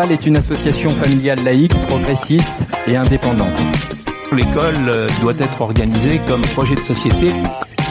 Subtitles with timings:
[0.00, 2.54] Équival est une association familiale laïque, progressiste
[2.86, 3.58] et indépendante.
[4.32, 7.32] L'école euh, doit être organisée comme projet de société.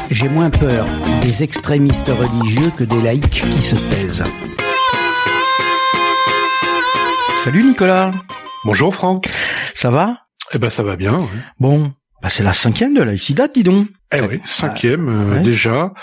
[0.10, 0.88] J'ai moins peur
[1.22, 4.24] des extrémistes religieux que des laïcs qui se taisent.
[7.44, 8.12] Salut Nicolas.
[8.66, 9.30] Bonjour Franck.
[9.76, 10.18] Ça va?
[10.54, 11.28] Eh ben ça va bien.
[11.60, 11.92] Bon,
[12.22, 13.88] bah c'est la cinquième de laïcidad, dis donc.
[14.14, 15.94] Eh oui, cinquième euh, déjà.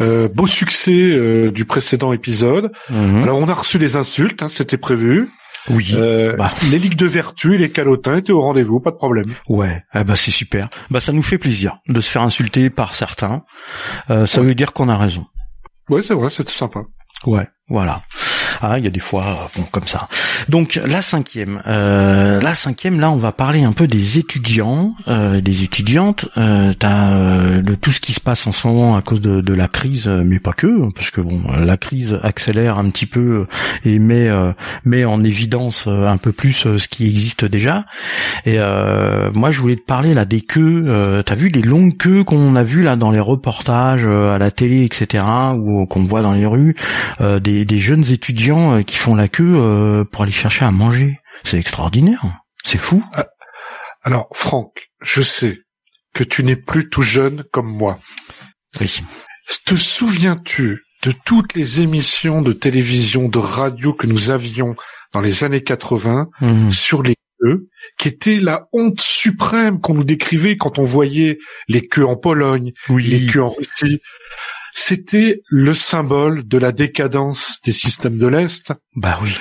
[0.00, 2.72] Euh, beau succès euh, du précédent épisode.
[2.90, 3.22] Mhm.
[3.22, 5.28] Alors on a reçu des insultes, hein, c'était prévu.
[5.70, 5.92] Oui.
[5.94, 6.52] Euh, Bah.
[6.72, 9.32] Les ligues de vertu et les calotins étaient au rendez-vous, pas de problème.
[9.48, 10.68] Ouais, ah bah c'est super.
[10.90, 13.44] Bah ça nous fait plaisir de se faire insulter par certains.
[14.10, 15.24] Euh, ça veut dire qu'on a raison.
[15.88, 16.80] Ouais, c'est vrai, c'était sympa.
[17.26, 18.02] Ouais, voilà.
[18.64, 20.08] Ah, il y a des fois, euh, bon, comme ça.
[20.48, 25.40] Donc la cinquième, euh, la cinquième, là, on va parler un peu des étudiants, euh,
[25.40, 29.20] des étudiantes, euh, euh, de tout ce qui se passe en ce moment à cause
[29.20, 32.88] de, de la crise, euh, mais pas que, parce que bon, la crise accélère un
[32.90, 33.46] petit peu
[33.84, 34.30] et met
[34.84, 37.84] met en évidence un peu plus ce qui existe déjà.
[38.46, 38.58] Et
[39.34, 41.22] moi, je voulais te parler là des queues.
[41.26, 44.84] T'as vu les longues queues qu'on a vues là dans les reportages à la télé,
[44.84, 45.24] etc.,
[45.56, 46.74] ou qu'on voit dans les rues,
[47.20, 51.18] des, des jeunes étudiants euh, qui font la queue euh, pour aller chercher à manger.
[51.44, 52.24] C'est extraordinaire.
[52.64, 53.04] C'est fou.
[54.02, 55.60] Alors Franck, je sais
[56.14, 57.98] que tu n'es plus tout jeune comme moi.
[58.80, 59.02] Oui.
[59.66, 64.76] Te souviens-tu de toutes les émissions de télévision, de radio que nous avions
[65.12, 66.70] dans les années 80 Mhm.
[66.70, 67.66] sur les queues,
[67.98, 72.72] qui était la honte suprême qu'on nous décrivait quand on voyait les queues en Pologne,
[72.88, 73.26] les Oui.
[73.26, 74.00] queues en Russie?
[74.74, 78.72] C'était le symbole de la décadence des systèmes de l'Est.
[78.96, 79.36] Bah oui.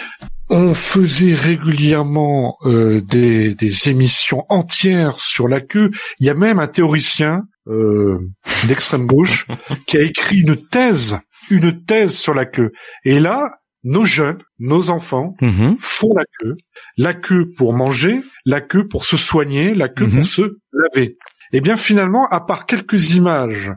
[0.49, 5.89] On faisait régulièrement euh, des, des émissions entières sur la queue.
[6.19, 8.19] Il y a même un théoricien euh,
[8.67, 9.47] d'extrême gauche
[9.87, 11.17] qui a écrit une thèse,
[11.49, 12.71] une thèse sur la queue.
[13.05, 13.51] Et là,
[13.85, 15.77] nos jeunes, nos enfants Mhm.
[15.79, 16.55] font la queue.
[16.97, 20.15] La queue pour manger, la queue pour se soigner, la queue Mhm.
[20.17, 20.41] pour se
[20.73, 21.17] laver.
[21.53, 23.71] Et bien finalement, à part quelques images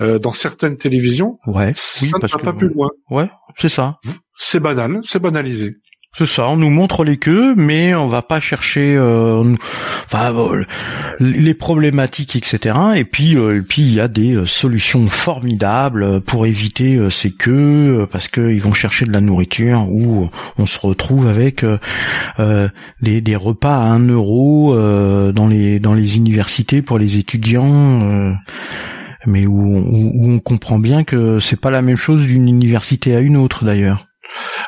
[0.00, 1.72] euh, dans certaines télévisions, Ouais.
[1.74, 2.88] ça Oui, ne parce va que pas plus loin.
[3.10, 3.98] ouais, c'est ça.
[4.36, 5.76] C'est banal, c'est banalisé.
[6.16, 9.58] C'est ça, on nous montre les queues, mais on va pas chercher, euh, nous-
[10.06, 10.64] enfin, euh,
[11.20, 12.74] les problématiques, etc.
[12.96, 17.10] Et puis, euh, et puis il y a des euh, solutions formidables pour éviter euh,
[17.10, 21.62] ces queues, euh, parce qu'ils vont chercher de la nourriture, où on se retrouve avec
[21.62, 21.76] euh,
[22.40, 22.68] euh,
[23.02, 28.34] des, des repas à un euro euh, dans les dans les universités pour les étudiants.
[29.26, 33.14] Mais où, où, où on comprend bien que c'est pas la même chose d'une université
[33.16, 34.06] à une autre d'ailleurs.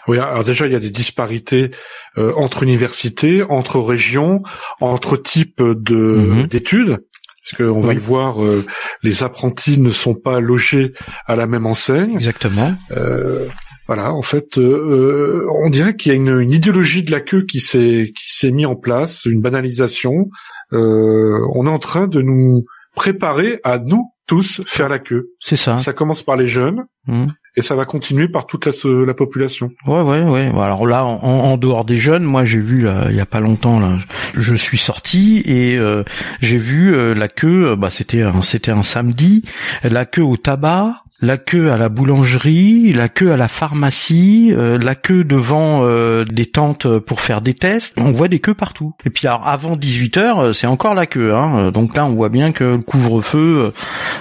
[0.08, 1.70] Oui, alors déjà il y a des disparités
[2.18, 4.42] euh, entre universités, entre régions,
[4.80, 6.46] entre types de Mhm.
[6.46, 6.98] d'études.
[7.42, 7.94] Parce qu'on va Oui.
[7.94, 8.64] le voir, euh,
[9.02, 10.92] les apprentis ne sont pas logés
[11.26, 12.12] à la même enseigne.
[12.14, 12.74] Exactement.
[12.92, 13.46] Euh,
[13.86, 17.20] voilà, en fait, euh, euh, on dirait qu'il y a une, une idéologie de la
[17.20, 20.26] queue qui s'est qui s'est mis en place, une banalisation.
[20.72, 25.30] Euh, on est en train de nous préparer à nous tous faire la queue.
[25.40, 25.76] C'est ça.
[25.78, 27.32] Ça commence par les jeunes Mhm.
[27.56, 28.72] et ça va continuer par toute la,
[29.06, 29.70] la population.
[29.88, 30.50] Ouais, ouais, ouais.
[30.60, 31.18] Alors là, en,
[31.50, 33.92] en dehors des jeunes, moi j'ai vu là, il y a pas longtemps là,
[34.34, 36.04] je suis sorti et euh,
[36.40, 37.70] j'ai vu euh, la queue.
[37.70, 39.42] euh, Bah c'était un, c'était un samedi,
[39.82, 41.02] la queue au tabac.
[41.22, 46.24] La queue à la boulangerie, la queue à la pharmacie, euh, la queue devant euh,
[46.24, 47.94] des tentes pour faire des tests.
[47.98, 48.94] On voit des queues partout.
[49.04, 51.34] Et puis alors, avant 18 h c'est encore la queue.
[51.34, 51.70] Hein.
[51.72, 53.72] Donc là, on voit bien que le couvre-feu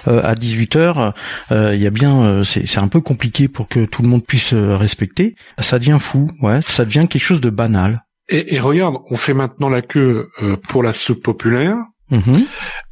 [0.08, 1.14] euh, à 18 h
[1.52, 4.26] euh, il y a bien, euh, c'est un peu compliqué pour que tout le monde
[4.26, 5.36] puisse euh, respecter.
[5.60, 6.60] Ça devient fou, ouais.
[6.68, 8.04] Ça devient quelque chose de banal.
[8.28, 11.78] Et, et regarde, on fait maintenant la queue euh, pour la soupe populaire
[12.12, 12.46] Mhm.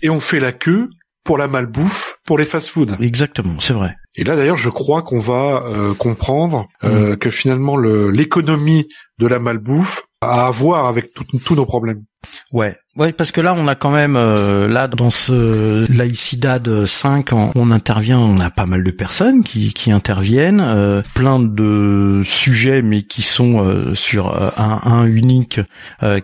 [0.04, 0.88] et on fait la queue
[1.28, 2.96] pour la malbouffe, pour les fast-foods.
[3.02, 3.96] Exactement, c'est vrai.
[4.16, 8.88] Et là d'ailleurs, je crois qu'on va euh, comprendre euh, que finalement le- l'économie
[9.20, 12.04] de la malbouffe à voir avec tous nos problèmes.
[12.52, 17.34] Ouais, ouais, parce que là, on a quand même euh, là dans ce laïcidad 5,
[17.34, 22.22] on, on intervient, on a pas mal de personnes qui, qui interviennent, euh, plein de
[22.26, 25.60] sujets, mais qui sont euh, sur euh, un, un unique,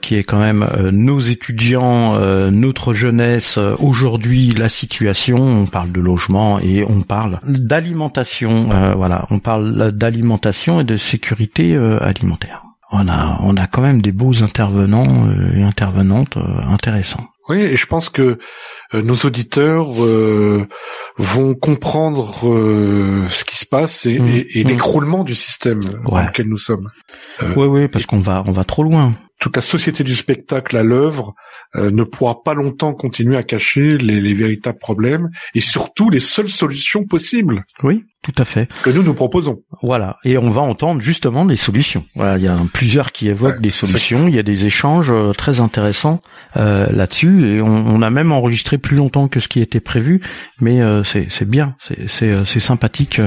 [0.02, 2.20] qui est quand même nos étudiants,
[2.52, 5.38] notre jeunesse, aujourd'hui la situation.
[5.38, 8.70] On parle de logement et on parle d'alimentation.
[8.96, 12.64] voilà, on parle d'alimentation et de sécurité alimentaire.
[12.96, 17.26] On a, on a quand même des beaux intervenants euh, et intervenantes euh, intéressants.
[17.50, 18.38] Oui, et je pense que
[18.94, 20.68] euh, nos auditeurs euh,
[21.18, 24.68] vont comprendre euh, ce qui se passe et, Mmh, et- et mmh.
[24.68, 26.26] l'écroulement du système dans Ouais.
[26.28, 26.88] lequel nous sommes.
[27.56, 29.14] Oui, oui, parce qu'on va, on va trop loin.
[29.44, 31.36] Toute la société du spectacle à l'œuvre
[31.76, 36.22] euh, ne pourra pas longtemps continuer à cacher les, les, véritables problèmes et surtout les
[36.22, 37.66] seules solutions possibles.
[37.84, 38.70] Oui, tout à fait.
[38.84, 39.60] Que nous nous proposons.
[39.82, 42.06] Voilà, et on va entendre justement des solutions.
[42.16, 44.30] Voilà, il y a plusieurs qui évoquent des solutions.
[44.30, 46.22] Il y a des échanges euh, très intéressants
[46.56, 50.22] euh, là-dessus et on, on, a même enregistré plus longtemps que ce qui était prévu,
[50.62, 51.76] mais euh, c'est bien,
[52.08, 53.20] c'est sympathique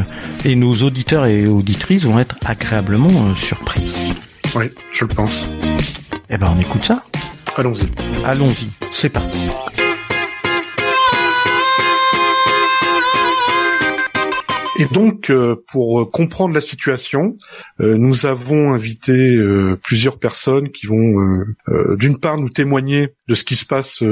[0.47, 3.93] et nos auditeurs et auditrices vont être agréablement surpris.
[4.55, 5.45] Oui, je le pense.
[6.29, 7.05] Eh ben, on écoute ça.
[7.57, 7.87] Allons-y.
[8.25, 8.69] Allons-y.
[8.91, 9.39] C'est parti.
[14.79, 17.37] Et donc, euh, pour comprendre la situation,
[17.81, 21.45] euh, nous avons invité euh, plusieurs personnes qui vont,
[21.97, 24.03] d'une part, nous témoigner de ce qui se passe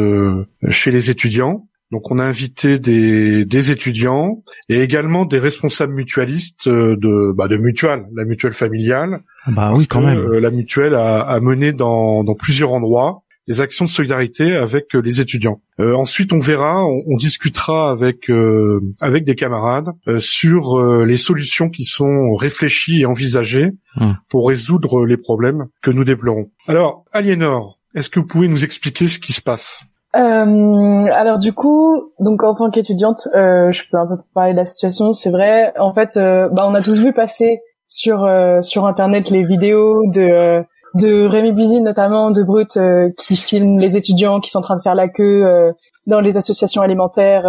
[0.71, 6.69] chez les étudiants, donc on a invité des, des, étudiants et également des responsables mutualistes
[6.69, 9.21] de, bah, de mutuelle, la mutuelle familiale.
[9.47, 10.25] Bah oui, quand même.
[10.25, 15.21] la mutuelle a, a mené dans, dans, plusieurs endroits des actions de solidarité avec les
[15.21, 15.61] étudiants.
[15.79, 21.71] Euh, ensuite, on verra, on, discutera avec euh, avec des camarades euh, sur les solutions
[21.71, 23.71] qui sont réfléchies et envisagées
[24.01, 24.17] hum.
[24.29, 26.51] pour résoudre les problèmes que nous déplorons.
[26.67, 29.85] Alors, Aliénor, est-ce que vous pouvez nous expliquer ce qui se passe?
[30.17, 34.59] Euh, alors du coup, donc en tant qu'étudiante, euh, je peux un peu parler de
[34.59, 35.13] la situation.
[35.13, 38.29] C'est vrai, en fait, euh, bah, on a tous vu passer sur
[38.63, 40.65] sur internet les vidéos de
[40.95, 42.79] de Rémi Buzy notamment, de Brut,
[43.17, 45.73] qui filment les étudiants qui sont en train de faire la queue
[46.07, 47.47] dans les associations alimentaires,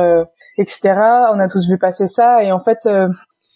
[0.58, 0.94] etc.
[1.34, 2.88] On a tous vu passer ça et en fait,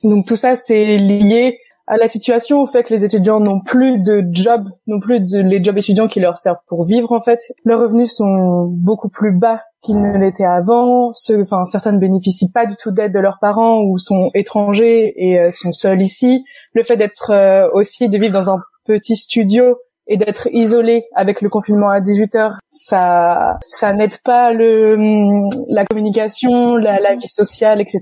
[0.03, 1.59] donc tout ça c'est lié
[1.89, 5.39] à la situation, au fait que les étudiants n'ont plus de job, non plus de,
[5.39, 7.39] les jobs étudiants qui leur servent pour vivre en fait.
[7.65, 11.13] Leurs revenus sont beaucoup plus bas qu'ils ne l'étaient avant.
[11.15, 15.13] Ceux, enfin, certains ne bénéficient pas du tout d'aide de leurs parents ou sont étrangers
[15.17, 16.43] et euh, sont seuls ici.
[16.75, 19.75] Le fait d'être euh, aussi de vivre dans un petit studio
[20.05, 24.95] et d'être isolé avec le confinement à 18 heures, ça, ça n'aide pas le,
[25.69, 27.99] la communication, la vie sociale, etc.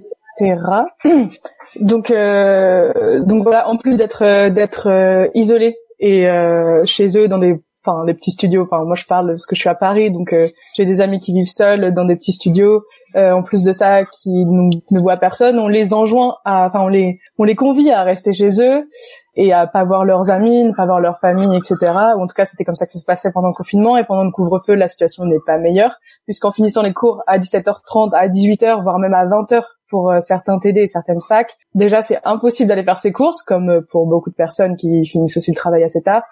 [1.79, 7.27] Donc euh, donc voilà, en plus d'être euh, d'être euh, isolé et euh, chez eux
[7.27, 8.63] dans des enfin des petits studios.
[8.63, 10.33] Enfin moi je parle parce que je suis à Paris, donc
[10.75, 12.83] j'ai des amis qui vivent seuls dans des petits studios.
[13.15, 17.19] en plus de ça, qui ne voient personne, on les enjoint à, enfin on les
[17.37, 18.89] on les convie à rester chez eux
[19.35, 21.75] et à pas voir leurs amis, ne pas voir leur famille, etc.
[22.17, 24.03] Ou en tout cas, c'était comme ça que ça se passait pendant le confinement et
[24.03, 25.95] pendant le couvre-feu, la situation n'est pas meilleure
[26.25, 30.59] puisqu'en finissant les cours à 17h30, à 18h, voire même à 20h pour euh, certains
[30.59, 34.29] TD et certaines facs, déjà c'est impossible d'aller faire ses courses, comme euh, pour beaucoup
[34.29, 36.23] de personnes qui finissent aussi le travail assez tard,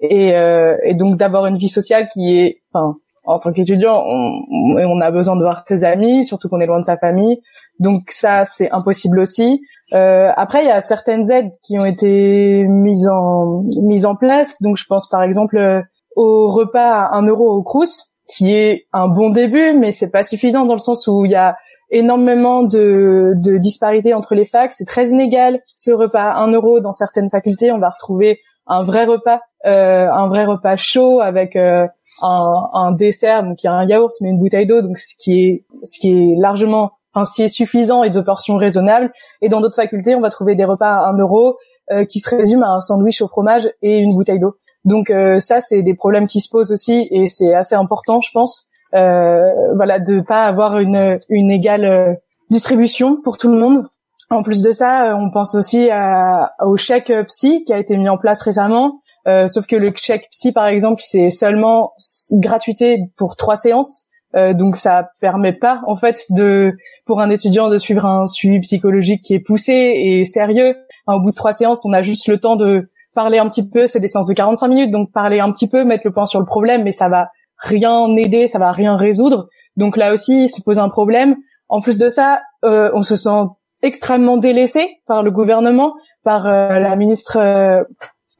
[0.00, 2.96] et, euh, et donc d'avoir une vie sociale qui est, enfin,
[3.26, 4.42] en tant qu'étudiant, on,
[4.76, 7.40] on, a besoin de voir ses amis, surtout qu'on est loin de sa famille,
[7.78, 9.62] donc ça c'est impossible aussi.
[9.92, 14.60] Euh, après, il y a certaines aides qui ont été mises en mises en place.
[14.62, 15.84] Donc, je pense par exemple
[16.16, 20.22] au repas à 1 euro au Crous, qui est un bon début, mais c'est pas
[20.22, 21.56] suffisant dans le sens où il y a
[21.94, 24.72] énormément de, de disparités entre les facs.
[24.72, 25.60] C'est très inégal.
[25.74, 30.08] Ce repas à 1 euro dans certaines facultés, on va retrouver un vrai repas, euh,
[30.10, 31.86] un vrai repas chaud avec euh,
[32.20, 35.14] un, un, dessert, donc il y a un yaourt mais une bouteille d'eau, donc ce
[35.18, 39.12] qui est ce qui est largement, enfin ce qui est suffisant et de portions raisonnables.
[39.42, 41.58] Et dans d'autres facultés, on va trouver des repas à 1 euro
[41.92, 44.56] euh, qui se résument à un sandwich au fromage et une bouteille d'eau.
[44.84, 48.30] Donc euh, ça, c'est des problèmes qui se posent aussi et c'est assez important, je
[48.32, 52.14] pense, voilà, de pas avoir une, une égale euh,
[52.50, 53.88] distribution pour tout le monde.
[54.30, 57.96] En plus de ça, euh, on pense aussi à, au chèque psy qui a été
[57.96, 59.00] mis en place récemment.
[59.26, 61.92] Euh, sauf que le chèque psy, par exemple, c'est seulement
[62.32, 64.04] gratuité pour trois séances.
[64.34, 66.72] Euh, donc ça permet pas, en fait, de
[67.06, 70.76] pour un étudiant de suivre un suivi psychologique qui est poussé et sérieux.
[71.06, 73.86] au bout de trois séances, on a juste le temps de parler un petit peu,
[73.86, 76.40] c'est des séances de 45 minutes, donc parler un petit peu, mettre le point sur
[76.40, 79.48] le problème, mais ça va rien aider, ça va rien résoudre.
[79.76, 81.36] Donc là aussi, il se pose un problème.
[81.68, 83.48] En plus de ça, euh, on se sent
[83.82, 87.82] extrêmement délaissé par le gouvernement, par euh, la ministre, euh,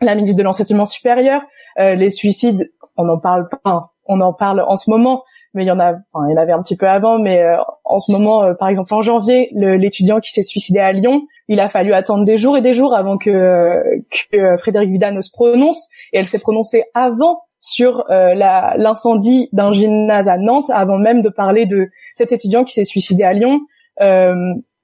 [0.01, 1.43] la ministre de l'enseignement supérieur.
[1.77, 5.71] les suicides, on en parle pas, on en parle en ce moment, mais il y
[5.71, 7.45] en a, enfin, il y en avait un petit peu avant, mais
[7.85, 11.69] en ce moment, par exemple en janvier, l'étudiant qui s'est suicidé à Lyon, il a
[11.69, 13.83] fallu attendre des jours et des jours avant que,
[14.31, 19.73] que Frédéric Vidal ne se prononce, et elle s'est prononcée avant sur euh, l'incendie d'un
[19.73, 23.61] gymnase à Nantes, avant même de parler de cet étudiant qui s'est suicidé à Lyon.
[24.03, 24.35] Euh,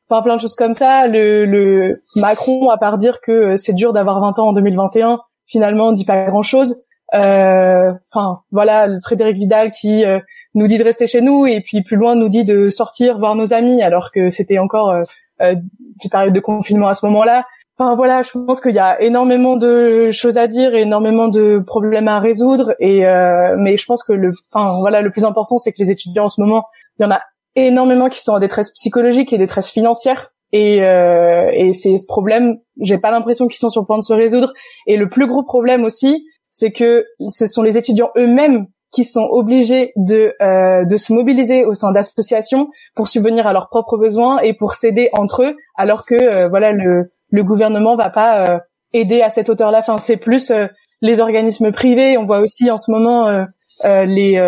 [0.09, 1.07] plein de choses comme ça.
[1.07, 5.93] Le, le Macron, à part dire que c'est dur d'avoir 20 ans en 2021, finalement,
[5.93, 6.75] dit pas grand-chose.
[7.15, 10.21] Euh, enfin, voilà, Frédéric Vidal qui euh,
[10.55, 13.35] nous dit de rester chez nous et puis plus loin nous dit de sortir voir
[13.35, 15.03] nos amis alors que c'était encore euh,
[15.41, 17.45] une période de confinement à ce moment-là
[17.81, 22.09] enfin voilà, je pense qu'il y a énormément de choses à dire, énormément de problèmes
[22.09, 25.73] à résoudre, et euh, mais je pense que le, enfin voilà, le plus important c'est
[25.73, 26.65] que les étudiants en ce moment,
[26.99, 27.23] il y en a
[27.57, 32.99] énormément qui sont en détresse psychologique et détresse financière, et, euh, et ces problèmes, j'ai
[32.99, 34.53] pas l'impression qu'ils sont sur le point de se résoudre.
[34.87, 39.29] Et le plus gros problème aussi, c'est que ce sont les étudiants eux-mêmes qui sont
[39.31, 44.41] obligés de euh, de se mobiliser au sein d'associations pour subvenir à leurs propres besoins
[44.41, 48.59] et pour s'aider entre eux, alors que euh, voilà le le gouvernement va pas euh,
[48.93, 49.79] aider à cette hauteur-là.
[49.79, 50.67] Enfin, c'est plus euh,
[51.01, 52.19] les organismes privés.
[52.19, 53.47] On voit aussi en ce moment
[53.83, 54.39] les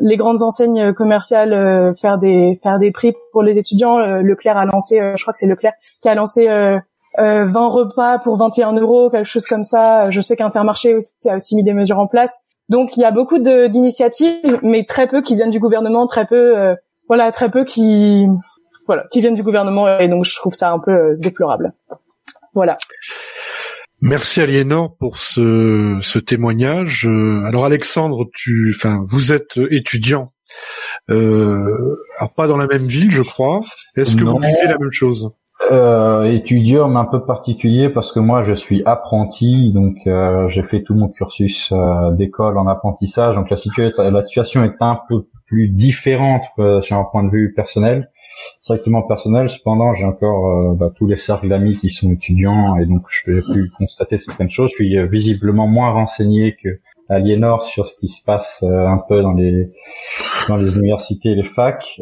[0.00, 3.98] les grandes enseignes commerciales faire des faire des prix pour les étudiants.
[3.98, 6.48] Leclerc a lancé, je crois que c'est Leclerc qui a lancé
[7.18, 10.08] 20 repas pour 21 euros, quelque chose comme ça.
[10.08, 12.40] Je sais qu'Intermarché aussi a aussi mis des mesures en place.
[12.68, 16.58] Donc il y a beaucoup d'initiatives, mais très peu qui viennent du gouvernement, très peu,
[16.58, 16.74] euh,
[17.08, 18.26] voilà, très peu qui,
[18.86, 21.74] voilà, qui viennent du gouvernement, et donc je trouve ça un peu euh, déplorable.
[22.54, 22.76] Voilà.
[24.00, 27.06] Merci Aliénor pour ce, ce témoignage.
[27.08, 30.28] Euh, alors Alexandre, tu, enfin, vous êtes étudiant,
[31.10, 33.60] euh, alors pas dans la même ville, je crois.
[33.96, 35.30] Est-ce que vous vivez la même chose?
[35.70, 40.64] Euh, étudiant mais un peu particulier parce que moi je suis apprenti donc euh, j'ai
[40.64, 45.28] fait tout mon cursus euh, d'école en apprentissage donc la, la situation est un peu
[45.46, 48.10] plus différente euh, sur un point de vue personnel
[48.64, 52.86] directement personnel cependant j'ai encore euh, bah, tous les cercles d'amis qui sont étudiants et
[52.86, 53.42] donc je peux
[53.78, 54.70] constater certaines choses.
[54.70, 59.32] Je suis visiblement moins renseigné que Aliénor sur ce qui se passe un peu dans
[59.32, 59.68] les
[60.48, 62.00] dans les universités et les facs.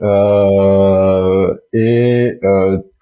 [1.72, 2.38] Et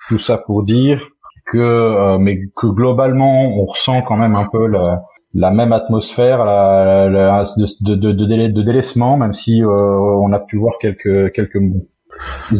[0.08, 1.06] tout ça pour dire
[1.50, 5.02] que, euh, mais que globalement, on ressent quand même un peu la,
[5.34, 10.32] la même atmosphère la, la, de, de, de, délai, de délaissement, même si euh, on
[10.32, 11.60] a pu voir quelques quelques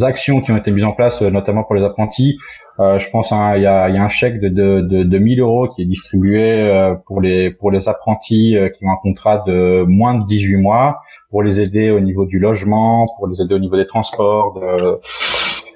[0.02, 2.38] actions qui ont été mises en place, euh, notamment pour les apprentis.
[2.78, 5.40] Euh, je pense il y, a, y, a, un chèque de, de, de, de 1000
[5.40, 10.16] euros qui est distribué pour les pour les apprentis qui ont un contrat de moins
[10.16, 11.00] de 18 mois,
[11.30, 14.58] pour les aider au niveau du logement, pour les aider au niveau des transports,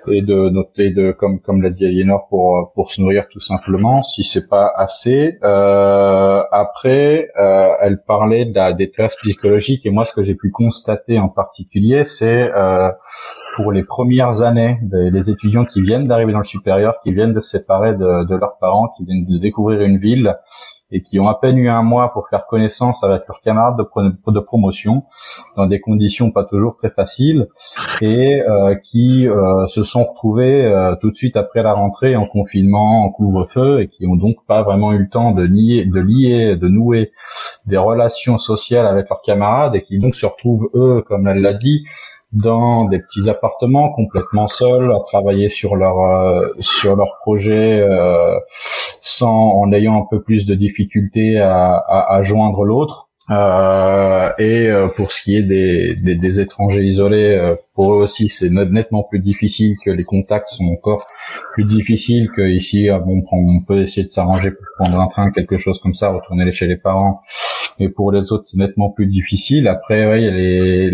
[0.09, 4.03] et de noter de comme comme l'a dit Aliénor pour pour se nourrir tout simplement
[4.03, 10.05] si c'est pas assez euh, après euh, elle parlait de la détresse psychologique et moi
[10.05, 12.91] ce que j'ai pu constater en particulier c'est euh,
[13.55, 17.41] pour les premières années des étudiants qui viennent d'arriver dans le supérieur qui viennent de
[17.41, 20.37] se séparer de, de leurs parents qui viennent de découvrir une ville
[20.91, 24.33] et qui ont à peine eu un mois pour faire connaissance avec leurs camarades de,
[24.33, 25.05] de promotion
[25.57, 27.49] dans des conditions pas toujours très faciles
[28.01, 32.27] et euh, qui euh, se sont retrouvés euh, tout de suite après la rentrée en
[32.27, 36.01] confinement, en couvre-feu et qui ont donc pas vraiment eu le temps de lier, de
[36.01, 37.13] lier, de nouer
[37.67, 41.55] des relations sociales avec leurs camarades et qui donc se retrouvent eux, comme elle l'a
[41.55, 41.85] dit,
[42.35, 48.39] dans des petits appartements complètement seuls à travailler sur leur euh, sur leur projet euh,
[49.01, 54.67] sans en ayant un peu plus de difficultés à, à, à joindre l'autre euh, et
[54.69, 58.51] euh, pour ce qui est des, des, des étrangers isolés, euh, pour eux aussi c'est
[58.51, 61.07] nettement plus difficile que les contacts sont encore
[61.55, 62.89] plus difficiles que ici.
[63.07, 66.53] Bon, on peut essayer de s'arranger pour prendre un train, quelque chose comme ça, retourner
[66.53, 67.23] chez les parents.
[67.81, 69.69] Mais pour les autres, c'est nettement plus difficile.
[69.69, 70.91] Après, ouais,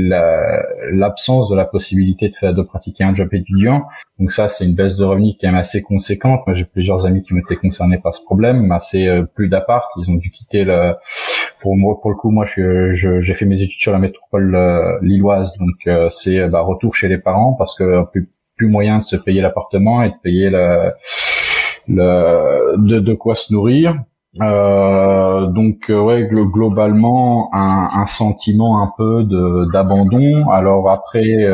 [0.92, 3.84] l'absence de la possibilité de faire de pratiquer un job étudiant.
[4.18, 6.40] Donc ça, c'est une baisse de revenus qui est assez conséquente.
[6.46, 9.90] Moi, j'ai plusieurs amis qui été concernés par ce problème, mais c'est plus d'appart.
[9.96, 10.94] Ils ont dû quitter le
[11.60, 15.56] pour moi, pour le coup, moi, j'ai fait mes études sur la métropole euh, lilloise,
[15.58, 19.16] donc euh, c'est bah, retour chez les parents parce que plus, plus moyen de se
[19.16, 20.92] payer l'appartement et de payer le,
[21.88, 23.94] le de, de quoi se nourrir.
[24.40, 29.24] Euh, donc ouais globalement un, sentiment un peu
[29.72, 30.48] d'abandon.
[30.50, 31.48] Alors après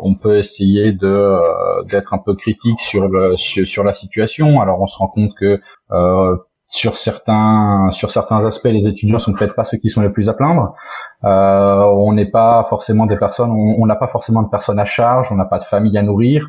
[0.00, 1.38] on peut essayer de
[1.88, 4.60] d'être un peu critique sur le sur, la situation.
[4.60, 5.60] Alors on se rend compte que
[6.70, 10.28] sur certains sur certains aspects, les étudiants sont peut-être pas ceux qui sont les plus
[10.28, 10.74] à plaindre.
[11.24, 15.28] Euh, on n'est pas forcément des personnes, on n'a pas forcément de personnes à charge,
[15.32, 16.48] on n'a pas de famille à nourrir.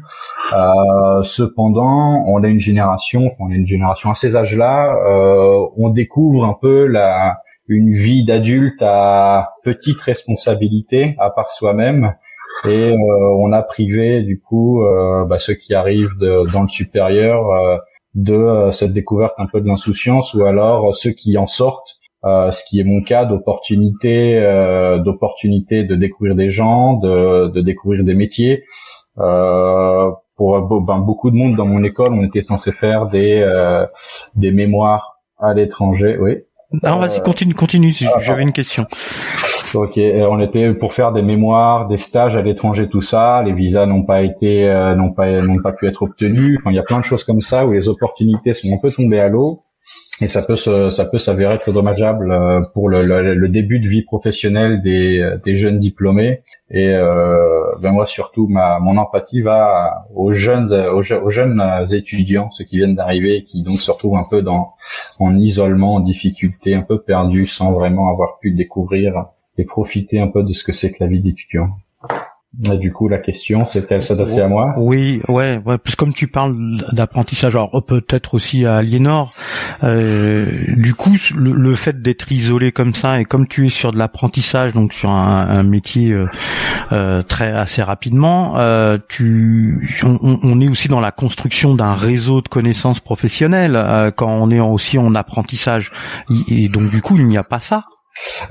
[0.53, 5.65] Euh, cependant, on a une génération, enfin, on a une génération à ces âges-là, euh,
[5.77, 7.37] on découvre un peu la
[7.69, 12.15] une vie d'adulte à petite responsabilité à part soi-même
[12.65, 12.95] et euh,
[13.37, 17.77] on a privé du coup euh, bah, ceux qui arrivent de, dans le supérieur euh,
[18.15, 21.97] de euh, cette découverte un peu de l'insouciance ou alors euh, ceux qui en sortent
[22.25, 24.39] euh, ce qui est mon cas d'opportunité
[25.03, 28.63] d'opportunité de découvrir des gens de, de découvrir des métiers.
[29.15, 33.45] Pour ben, beaucoup de monde dans mon école on était censé faire des
[34.35, 36.37] des mémoires à l'étranger oui.
[36.83, 38.85] Non vas-y continue continue j'avais une question
[39.75, 43.43] Ok, on était pour faire des mémoires, des stages à l'étranger, tout ça.
[43.43, 46.57] Les visas n'ont pas été, euh, n'ont pas, n'ont pas pu être obtenus.
[46.59, 48.89] Enfin, il y a plein de choses comme ça où les opportunités sont un peu
[48.89, 49.61] tombées à l'eau
[50.21, 53.87] et ça peut se, ça peut s'avérer très dommageable euh, pour le, le, début de
[53.87, 60.07] vie professionnelle des, des jeunes diplômés et euh, ben moi surtout ma mon empathie va
[60.13, 64.27] aux jeunes aux, jeunes étudiants ceux qui viennent d'arriver et qui donc se retrouvent un
[64.29, 64.73] peu dans
[65.19, 70.27] en isolement en difficulté un peu perdus sans vraiment avoir pu découvrir et profiter un
[70.27, 71.77] peu de ce que c'est que la vie d'étudiant
[72.57, 75.77] du coup, la question, c'est-elle s'adresser à moi Oui, ouais, ouais.
[75.77, 76.55] Parce comme tu parles
[76.91, 79.33] d'apprentissage, alors peut-être aussi à Aliénor.
[79.83, 83.97] Euh, du coup, le, fait d'être isolé comme ça et comme tu es sur de
[83.97, 86.27] l'apprentissage, donc sur un, métier euh,
[86.91, 92.41] euh, très assez rapidement, euh, tu, on, on, est aussi dans la construction d'un réseau
[92.41, 95.91] de connaissances professionnelles quand on est aussi en apprentissage.
[96.49, 97.83] Et donc du coup, il n'y a pas ça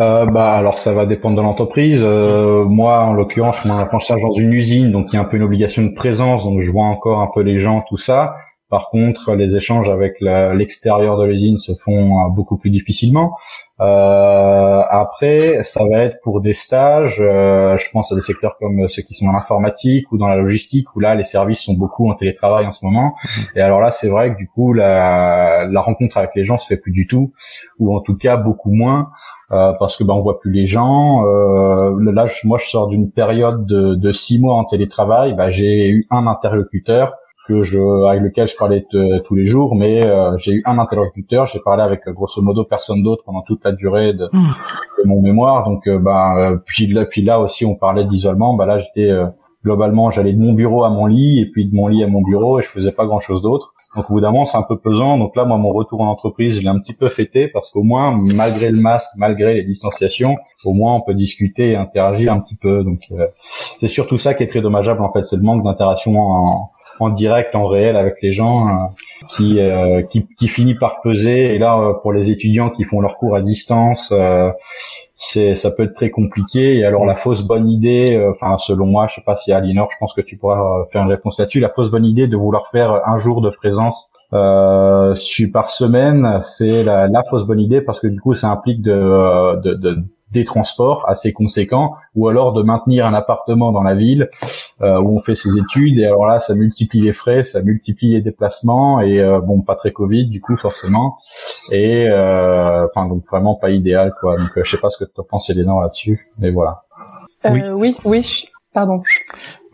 [0.00, 2.02] euh, bah alors ça va dépendre de l'entreprise.
[2.04, 5.37] Euh, moi en l'occurrence je suis dans une usine donc il y a un peu
[5.37, 8.34] une obligation de présence donc je vois encore un peu les gens tout ça.
[8.70, 13.37] Par contre les échanges avec l'extérieur de l'usine se font euh, beaucoup plus difficilement.
[13.80, 17.20] Euh, après, ça va être pour des stages.
[17.20, 20.37] Euh, je pense à des secteurs comme ceux qui sont dans l'informatique ou dans la
[20.37, 23.14] logistique, où là, les services sont beaucoup en télétravail en ce moment.
[23.54, 26.66] Et alors là, c'est vrai que du coup, la, la, rencontre avec les gens se
[26.66, 27.32] fait plus du tout,
[27.78, 29.11] ou en tout cas beaucoup moins,
[29.52, 31.25] euh, parce que ben on voit plus les gens.
[31.25, 35.35] Euh, là, moi, je sors d'une période de, de, six mois en télétravail.
[35.35, 37.14] Ben, j'ai eu un interlocuteur
[37.48, 38.84] que je avec lequel je parlais
[39.24, 42.64] tous les jours, mais euh, j'ai eu un interlocuteur, j'ai parlé avec euh, grosso modo
[42.64, 45.06] personne d'autre pendant toute la durée de, hmm.
[45.06, 45.64] mon mémoire.
[45.64, 49.10] Donc euh, bah puis là puis là aussi on parlait d'isolement, bah là j'étais
[49.64, 52.22] globalement j'allais de mon bureau à mon lit et puis de mon lit à mon
[52.22, 53.72] bureau et je faisais pas grand chose d'autre.
[53.96, 55.16] Donc au bout d'un moment c'est un peu pesant.
[55.16, 57.82] Donc là moi mon retour en entreprise je l'ai un petit peu fêté parce qu'au
[57.82, 60.36] moins malgré le masque, malgré les distanciations,
[60.66, 62.84] au moins on peut discuter et interagir un petit peu.
[62.84, 63.10] Donc
[63.78, 67.10] c'est surtout ça qui est très dommageable en fait, c'est le manque d'interaction en en
[67.10, 68.72] direct, en réel avec les gens, euh,
[69.30, 71.54] qui, euh, qui, qui finit par peser.
[71.54, 74.12] Et là, euh, pour les étudiants qui font leurs cours à distance,
[75.16, 76.76] c'est ça peut être très compliqué.
[76.76, 79.96] Et alors la fausse bonne idée, enfin selon moi, je sais pas si Alinor, je
[79.98, 81.60] pense que tu pourras faire une réponse là-dessus.
[81.60, 85.14] La fausse bonne idée de vouloir faire un jour de présence euh,
[85.52, 89.61] par semaine, c'est la, la, fausse bonne idée parce que du coup ça implique de,
[89.62, 89.98] de, de
[90.32, 94.28] des transports assez conséquents, ou alors de maintenir un appartement dans la ville
[94.82, 95.98] euh, où on fait ses études.
[95.98, 99.76] Et alors là, ça multiplie les frais, ça multiplie les déplacements et euh, bon, pas
[99.76, 101.18] très Covid du coup forcément.
[101.72, 104.36] Et euh, enfin donc vraiment pas idéal quoi.
[104.36, 106.82] Donc je sais pas ce que tu penses Léna là-dessus, mais voilà.
[107.50, 108.48] oui, oui, oui.
[108.72, 109.00] Pardon.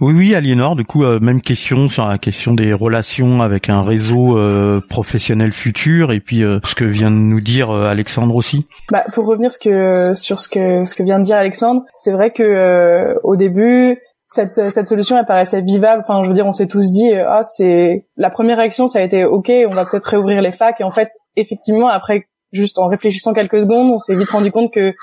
[0.01, 3.83] Oui, oui, Aliénor, du coup, euh, même question sur la question des relations avec un
[3.83, 8.67] réseau euh, professionnel futur, et puis euh, ce que vient de nous dire Alexandre aussi.
[8.91, 12.13] Bah, pour revenir ce que, sur ce que, ce que vient de dire Alexandre, c'est
[12.13, 16.03] vrai que au début, cette, cette solution elle paraissait vivable.
[16.07, 19.03] Enfin, je veux dire, on s'est tous dit, ah, c'est la première réaction, ça a
[19.03, 22.87] été, ok, on va peut-être réouvrir les facs, et en fait, effectivement, après juste en
[22.87, 24.95] réfléchissant quelques secondes, on s'est vite rendu compte que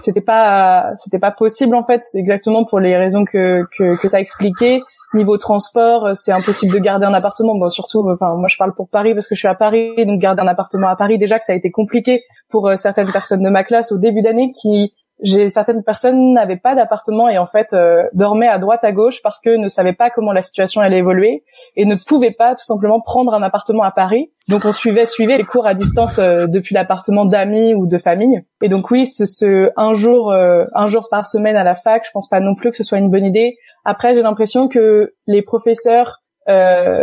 [0.00, 2.02] c'était pas c'était pas possible en fait.
[2.02, 4.82] C'est exactement pour les raisons que que, que t'as expliqué.
[5.14, 7.54] Niveau transport, c'est impossible de garder un appartement.
[7.54, 10.18] Bon, surtout, enfin, moi je parle pour Paris parce que je suis à Paris, donc
[10.18, 13.42] garder un appartement à Paris déjà que ça a été compliqué pour euh, certaines personnes
[13.42, 17.46] de ma classe au début d'année qui j'ai certaines personnes n'avaient pas d'appartement et en
[17.46, 20.80] fait euh, dormaient à droite à gauche parce que ne savaient pas comment la situation
[20.80, 21.44] allait évoluer
[21.76, 24.32] et ne pouvaient pas tout simplement prendre un appartement à Paris.
[24.48, 28.42] Donc on suivait suivait les cours à distance euh, depuis l'appartement d'amis ou de famille.
[28.62, 32.04] Et donc oui, c'est ce un jour euh, un jour par semaine à la fac,
[32.04, 33.56] je pense pas non plus que ce soit une bonne idée.
[33.84, 36.18] Après, j'ai l'impression que les professeurs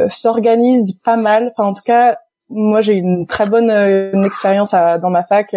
[0.09, 1.51] s'organisent pas mal.
[1.53, 2.17] Enfin en tout cas,
[2.49, 5.55] moi j'ai une très bonne une expérience dans ma fac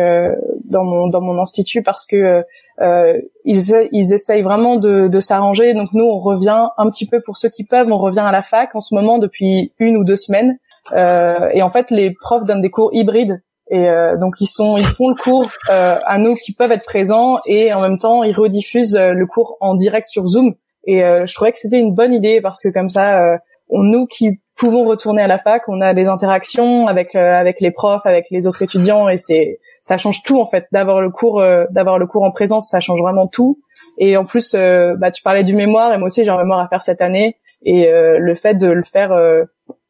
[0.65, 2.45] dans mon dans mon institut parce que
[2.81, 5.75] euh, ils ils essayent vraiment de, de s'arranger.
[5.75, 8.43] Donc nous on revient un petit peu pour ceux qui peuvent, on revient à la
[8.43, 10.59] fac en ce moment depuis une ou deux semaines.
[10.93, 14.77] Euh, et en fait les profs donnent des cours hybrides et euh, donc ils sont
[14.77, 18.25] ils font le cours euh, à nous qui peuvent être présents et en même temps
[18.25, 20.55] ils rediffusent euh, le cours en direct sur Zoom.
[20.85, 24.07] Et euh, je trouvais que c'était une bonne idée parce que comme ça on, nous
[24.07, 28.27] qui pouvons retourner à la fac, on a des interactions avec avec les profs, avec
[28.31, 30.67] les autres étudiants et c'est ça change tout en fait.
[30.71, 33.59] D'avoir le cours euh, d'avoir le cours en présence ça change vraiment tout.
[33.99, 36.61] Et en plus euh, bah tu parlais du mémoire et moi aussi j'ai un mémoire
[36.61, 37.39] à faire cette année.
[37.65, 39.11] Et euh, le fait de le faire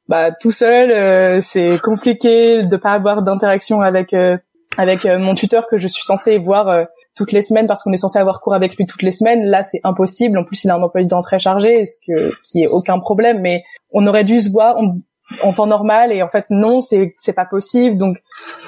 [0.09, 4.15] bah tout seul c'est compliqué de pas avoir d'interaction avec
[4.79, 8.19] avec mon tuteur que je suis censée voir toutes les semaines parce qu'on est censé
[8.19, 9.45] avoir cours avec lui toutes les semaines.
[9.45, 10.39] Là, c'est impossible.
[10.39, 12.99] En plus, il a un emploi du temps très chargé, ce que qui est aucun
[12.99, 13.41] problème.
[13.41, 14.77] Mais on aurait dû se voir
[15.43, 18.19] en temps normal et en fait non c'est c'est pas possible donc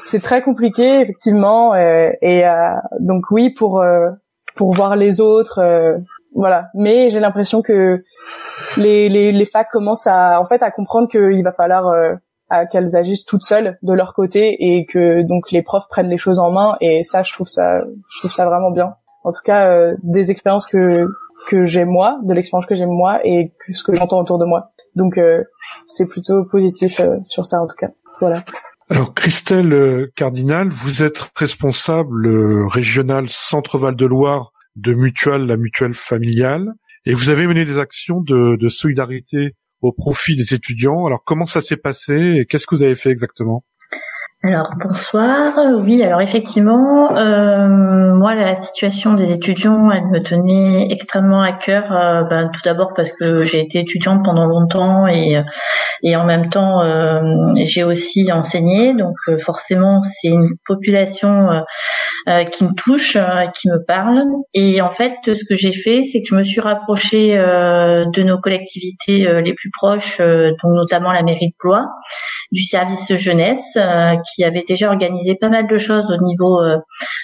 [0.04, 4.08] c'est très compliqué effectivement euh, et euh, donc oui pour euh,
[4.54, 5.60] pour voir les autres,
[6.34, 6.68] voilà.
[6.74, 8.04] Mais j'ai l'impression que
[8.76, 11.92] les, les, les facs commencent à en fait à comprendre qu'il va falloir
[12.70, 16.38] qu'elles agissent toutes seules de leur côté et que donc les profs prennent les choses
[16.38, 16.76] en main.
[16.80, 17.80] Et ça je trouve ça
[18.12, 18.94] je trouve ça vraiment bien.
[19.24, 21.06] En tout cas euh, des expériences que
[21.46, 24.44] que j'ai moi de l'expérience que j'ai moi et que ce que j'entends autour de
[24.44, 24.72] moi.
[24.94, 25.42] Donc euh,
[25.86, 27.90] c'est plutôt positif euh, sur ça en tout cas.
[28.20, 28.44] Voilà.
[28.90, 32.28] Alors Christelle Cardinal, vous êtes responsable
[32.68, 36.72] régional Centre-Val de Loire de Mutual, la mutuelle familiale,
[37.06, 41.06] et vous avez mené des actions de, de solidarité au profit des étudiants.
[41.06, 43.64] Alors comment ça s'est passé et qu'est-ce que vous avez fait exactement?
[44.46, 45.54] Alors bonsoir.
[45.80, 51.90] Oui, alors effectivement, euh, moi la situation des étudiants, elle me tenait extrêmement à cœur.
[51.92, 55.42] Euh, ben, tout d'abord parce que j'ai été étudiante pendant longtemps et
[56.02, 57.22] et en même temps euh,
[57.64, 61.62] j'ai aussi enseigné, donc euh, forcément c'est une population
[62.28, 63.16] euh, qui me touche,
[63.54, 64.24] qui me parle.
[64.52, 68.38] Et en fait, ce que j'ai fait, c'est que je me suis rapprochée de nos
[68.38, 71.86] collectivités les plus proches, donc notamment la mairie de Blois
[72.54, 76.76] du service jeunesse euh, qui avait déjà organisé pas mal de choses au niveau euh,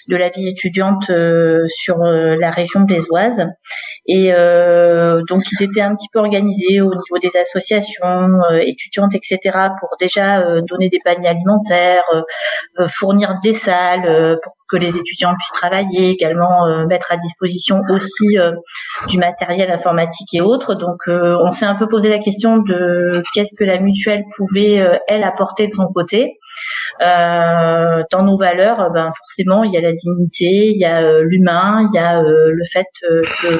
[0.08, 3.46] de la vie étudiante euh, sur la région blésoise.
[4.06, 4.32] Et
[5.28, 9.38] donc ils étaient un petit peu organisés au niveau des associations étudiantes, etc.,
[9.78, 12.02] pour déjà donner des paniers alimentaires,
[12.88, 18.36] fournir des salles pour que les étudiants puissent travailler, également mettre à disposition aussi
[19.06, 20.74] du matériel informatique et autres.
[20.74, 25.22] Donc on s'est un peu posé la question de qu'est-ce que la mutuelle pouvait elle
[25.22, 26.38] apporter de son côté.
[27.00, 31.22] Euh, dans nos valeurs, ben forcément, il y a la dignité, il y a euh,
[31.24, 33.58] l'humain, il y a euh, le fait que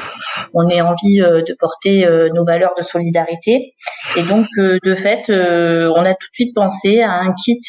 [0.53, 3.73] on ait envie de porter nos valeurs de solidarité.
[4.15, 7.61] Et donc, de fait, on a tout de suite pensé à un kit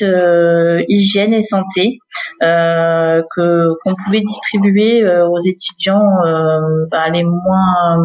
[0.89, 1.99] hygiène et santé
[2.41, 6.03] que qu'on pouvait distribuer aux étudiants,
[6.91, 8.05] ben, les moins,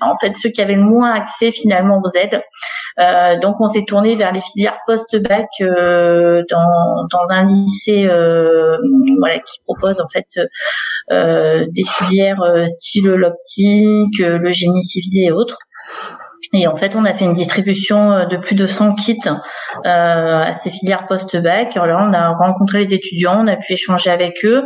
[0.00, 2.42] en fait, ceux qui avaient le moins accès finalement aux aides.
[3.40, 6.42] donc, on s'est tourné vers les filières post-bac euh,
[7.10, 8.76] dans, un lycée euh,
[9.18, 10.26] voilà qui propose en fait
[11.10, 15.58] euh, des filières style l'optique, le génie civil et autres.
[16.52, 19.32] Et en fait, on a fait une distribution euh, de plus de 100 kits euh,
[19.84, 21.76] à ces filières post-bac.
[21.76, 24.64] Alors là, on a rencontré les étudiants, on a pu échanger avec eux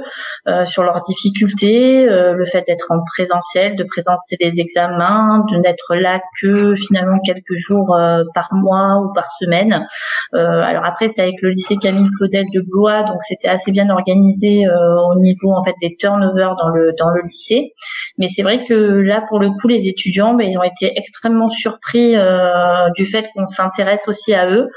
[0.49, 5.59] euh, sur leurs difficultés, euh, le fait d'être en présentiel, de présenter des examens, de
[5.59, 9.87] n'être là que finalement quelques jours euh, par mois ou par semaine.
[10.33, 14.65] alors après, c'était avec le lycée Camille Claudel de Blois, donc c'était assez bien organisé
[14.69, 17.75] au niveau en fait des turnovers dans le dans le lycée.
[18.19, 21.49] Mais c'est vrai que là, pour le coup, les étudiants, ben, ils ont été extrêmement
[21.69, 24.69] surpris euh, du fait qu'on s'intéresse aussi à eux,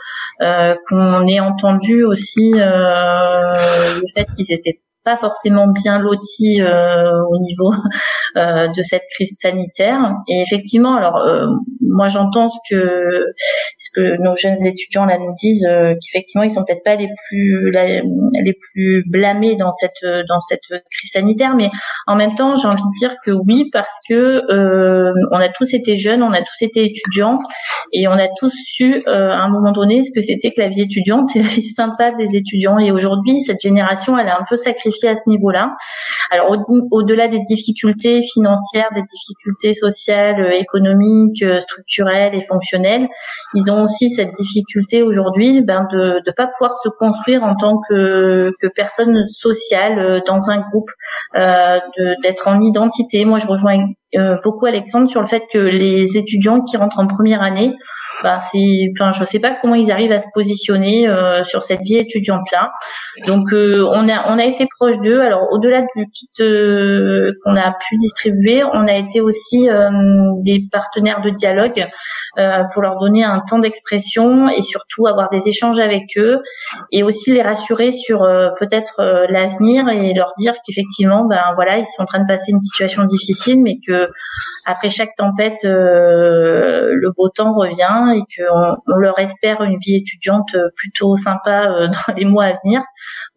[0.42, 7.24] euh, qu'on ait entendu aussi euh, le fait qu'ils étaient pas forcément bien lotis euh,
[7.30, 7.74] au niveau
[8.38, 10.14] euh, de cette crise sanitaire.
[10.28, 11.48] Et effectivement, alors euh,
[11.82, 13.26] moi j'entends ce que
[13.78, 17.72] ce que nos jeunes étudiants là nous disent qu'effectivement ils sont peut-être pas les plus
[17.72, 21.70] les plus blâmés dans cette dans cette crise sanitaire, mais
[22.08, 24.42] en même temps j'ai envie de dire que oui parce que
[25.32, 27.40] on a tous été jeunes, on a tous été étudiants
[27.92, 30.82] et on a tous su à un moment donné ce que c'était que la vie
[30.82, 32.78] étudiante et la vie sympa des étudiants.
[32.78, 34.91] Et aujourd'hui cette génération elle est un peu sacrifiée
[36.32, 36.56] Alors
[36.92, 43.08] au-delà des difficultés financières, des difficultés sociales, euh, économiques, euh, structurelles et fonctionnelles,
[43.54, 47.80] ils ont aussi cette difficulté aujourd'hui ben, de ne pas pouvoir se construire en tant
[47.90, 50.90] que, que personne sociale euh, dans un groupe,
[52.24, 53.26] d'être en identité.
[53.26, 53.88] Moi, je rejoins
[54.44, 57.74] beaucoup Alexandre sur le fait que les étudiants qui rentrent en première année
[58.24, 61.82] bah c'est, enfin, je sais pas comment ils arrivent à se positionner euh, sur cette
[61.82, 62.72] vie étudiante là.
[63.26, 65.22] Donc, euh, on a, on a été proche d'eux.
[65.22, 69.68] Alors, au-delà du kit euh, qu'on a pu distribuer, on a été aussi
[70.46, 71.88] des partenaires de dialogue
[72.74, 76.42] pour leur donner un temps d'expression et surtout avoir des échanges avec eux
[76.92, 78.20] et aussi les rassurer sur
[78.60, 82.60] peut-être l'avenir et leur dire qu'effectivement, ben voilà, ils sont en train de passer une
[82.60, 84.10] situation difficile, mais que
[84.66, 90.50] après chaque tempête, le beau temps revient et qu'on on leur espère une vie étudiante
[90.56, 92.82] euh, plutôt sympa euh, dans les mois à venir.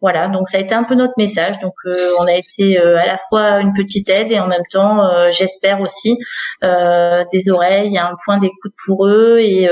[0.01, 1.57] Voilà, donc ça a été un peu notre message.
[1.59, 5.01] Donc euh, on a été à la fois une petite aide et en même temps,
[5.31, 6.17] j'espère aussi
[6.61, 9.69] des oreilles, un point d'écoute pour eux et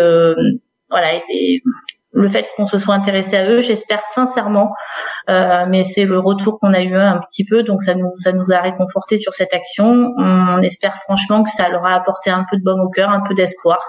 [0.90, 1.64] voilà, et des,
[2.14, 4.72] le fait qu'on se soit intéressé à eux, j'espère sincèrement,
[5.30, 8.32] euh, mais c'est le retour qu'on a eu un petit peu, donc ça nous ça
[8.32, 10.14] nous a réconforté sur cette action.
[10.18, 13.22] On espère franchement que ça leur a apporté un peu de baume au cœur, un
[13.22, 13.80] peu d'espoir.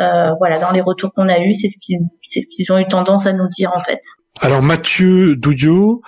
[0.00, 2.86] Euh, voilà, dans les retours qu'on a eu, c'est ce qu'ils ce qu'ils ont eu
[2.86, 4.00] tendance à nous dire en fait.
[4.40, 6.02] Alors Mathieu Douillot,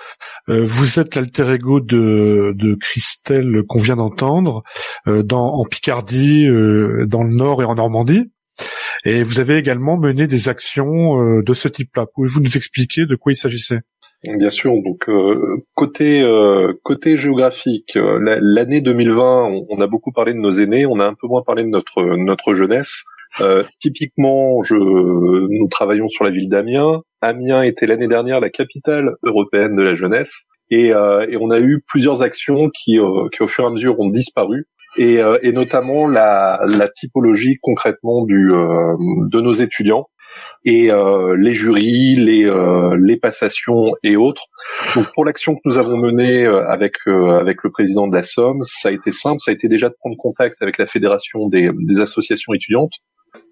[0.49, 4.63] euh, vous êtes l'alter ego de, de Christelle qu'on vient d'entendre
[5.07, 8.31] dans en Picardie, dans le Nord et en Normandie.
[9.05, 12.05] Et vous avez également mené des actions euh, de ce type-là.
[12.13, 13.79] Pouvez-vous nous expliquer de quoi il s'agissait?
[14.25, 14.73] Bien sûr.
[14.83, 20.49] Donc euh, côté euh, côté géographique, la- l'année 2020, on, a beaucoup parlé de nos
[20.51, 23.03] aînés, on a un peu moins parlé de notre notre jeunesse.
[23.79, 27.01] Typiquement, nous travaillons sur la ville d'Amiens.
[27.21, 31.59] Amiens était l'année dernière la capitale européenne de la jeunesse, et, euh, et on a
[31.59, 34.67] eu plusieurs actions qui, euh, qui au fur et à mesure ont disparu.
[34.97, 40.07] Et, euh, et notamment la, la typologie concrètement du, de nos étudiants
[40.65, 44.43] et euh, les jurys, les, euh, les passations et autres.
[44.95, 48.61] Donc pour l'action que nous avons menée avec euh, avec le président de la Somme,
[48.61, 51.69] ça a été simple, ça a été déjà de prendre contact avec la fédération des,
[51.73, 52.93] des associations étudiantes.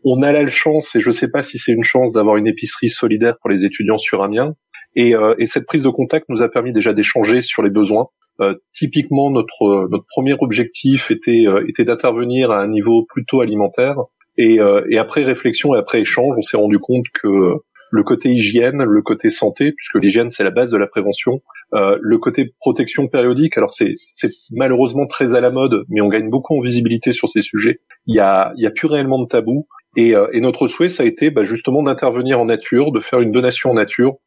[0.04, 2.48] On a la chance, et je ne sais pas si c'est une chance, d'avoir une
[2.48, 4.56] épicerie solidaire pour les étudiants sur Amiens.
[4.96, 8.08] Et, euh, et cette prise de contact nous a permis déjà d'échanger sur les besoins.
[8.40, 13.98] Euh, typiquement, notre notre premier objectif était euh, était d'intervenir à un niveau plutôt alimentaire.
[14.38, 17.56] Et, euh, et après réflexion et après échange, on s'est rendu compte que
[17.90, 21.40] le côté hygiène, le côté santé, puisque l'hygiène c'est la base de la prévention,
[21.74, 23.58] euh, le côté protection périodique.
[23.58, 27.30] Alors c'est c'est malheureusement très à la mode, mais on gagne beaucoup en visibilité sur
[27.30, 27.80] ces sujets.
[28.06, 29.68] Il y a il y a plus réellement de tabou.
[29.96, 33.20] Et, euh, et notre souhait, ça a été bah, justement d'intervenir en nature, de faire
[33.20, 34.18] une donation en nature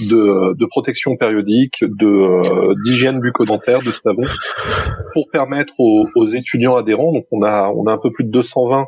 [0.00, 4.26] de, protection périodique, de euh, d'hygiène bucco-dentaire, de savon,
[5.12, 7.12] pour permettre aux, étudiants adhérents.
[7.12, 8.86] Donc on a on a un peu plus de 220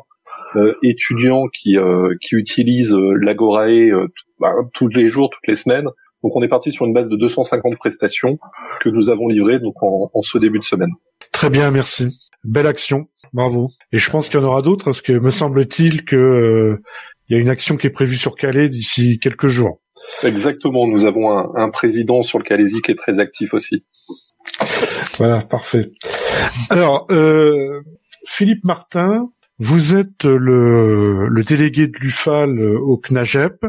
[0.55, 4.07] euh, étudiants qui euh, qui utilisent euh, l'Agorae
[4.39, 5.87] bah, tous les jours, toutes les semaines.
[6.23, 8.37] Donc on est parti sur une base de 250 prestations
[8.79, 10.91] que nous avons livrées donc en, ce début de semaine.
[11.31, 12.17] Très bien, merci.
[12.45, 13.69] Belle action, bravo.
[13.91, 16.77] Et je pense qu'il y en aura d'autres, parce que me semble-t-il que
[17.27, 19.81] il y a une action qui est prévue sur Calais d'ici quelques jours.
[20.23, 23.85] Exactement, nous avons un, président sur le Calaisie qui est très actif aussi.
[25.17, 25.91] Voilà, parfait.
[26.69, 27.81] Alors, euh,
[28.25, 29.29] Philippe Martin,
[29.63, 33.65] vous êtes le, le délégué de l'UFAL au CNAGEP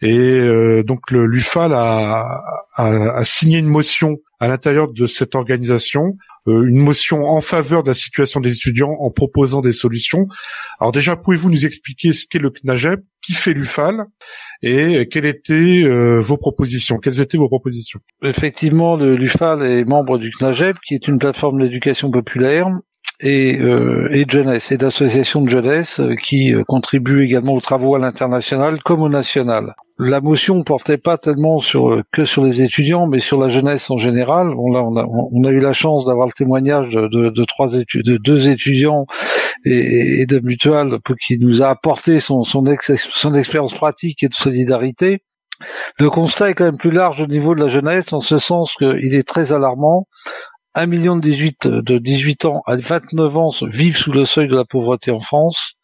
[0.00, 2.40] et euh, donc le l'UFAL a,
[2.76, 6.16] a, a signé une motion à l'intérieur de cette organisation,
[6.48, 10.26] euh, une motion en faveur de la situation des étudiants en proposant des solutions.
[10.80, 14.04] Alors déjà, pouvez-vous nous expliquer ce qu'est le CNAGEP, qui fait l'UFAL
[14.62, 16.98] et quelles étaient euh, vos propositions?
[16.98, 18.00] Quelles étaient vos propositions?
[18.22, 22.68] Effectivement, le- l'UFAL est membre du CNAGEP, qui est une plateforme d'éducation populaire
[23.20, 27.94] et, euh, et jeunesse, et d'associations de jeunesse euh, qui euh, contribuent également aux travaux
[27.94, 29.74] à l'international comme au national.
[29.98, 33.90] La motion portait pas tellement sur euh, que sur les étudiants, mais sur la jeunesse
[33.90, 34.48] en général.
[34.48, 37.44] Bon, là, on a, on a eu la chance d'avoir le témoignage de, de, de
[37.44, 39.06] trois de deux étudiants
[39.64, 42.64] et, et de Mutual qui nous a apporté son son
[43.34, 45.22] expérience pratique et de solidarité.
[45.98, 48.74] Le constat est quand même plus large au niveau de la jeunesse, en ce sens
[48.74, 50.08] qu'il est très alarmant.
[50.76, 54.56] Un million de 18, de 18 ans à 29 ans vivent sous le seuil de
[54.56, 55.74] la pauvreté en France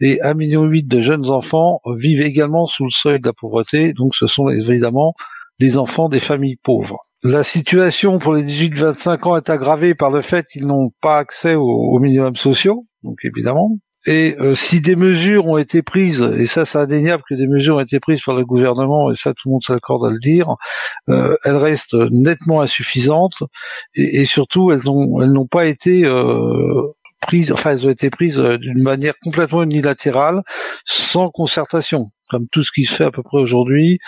[0.00, 3.92] et un million huit de jeunes enfants vivent également sous le seuil de la pauvreté.
[3.92, 5.14] Donc ce sont évidemment
[5.60, 7.06] les enfants des familles pauvres.
[7.22, 11.54] La situation pour les 18-25 ans est aggravée par le fait qu'ils n'ont pas accès
[11.54, 13.76] aux, aux minimums sociaux, donc évidemment.
[14.06, 17.76] Et euh, si des mesures ont été prises, et ça c'est indéniable que des mesures
[17.76, 20.56] ont été prises par le gouvernement, et ça tout le monde s'accorde à le dire,
[21.10, 23.42] euh, elles restent nettement insuffisantes,
[23.94, 26.82] et, surtout elles n'ont pas été euh,
[27.20, 30.40] prises, enfin elles ont été prises d'une manière complètement unilatérale,
[30.86, 33.98] sans concertation, comme tout ce qui se fait à peu près aujourd'hui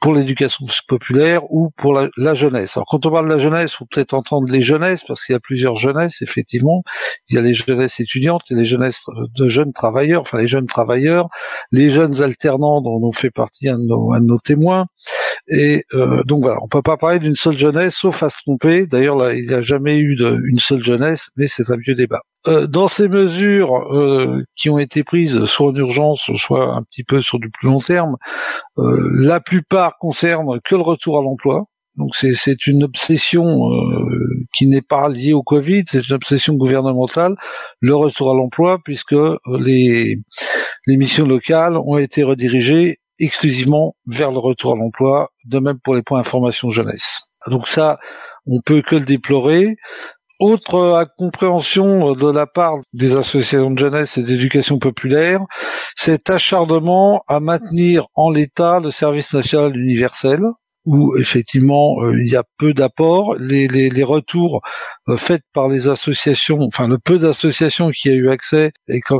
[0.00, 2.76] pour l'éducation populaire ou pour la, jeunesse.
[2.76, 5.32] Alors quand on parle de la jeunesse, il faut peut-être entendre les jeunesses, parce qu'il
[5.32, 6.82] y a plusieurs jeunesses, effectivement.
[7.28, 9.04] Il y a les jeunesses étudiantes et les jeunesses
[9.36, 11.28] de jeunes travailleurs, enfin les jeunes travailleurs,
[11.72, 14.86] les jeunes alternants dont on fait partie un de nos témoins.
[15.50, 18.86] Et euh, donc voilà, on peut pas parler d'une seule jeunesse, sauf à se tromper.
[18.86, 22.20] D'ailleurs, il n'y a jamais eu de, une seule jeunesse, mais c'est un vieux débat.
[22.46, 27.02] Euh, dans ces mesures euh, qui ont été prises, soit en urgence, soit un petit
[27.02, 28.16] peu sur du plus long terme,
[28.78, 31.64] euh, la plupart concernent que le retour à l'emploi.
[31.96, 36.54] Donc c'est, c'est une obsession euh, qui n'est pas liée au Covid, c'est une obsession
[36.54, 37.34] gouvernementale,
[37.80, 39.16] le retour à l'emploi, puisque
[39.58, 40.20] les,
[40.86, 45.94] les missions locales ont été redirigées exclusivement vers le retour à l'emploi, de même pour
[45.94, 47.22] les points information jeunesse.
[47.46, 47.98] Donc ça,
[48.46, 49.76] on peut que le déplorer.
[50.40, 55.40] Autre incompréhension de la part des associations de jeunesse et d'éducation populaire,
[55.96, 60.40] cet acharnement à maintenir en l'état le service national universel,
[60.88, 63.36] où effectivement euh, il y a peu d'apports.
[63.38, 64.62] Les, les, les, retours
[65.08, 68.72] euh, faits par les associations, enfin le peu d'associations qui a eu accès,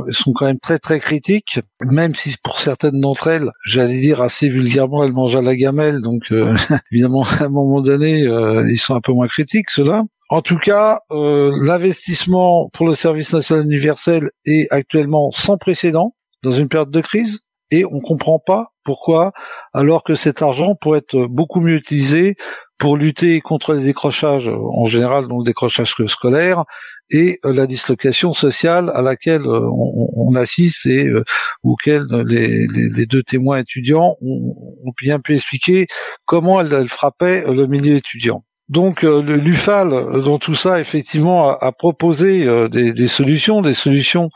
[0.09, 4.49] sont quand même très très critiques, même si pour certaines d'entre elles, j'allais dire assez
[4.49, 6.55] vulgairement, elles mangent à la gamelle, donc euh,
[6.91, 10.03] évidemment à un moment donné, ils sont un peu moins critiques ceux-là.
[10.31, 16.67] En tout cas, l'investissement pour le service national universel est actuellement sans précédent dans une
[16.67, 19.31] période de crise et on comprend pas pourquoi,
[19.73, 22.35] alors que cet argent pourrait être beaucoup mieux utilisé
[22.79, 26.63] pour lutter contre les décrochages en général, donc le décrochage scolaire
[27.11, 31.23] et euh, la dislocation sociale à laquelle euh, on, assiste et euh,
[31.63, 35.87] auquel les, deux témoins étudiants ont, bien pu expliquer
[36.25, 38.43] comment elle, elle frappait le milieu étudiant.
[38.69, 39.89] Donc euh, l'UFAL,
[40.23, 44.29] dans tout ça, effectivement, a, proposé euh, des, solutions, des solutions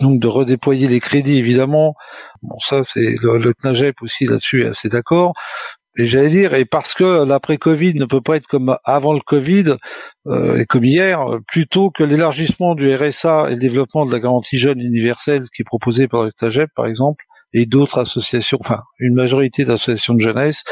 [0.00, 1.94] donc de redéployer les crédits, évidemment.
[2.42, 5.34] Bon, ça, c'est le, le CNAGEP aussi là-dessus est assez d'accord.
[5.98, 9.74] Et j'allais dire, et parce que l'après-Covid ne peut pas être comme avant le Covid
[10.26, 14.56] euh, et comme hier, plutôt que l'élargissement du RSA et le développement de la garantie
[14.58, 19.14] jeune universelle qui est proposé par le CNAGEP, par exemple, et d'autres associations, enfin une
[19.14, 20.62] majorité d'associations de jeunesse,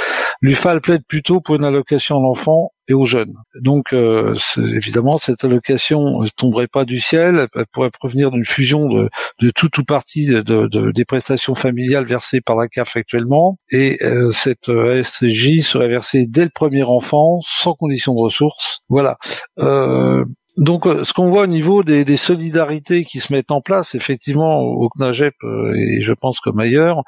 [0.41, 3.35] l'UFAL plaide plutôt pour une allocation à l'enfant et aux jeunes.
[3.61, 8.89] Donc euh, évidemment, cette allocation ne tomberait pas du ciel, elle pourrait provenir d'une fusion
[8.89, 9.09] de,
[9.41, 14.33] de tout ou partie de, des prestations familiales versées par la CAF actuellement, et euh,
[14.33, 18.81] cette ASJ serait versée dès le premier enfant, sans condition de ressources.
[18.89, 19.17] Voilà.
[19.59, 20.25] Euh,
[20.57, 24.61] donc, euh, ce qu'on voit au niveau des, solidarités qui se mettent en place, effectivement,
[24.61, 27.03] au CNAGEP euh, et je pense comme ailleurs,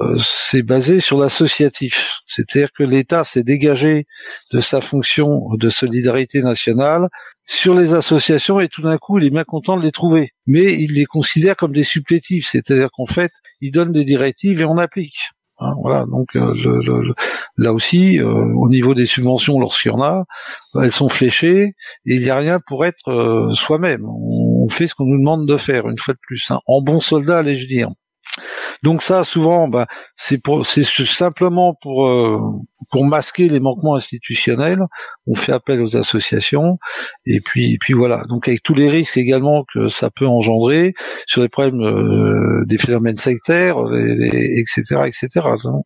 [0.00, 2.20] euh, c'est basé sur l'associatif.
[2.26, 4.06] C'est-à-dire que l'État s'est dégagé
[4.52, 7.08] de sa fonction de solidarité nationale
[7.46, 10.30] sur les associations et tout d'un coup, il est bien content de les trouver.
[10.46, 12.48] Mais il les considère comme des supplétifs.
[12.50, 15.18] C'est-à-dire qu'en fait, il donne des directives et on applique.
[15.62, 17.14] Hein, voilà, donc euh,
[17.56, 20.24] là aussi, euh, au niveau des subventions, lorsqu'il y en a,
[20.82, 21.74] elles sont fléchées
[22.06, 24.04] et il n'y a rien pour être euh, soi-même.
[24.04, 27.00] On, fait ce qu'on nous demande de faire, une fois de plus, hein, en bon
[27.00, 27.90] soldat, allais-je dire.
[28.82, 32.38] Donc ça, souvent, bah, c'est pour, c'est simplement pour euh,
[32.90, 34.80] pour masquer les manquements institutionnels.
[35.26, 36.78] On fait appel aux associations,
[37.26, 38.24] et puis puis voilà.
[38.28, 40.94] Donc avec tous les risques également que ça peut engendrer
[41.26, 45.28] sur les problèmes euh, des phénomènes sectaires, etc., etc.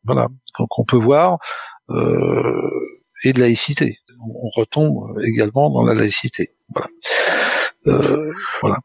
[0.05, 0.29] Voilà.
[0.59, 1.39] Donc on peut voir
[1.91, 2.71] euh,
[3.25, 3.99] et de laïcité.
[4.21, 6.55] On retombe également dans la laïcité.
[6.71, 6.89] Voilà.
[7.87, 8.79] Euh, voilà.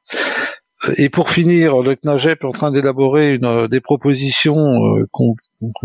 [0.97, 5.35] Et pour finir, le CNAGEP est en train d'élaborer euh, des propositions euh, qu'on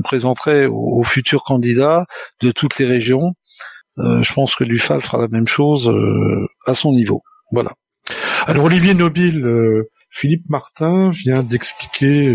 [0.02, 2.06] présenterait aux, futurs candidats
[2.40, 3.34] de toutes les régions.
[3.98, 5.92] Euh, je pense que l'UFAL fera la même chose
[6.66, 7.22] à son niveau.
[7.52, 7.72] Voilà.
[8.46, 9.46] Alors Olivier Nobile,
[10.10, 12.34] Philippe Martin vient d'expliquer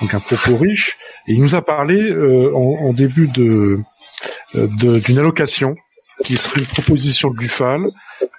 [0.00, 2.12] donc un propos riche et il nous a parlé
[2.54, 3.78] en, début de
[4.54, 5.74] d'une allocation
[6.24, 7.82] qui serait une proposition l'UFAL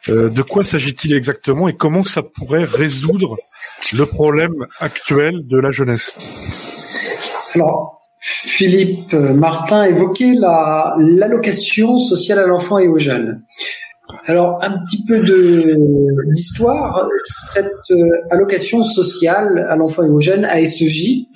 [0.10, 3.38] euh, de quoi s'agit-il exactement et comment ça pourrait résoudre
[3.94, 6.16] le problème actuel de la jeunesse?
[7.54, 13.42] Alors, Philippe Martin évoquait l'allocation sociale à l'enfant et aux jeunes.
[14.30, 15.76] Alors, un petit peu de
[16.28, 17.10] d'histoire.
[17.18, 21.30] Cette euh, allocation sociale à l'enfant et aux jeunes, ASEJ,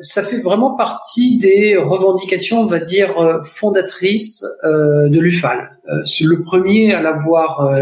[0.00, 5.70] ça fait vraiment partie des revendications, on va dire, euh, fondatrices euh, de l'UFAL.
[5.86, 7.78] le premier à l'avoir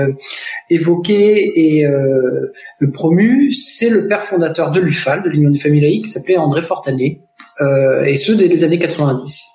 [0.68, 1.86] évoqué et
[2.92, 6.60] promu, c'est le père fondateur de l'UFAL, de l'Union des familles laïques, qui s'appelait André
[6.60, 7.22] Fortanet,
[8.06, 9.46] et ce dès les années 90.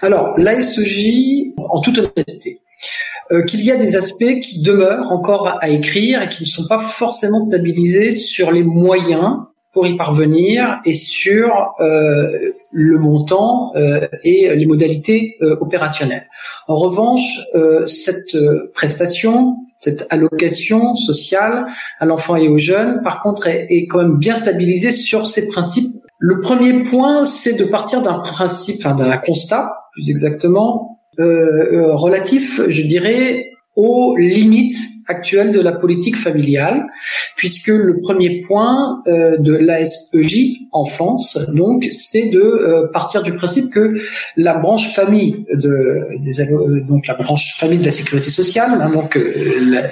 [0.00, 2.62] Alors, l'ASEJ, en toute honnêteté,
[3.32, 6.66] euh, qu'il y a des aspects qui demeurent encore à écrire et qui ne sont
[6.66, 9.36] pas forcément stabilisés sur les moyens
[9.72, 16.28] pour y parvenir et sur euh, le montant euh, et les modalités opérationnelles.
[16.68, 17.40] En revanche,
[17.86, 18.36] cette
[18.74, 21.64] prestation, cette allocation sociale
[22.00, 25.48] à l'enfant et aux jeunes, par contre, est, est, quand même bien stabilisée sur ces
[25.48, 25.88] principes.
[26.18, 31.94] Le premier point, c'est de partir d'un principe, enfin d'un constat, plus exactement, euh, euh,
[31.94, 34.76] relatif, je dirais, aux limites
[35.08, 36.86] actuelles de la politique familiale,
[37.36, 43.72] puisque le premier point euh, de l'ASEJ enfance, donc, c'est de euh, partir du principe
[43.72, 43.94] que
[44.36, 46.14] la branche famille de
[47.84, 49.18] la sécurité sociale, hein, donc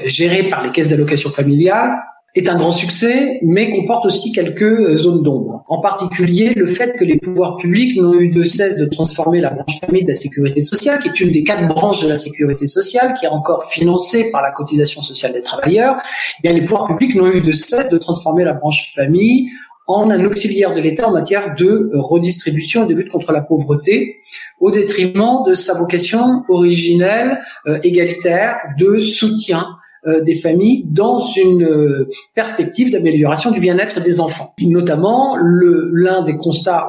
[0.07, 1.97] gérée par les caisses d'allocation familiale,
[2.37, 5.65] est un grand succès, mais comporte aussi quelques euh, zones d'ombre.
[5.69, 9.51] En particulier, le fait que les pouvoirs publics n'ont eu de cesse de transformer la
[9.51, 12.67] branche famille de la sécurité sociale, qui est une des quatre branches de la sécurité
[12.67, 15.97] sociale, qui est encore financée par la cotisation sociale des travailleurs,
[16.39, 19.51] eh bien les pouvoirs publics n'ont eu de cesse de transformer la branche famille
[19.89, 24.21] en un auxiliaire de l'État en matière de redistribution et de lutte contre la pauvreté,
[24.61, 29.67] au détriment de sa vocation originelle, euh, égalitaire, de soutien
[30.07, 34.55] euh, des familles dans une euh, perspective d'amélioration du bien-être des enfants.
[34.61, 36.87] Notamment, l'un des constats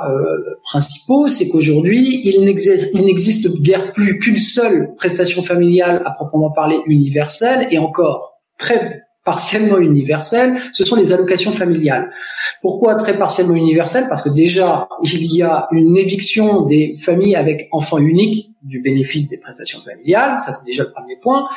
[0.63, 7.67] principaux, c'est qu'aujourd'hui, il n'existe guère plus qu'une seule prestation familiale à proprement parler universelle,
[7.71, 12.11] et encore très partiellement universelle, ce sont les allocations familiales.
[12.61, 17.67] Pourquoi très partiellement universelles Parce que déjà, il y a une éviction des familles avec
[17.71, 21.47] enfants uniques du bénéfice des prestations familiales, ça c'est déjà le premier point.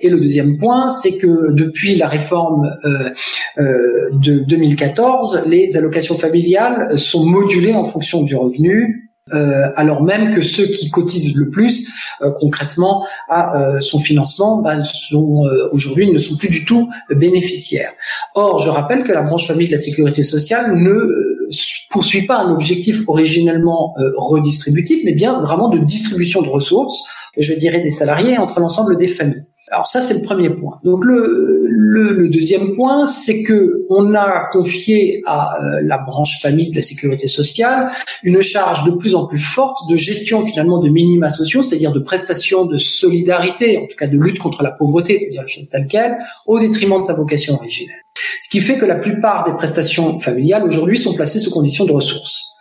[0.00, 3.10] Et le deuxième point, c'est que depuis la réforme euh,
[3.58, 10.34] euh, de 2014, les allocations familiales sont modulées en fonction du revenu euh, alors même
[10.34, 11.88] que ceux qui cotisent le plus
[12.22, 17.92] euh, concrètement à euh, son financement ben, sont aujourd'hui ne sont plus du tout bénéficiaires.
[18.34, 21.48] Or, je rappelle que la branche famille de la sécurité sociale ne
[21.90, 27.04] poursuit pas un objectif originellement redistributif, mais bien vraiment de distribution de ressources,
[27.36, 29.44] je dirais des salariés entre l'ensemble des familles.
[29.72, 30.78] Alors ça, c'est le premier point.
[30.84, 36.76] Donc le, deuxième point, c'est que on a confié à euh, la branche famille de
[36.76, 37.90] la sécurité sociale
[38.22, 42.00] une charge de plus en plus forte de gestion finalement de minima sociaux, c'est-à-dire de
[42.00, 45.86] prestations de solidarité, en tout cas de lutte contre la pauvreté, c'est-à-dire le chose tel
[45.88, 47.96] quel, au détriment de sa vocation originelle.
[48.40, 51.92] Ce qui fait que la plupart des prestations familiales aujourd'hui sont placées sous condition de
[51.92, 52.51] ressources.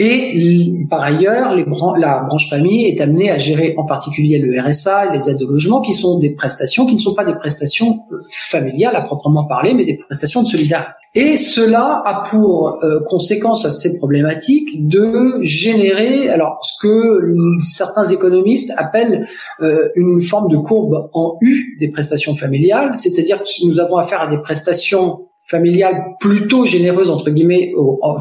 [0.00, 1.56] Et par ailleurs,
[1.96, 5.44] la branche famille est amenée à gérer en particulier le RSA et les aides de
[5.44, 9.44] logement, qui sont des prestations qui ne sont pas des prestations euh, familiales à proprement
[9.44, 10.92] parler, mais des prestations de solidarité.
[11.16, 17.20] Et cela a pour euh, conséquence assez problématique de générer, alors ce que
[17.60, 19.26] certains économistes appellent
[19.62, 24.20] euh, une forme de courbe en U des prestations familiales, c'est-à-dire que nous avons affaire
[24.20, 27.72] à des prestations familiales plutôt généreuses entre guillemets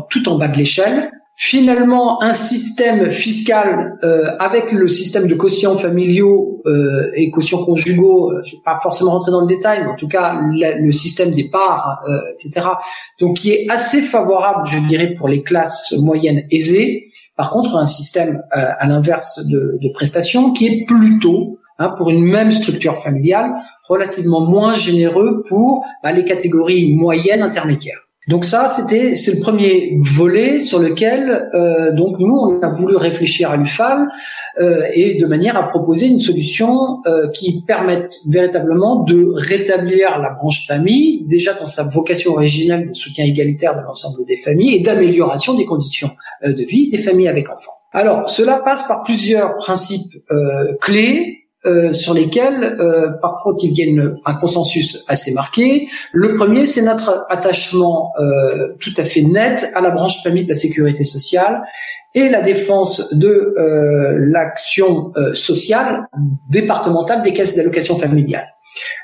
[0.09, 5.77] tout en bas de l'échelle finalement un système fiscal euh, avec le système de quotients
[5.77, 9.83] familiaux euh, et quotients conjugaux, euh, je ne vais pas forcément rentrer dans le détail,
[9.83, 12.67] mais en tout cas le système des parts, euh, etc.
[13.19, 17.03] Donc qui est assez favorable, je dirais, pour les classes moyennes aisées.
[17.35, 22.09] Par contre, un système euh, à l'inverse de, de prestations qui est plutôt Hein, pour
[22.09, 23.53] une même structure familiale,
[23.88, 28.07] relativement moins généreux pour bah, les catégories moyennes intermédiaires.
[28.28, 32.97] Donc ça, c'était c'est le premier volet sur lequel euh, donc nous on a voulu
[32.97, 34.09] réfléchir à l'UFAL
[34.59, 40.32] euh, et de manière à proposer une solution euh, qui permette véritablement de rétablir la
[40.32, 44.80] branche famille déjà dans sa vocation originelle de soutien égalitaire de l'ensemble des familles et
[44.82, 46.09] d'amélioration des conditions
[46.43, 47.71] de vie des familles avec enfants.
[47.93, 50.13] Alors cela passe par plusieurs principes
[50.82, 55.88] clés euh, sur lesquels, euh, par contre, il y a un consensus assez marqué.
[56.13, 60.49] Le premier, c'est notre attachement euh, tout à fait net à la branche famille de
[60.49, 61.61] la sécurité sociale
[62.15, 63.53] et la défense de
[64.32, 66.07] l'action sociale
[66.49, 68.47] départementale des caisses d'allocation familiale.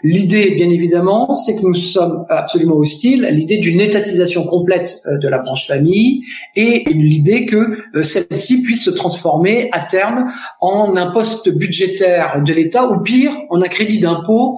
[0.03, 5.17] L'idée, bien évidemment, c'est que nous sommes absolument hostiles à l'idée d'une étatisation complète euh,
[5.17, 6.21] de la branche famille
[6.55, 12.53] et l'idée que euh, celle-ci puisse se transformer à terme en un poste budgétaire de
[12.53, 14.57] l'État ou pire, en un crédit d'impôt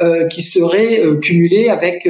[0.00, 2.08] euh, qui serait cumulé avec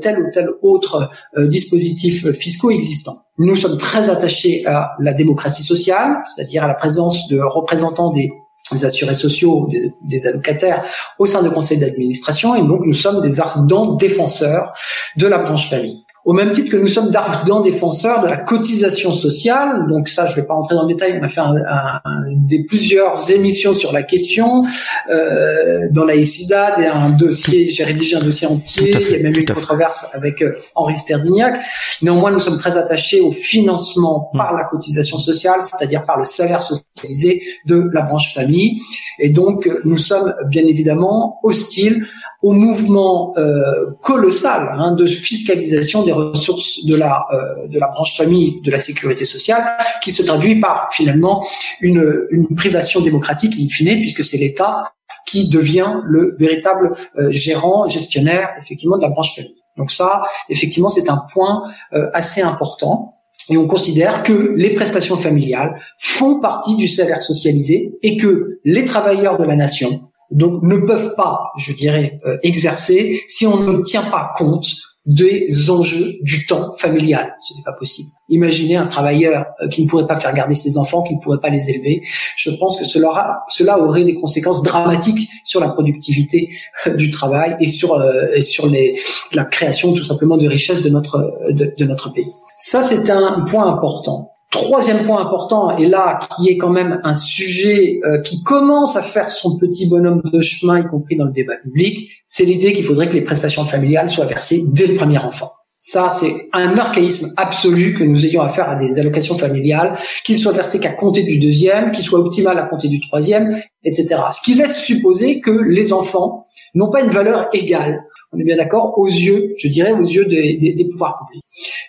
[0.00, 3.14] tel ou tel autre dispositif fiscaux existant.
[3.38, 8.30] Nous sommes très attachés à la démocratie sociale, c'est-à-dire à la présence de représentants des
[8.72, 10.84] des assurés sociaux, des, des allocataires
[11.18, 14.72] au sein du conseil d'administration, et donc nous sommes des ardents défenseurs
[15.16, 19.12] de la branche famille au même titre que nous sommes d'ardents défenseurs de la cotisation
[19.12, 19.86] sociale.
[19.88, 21.18] Donc ça, je ne vais pas rentrer dans le détail.
[21.20, 22.00] On a fait un,
[22.32, 24.64] des plusieurs émissions sur la question
[25.10, 27.66] euh, dans la ESIDA, un dossier.
[27.66, 28.96] J'ai rédigé un dossier entier.
[28.98, 31.62] Il y a même eu une controverse avec euh, Henri Sterdignac.
[32.00, 34.38] Néanmoins, nous sommes très attachés au financement mmh.
[34.38, 38.80] par la cotisation sociale, c'est-à-dire par le salaire socialisé de la branche famille.
[39.18, 42.06] Et donc, nous sommes bien évidemment hostiles
[42.44, 48.14] au mouvement euh, colossal hein, de fiscalisation des ressources de la euh, de la branche
[48.18, 49.64] famille de la sécurité sociale,
[50.02, 51.36] qui se traduit par finalement
[51.80, 54.92] une, une privation démocratique in fine, puisque c'est l'État
[55.26, 59.62] qui devient le véritable euh, gérant, gestionnaire effectivement de la branche famille.
[59.78, 61.62] Donc ça, effectivement, c'est un point
[61.94, 63.14] euh, assez important.
[63.48, 68.84] Et on considère que les prestations familiales font partie du salaire socialisé et que les
[68.84, 73.82] travailleurs de la nation, donc ne peuvent pas, je dirais, euh, exercer si on ne
[73.82, 74.66] tient pas compte
[75.06, 77.34] des enjeux du temps familial.
[77.38, 78.08] Ce n'est pas possible.
[78.30, 81.40] Imaginez un travailleur euh, qui ne pourrait pas faire garder ses enfants, qui ne pourrait
[81.40, 82.02] pas les élever.
[82.36, 83.44] Je pense que cela,
[83.80, 86.48] aurait des conséquences dramatiques sur la productivité
[86.86, 92.12] euh, du travail et sur, la création tout simplement de richesses de notre, de notre
[92.12, 92.32] pays.
[92.58, 94.33] Ça, c'est un point important.
[94.54, 99.02] Troisième point important, et là qui est quand même un sujet euh, qui commence à
[99.02, 102.84] faire son petit bonhomme de chemin, y compris dans le débat public, c'est l'idée qu'il
[102.84, 105.50] faudrait que les prestations familiales soient versées dès le premier enfant.
[105.76, 110.52] Ça, c'est un archaïsme absolu que nous ayons affaire à des allocations familiales, qu'ils soient
[110.52, 114.20] versées qu'à compter du deuxième, qu'ils soient optimales à compter du troisième, etc.
[114.30, 118.04] Ce qui laisse supposer que les enfants n'ont pas une valeur égale.
[118.32, 121.44] On est bien d'accord aux yeux, je dirais, aux yeux des, pouvoirs publics.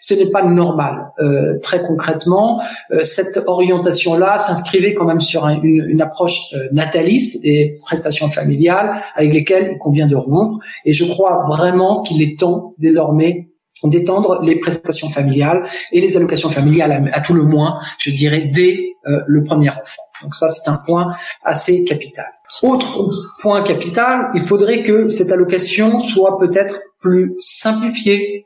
[0.08, 1.12] Ce n'est pas normal.
[1.20, 6.68] Euh, très concrètement, euh, cette orientation-là s'inscrivait quand même sur un, une, une, approche euh,
[6.72, 10.64] nataliste des prestations familiales avec lesquelles il convient de rompre.
[10.86, 13.49] Et je crois vraiment qu'il est temps désormais
[13.84, 18.95] d'étendre les prestations familiales et les allocations familiales à, tout le moins, je dirais, dès
[19.08, 20.03] euh, le premier enfant.
[20.22, 22.26] Donc ça, c'est un point assez capital.
[22.62, 23.10] Autre
[23.41, 28.45] point capital, il faudrait que cette allocation soit peut-être plus simplifiée,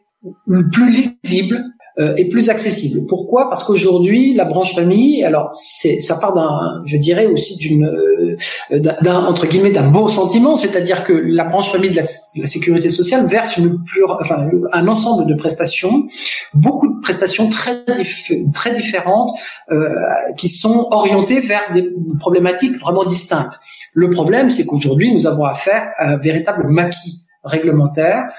[0.71, 1.63] plus lisible,
[1.99, 3.05] euh, est plus accessible.
[3.09, 3.49] Pourquoi?
[3.49, 8.79] Parce qu'aujourd'hui, la branche famille, alors c'est ça part d'un, je dirais aussi d'une, euh,
[8.79, 12.47] d'un entre guillemets d'un beau sentiment, c'est-à-dire que la branche famille de la, de la
[12.47, 13.79] sécurité sociale verse une
[14.21, 16.07] enfin, un ensemble de prestations,
[16.53, 17.83] beaucoup de prestations très
[18.53, 19.31] très différentes
[19.71, 19.89] euh,
[20.37, 21.89] qui sont orientées vers des
[22.19, 23.59] problématiques vraiment distinctes.
[23.93, 28.29] Le problème, c'est qu'aujourd'hui, nous avons affaire à un véritable maquis réglementaire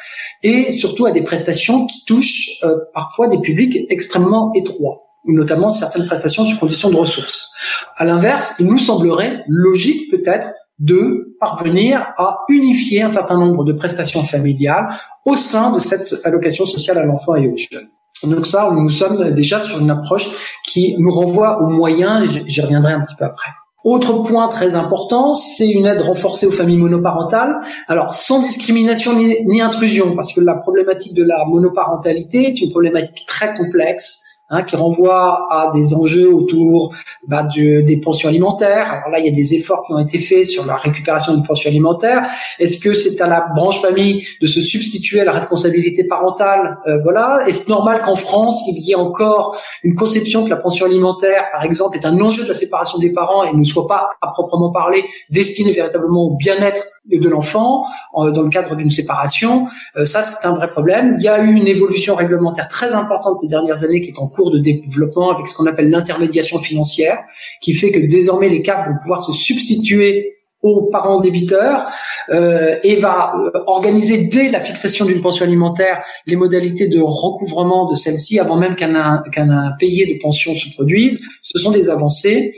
[0.42, 6.06] et surtout à des prestations qui touchent euh, parfois des publics extrêmement étroits notamment certaines
[6.06, 7.50] prestations sur conditions de ressources.
[7.96, 13.72] À l'inverse, il nous semblerait logique peut-être de parvenir à unifier un certain nombre de
[13.72, 14.88] prestations familiales
[15.26, 17.88] au sein de cette allocation sociale à l'enfant et aux jeunes.
[18.24, 20.28] Donc ça, nous sommes déjà sur une approche
[20.64, 23.50] qui nous renvoie aux moyens, j'y reviendrai un petit peu après.
[23.82, 27.60] Autre point très important, c'est une aide renforcée aux familles monoparentales.
[27.88, 32.70] Alors sans discrimination ni, ni, intrusion, parce que la problématique de la monoparentalité est une
[32.70, 36.94] problématique très complexe hein, qui renvoie à des enjeux autour
[37.26, 38.90] bah, de, des pensions alimentaires.
[38.90, 41.46] Alors là, il y a des efforts qui ont été faits sur la récupération des
[41.46, 42.28] pensions alimentaires.
[42.58, 46.78] Est-ce que c'est à la branche famille de se substituer à la responsabilité parentale?
[46.86, 47.44] Euh, Voilà.
[47.46, 51.64] Est-ce normal qu'en France, il y ait encore une conception que la pension alimentaire, par
[51.64, 54.70] exemple, est un enjeu de la séparation des parents et ne soit pas, à proprement
[54.70, 57.82] parler, destiné véritablement au bien-être de l'enfant
[58.14, 59.66] dans le cadre d'une séparation?
[59.96, 61.16] Euh, ça, c'est un vrai problème.
[61.18, 64.28] Il y a eu une évolution réglementaire très importante ces dernières années qui est en
[64.28, 67.18] cours de développement avec ce qu'on appelle l'intermédiation financière,
[67.60, 71.86] qui fait que désormais les CAF vont pouvoir se substituer aux parents débiteurs
[72.30, 77.90] euh, et va euh, organiser dès la fixation d'une pension alimentaire les modalités de recouvrement
[77.90, 81.20] de celle-ci avant même qu'un qu'un payé de pension se produise.
[81.42, 82.52] Ce sont des avancées.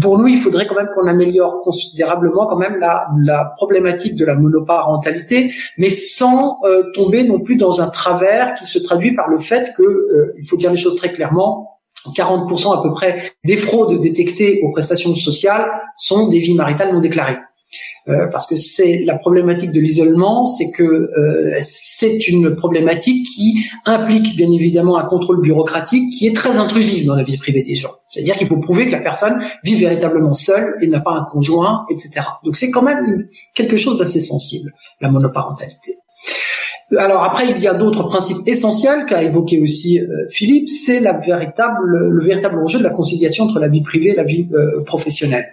[0.00, 4.24] Pour nous, il faudrait quand même qu'on améliore considérablement quand même la, la problématique de
[4.24, 9.28] la monoparentalité, mais sans euh, tomber non plus dans un travers qui se traduit par
[9.28, 11.69] le fait que, euh, il faut dire les choses très clairement,
[12.14, 17.00] 40% à peu près des fraudes détectées aux prestations sociales sont des vies maritales non
[17.00, 17.38] déclarées.
[18.08, 23.64] Euh, parce que c'est la problématique de l'isolement, c'est que euh, c'est une problématique qui
[23.86, 27.74] implique bien évidemment un contrôle bureaucratique qui est très intrusif dans la vie privée des
[27.74, 27.92] gens.
[28.06, 31.84] C'est-à-dire qu'il faut prouver que la personne vit véritablement seule et n'a pas un conjoint,
[31.90, 32.22] etc.
[32.44, 35.98] Donc c'est quand même quelque chose d'assez sensible, la monoparentalité.
[36.98, 41.12] Alors après, il y a d'autres principes essentiels qu'a évoqué aussi euh, Philippe, c'est la
[41.12, 44.82] véritable, le véritable enjeu de la conciliation entre la vie privée et la vie euh,
[44.84, 45.46] professionnelle.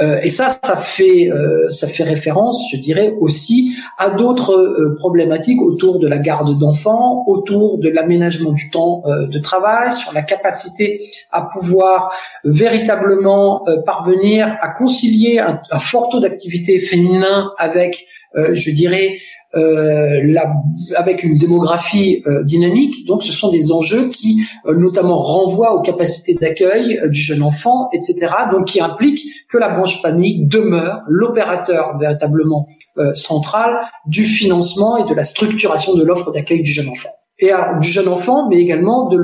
[0.00, 4.94] Euh, et ça, ça fait, euh, ça fait référence, je dirais, aussi à d'autres euh,
[4.98, 10.22] problématiques autour de la garde d'enfants, autour de l'aménagement du temps de travail, sur la
[10.22, 11.00] capacité
[11.32, 12.12] à pouvoir
[12.44, 19.16] véritablement parvenir à concilier un, un fort taux d'activité féminin avec, je dirais,
[19.56, 20.52] la,
[20.96, 23.06] avec une démographie euh, dynamique.
[23.06, 27.88] Donc, ce sont des enjeux qui, euh, notamment, renvoient aux capacités d'accueil du jeune enfant,
[27.92, 28.28] etc.
[28.50, 32.66] Donc, qui impliquent que la branche famille demeure l'opérateur véritablement
[33.12, 33.76] central
[34.06, 37.50] du financement et de la structuration de l'offre d'accueil du jeune enfant et
[37.82, 39.18] du jeune enfant, mais également de,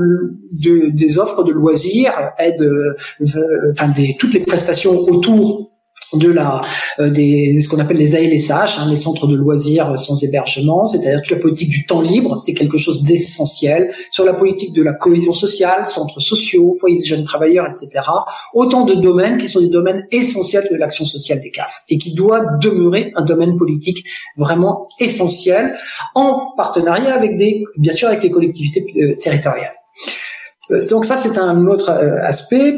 [0.53, 2.63] de, des offres de loisirs, aide,
[3.73, 5.72] enfin des, toutes les prestations autour
[6.17, 6.61] de la
[7.01, 11.23] euh, des ce qu'on appelle les ALSH, hein, les centres de loisirs sans hébergement, c'est-à-dire
[11.23, 13.93] toute la politique du temps libre, c'est quelque chose d'essentiel.
[14.11, 18.05] Sur la politique de la cohésion sociale, centres sociaux, foyers des jeunes travailleurs, etc.
[18.55, 22.15] Autant de domaines qui sont des domaines essentiels de l'action sociale des CAF et qui
[22.15, 24.05] doit demeurer un domaine politique
[24.37, 25.75] vraiment essentiel
[26.15, 29.75] en partenariat avec des, bien sûr, avec les collectivités euh, territoriales.
[30.71, 32.75] Euh, donc ça, c'est un autre aspect.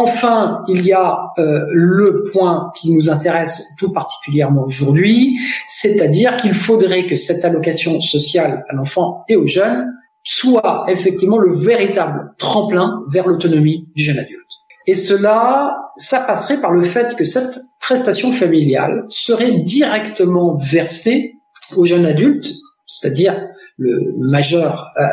[0.00, 5.36] Enfin, il y a euh, le point qui nous intéresse tout particulièrement aujourd'hui,
[5.66, 9.92] c'est-à-dire qu'il faudrait que cette allocation sociale à l'enfant et aux jeunes
[10.22, 14.52] soit effectivement le véritable tremplin vers l'autonomie du jeune adulte.
[14.86, 21.34] Et cela, ça passerait par le fait que cette prestation familiale serait directement versée
[21.76, 22.52] au jeune adulte,
[22.86, 23.48] c'est-à-dire
[23.78, 25.04] le majeur euh,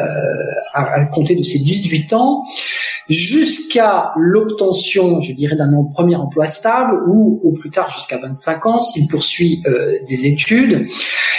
[0.74, 2.44] à, compter de ses 18 ans,
[3.08, 8.80] jusqu'à l'obtention, je dirais, d'un premier emploi stable ou au plus tard jusqu'à 25 ans
[8.80, 10.88] s'il poursuit euh, des études.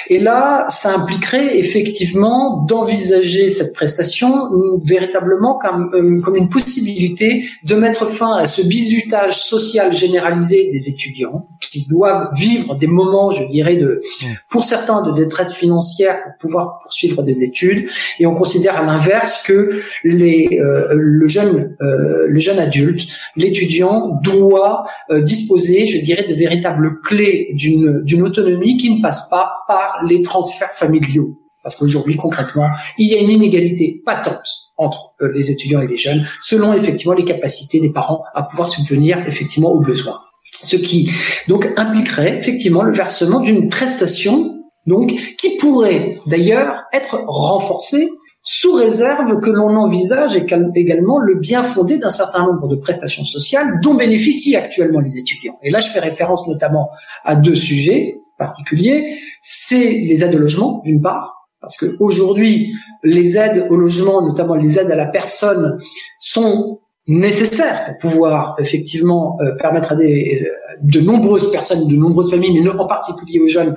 [0.08, 4.48] Et là, ça impliquerait effectivement d'envisager cette prestation
[4.84, 10.88] véritablement comme, euh, comme une possibilité de mettre fin à ce bizutage social généralisé des
[10.88, 14.00] étudiants qui doivent vivre des moments, je dirais, de,
[14.48, 17.88] pour certains, de détresse financière pour pouvoir poursuivre des études.
[18.18, 19.70] Et on considère à l'inverse que
[20.04, 22.26] les, euh, le jeune, euh,
[22.58, 24.86] adulte, l'étudiant doit
[25.22, 30.22] disposer, je dirais, de véritables clés d'une d'une autonomie qui ne passe pas par les
[30.22, 31.38] transferts familiaux.
[31.66, 35.96] Parce qu'aujourd'hui, concrètement, il y a une inégalité patente entre euh, les étudiants et les
[35.96, 40.20] jeunes, selon effectivement les capacités des parents à pouvoir subvenir effectivement aux besoins.
[40.44, 41.10] Ce qui
[41.48, 44.55] donc impliquerait effectivement le versement d'une prestation
[44.86, 48.08] donc qui pourrait d'ailleurs être renforcée
[48.48, 53.80] sous réserve que l'on envisage également le bien fondé d'un certain nombre de prestations sociales
[53.82, 55.58] dont bénéficient actuellement les étudiants.
[55.64, 56.88] Et là, je fais référence notamment
[57.24, 59.16] à deux sujets particuliers.
[59.40, 62.72] C'est les aides au logement, d'une part, parce que aujourd'hui,
[63.02, 65.76] les aides au logement, notamment les aides à la personne,
[66.20, 66.78] sont
[67.08, 70.46] nécessaires pour pouvoir effectivement euh, permettre à des,
[70.82, 73.76] de nombreuses personnes, de nombreuses familles, mais en particulier aux jeunes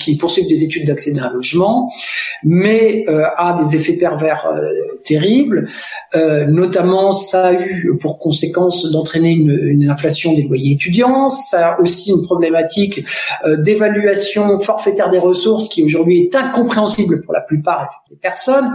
[0.00, 1.90] qui poursuivent des études d'accéder à un logement,
[2.42, 5.68] mais euh, a des effets pervers euh, terribles.
[6.14, 11.28] Euh, notamment, ça a eu pour conséquence d'entraîner une, inflation des loyers étudiants.
[11.28, 13.04] Ça a aussi une problématique
[13.44, 18.72] euh, d'évaluation forfaitaire des ressources qui aujourd'hui est incompréhensible pour la plupart des personnes.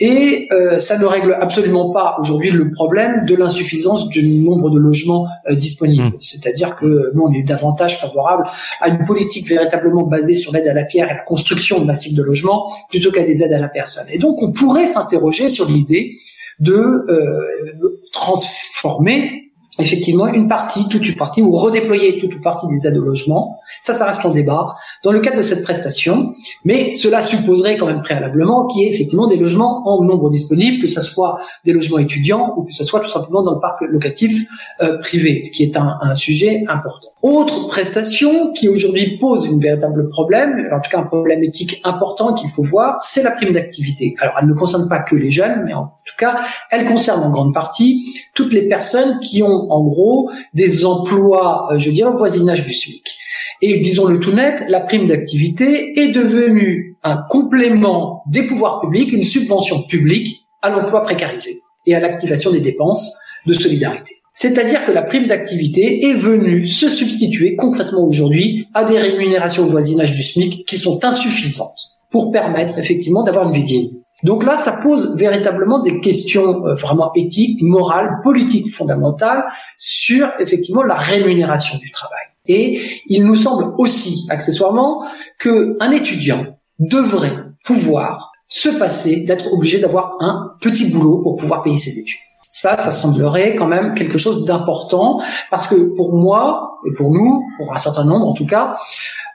[0.00, 4.78] Et euh, ça ne règle absolument pas aujourd'hui le problème de l'insuffisance du nombre de
[4.78, 6.04] logements disponibles.
[6.04, 6.20] Mmh.
[6.20, 8.44] C'est-à-dire que nous, on est davantage favorable
[8.80, 12.14] à une politique véritablement basée sur l'aide à la pierre et la construction de massifs
[12.14, 14.06] de logements plutôt qu'à des aides à la personne.
[14.10, 16.14] Et donc, on pourrait s'interroger sur l'idée
[16.60, 22.86] de euh, transformer effectivement une partie, toute une partie, ou redéployer toute une partie des
[22.86, 23.58] aides au logement.
[23.80, 26.34] Ça, ça reste en débat dans le cadre de cette prestation,
[26.64, 30.80] mais cela supposerait quand même préalablement qu'il y ait effectivement des logements en nombre disponible,
[30.80, 33.80] que ce soit des logements étudiants ou que ce soit tout simplement dans le parc
[33.82, 34.46] locatif
[34.82, 37.08] euh, privé, ce qui est un, sujet important.
[37.22, 42.34] Autre prestation qui aujourd'hui pose une véritable problème, en tout cas un problème éthique important
[42.34, 44.14] qu'il faut voir, c'est la prime d'activité.
[44.20, 46.40] Alors elle ne concerne pas que les jeunes, mais en tout cas
[46.70, 51.78] elle concerne en grande partie toutes les personnes qui ont en gros des emplois, euh,
[51.78, 53.19] je dirais, au voisinage du SMIC.
[53.62, 59.12] Et disons le tout net, la prime d'activité est devenue un complément des pouvoirs publics,
[59.12, 61.56] une subvention publique à l'emploi précarisé
[61.86, 64.16] et à l'activation des dépenses de solidarité.
[64.32, 69.68] C'est-à-dire que la prime d'activité est venue se substituer concrètement aujourd'hui à des rémunérations au
[69.68, 73.90] voisinage du SMIC qui sont insuffisantes pour permettre effectivement d'avoir une vie digne.
[74.22, 79.44] Donc là, ça pose véritablement des questions euh, vraiment éthiques, morales, politiques fondamentales
[79.78, 82.29] sur effectivement la rémunération du travail.
[82.50, 85.04] Et il nous semble aussi, accessoirement,
[85.38, 91.76] qu'un étudiant devrait pouvoir se passer d'être obligé d'avoir un petit boulot pour pouvoir payer
[91.76, 92.18] ses études.
[92.48, 95.20] Ça, ça semblerait quand même quelque chose d'important
[95.52, 98.76] parce que pour moi et pour nous, pour un certain nombre en tout cas,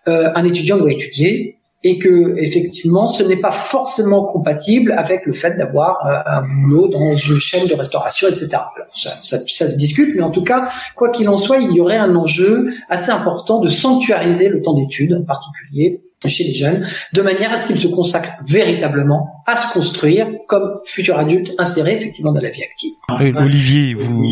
[0.09, 1.54] euh, un étudiant doit étudier,
[1.87, 6.87] et que effectivement ce n'est pas forcément compatible avec le fait d'avoir euh, un boulot
[6.87, 8.57] dans une chaîne de restauration, etc.
[8.91, 11.79] ça, ça, ça, se discute, mais en tout cas, quoi qu'il en soit, il y
[11.79, 16.87] aurait un enjeu assez important de sanctuariser le temps d'études, en particulier chez les jeunes,
[17.13, 21.97] de manière à ce qu'ils se consacrent véritablement à se construire comme futurs adultes insérés
[21.97, 22.93] effectivement dans la vie active.
[23.35, 24.23] Olivier, vous,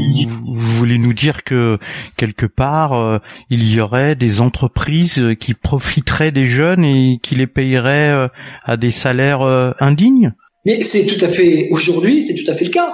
[0.46, 1.78] vous, voulez nous dire que
[2.18, 3.20] quelque part euh,
[3.50, 8.28] il y aurait des entreprises qui profiteraient des jeunes et qui les payeraient euh,
[8.64, 10.34] à des salaires euh, indignes?
[10.66, 12.90] Mais c'est tout à fait aujourd'hui, c'est tout à fait le cas.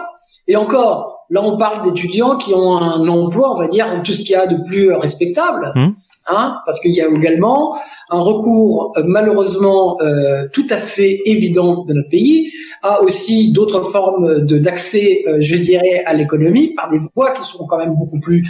[0.48, 4.22] Et encore, là on parle d'étudiants qui ont un emploi, on va dire, tout ce
[4.22, 5.72] qu'il y a de plus respectable.
[5.76, 5.96] Hum?
[6.32, 7.75] Hein, parce qu'il y a également
[8.11, 12.51] un recours euh, malheureusement euh, tout à fait évident de notre pays
[12.84, 17.65] à aussi d'autres formes d'accès, euh, je dirais, à l'économie par des voies qui sont
[17.65, 18.47] quand même beaucoup plus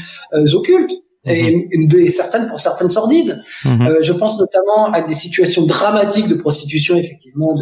[0.54, 0.92] occultes.
[1.26, 3.42] Et, et certaines pour certaines sordides.
[3.66, 3.82] Mhm.
[3.82, 7.54] Euh, je pense notamment à des situations dramatiques de prostitution effectivement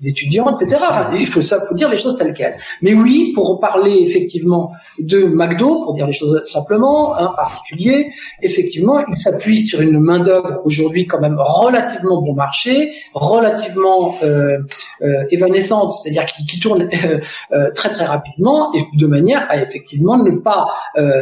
[0.00, 0.80] d'étudiants, etc.
[0.88, 2.56] Enfin, il faut ça, faut dire les choses telles quelles.
[2.80, 8.08] Mais oui, pour parler effectivement de McDo, pour dire les choses simplement, un particulier,
[8.40, 14.58] effectivement, il s'appuie sur une main d'œuvre aujourd'hui quand même relativement bon marché, relativement euh,
[15.02, 16.88] euh, évanescente, c'est-à-dire qui, qui tourne
[17.74, 20.66] très très rapidement et de manière à effectivement ne pas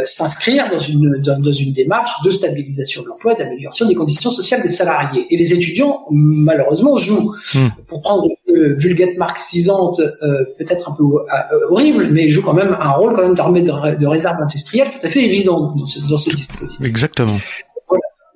[0.04, 4.30] s'inscrire dans une dans, dans une démarche de stabilisation de l'emploi et d'amélioration des conditions
[4.30, 5.26] sociales des salariés.
[5.30, 7.68] Et les étudiants malheureusement jouent, Hmm.
[7.88, 12.76] pour prendre une vulgate marxisante euh, peut-être un peu euh, horrible, mais jouent quand même
[12.80, 15.86] un rôle quand même d'armée de, ré- de réserve industrielle tout à fait évident dans
[15.86, 16.84] ce, dans ce dispositif.
[16.86, 17.36] Exactement.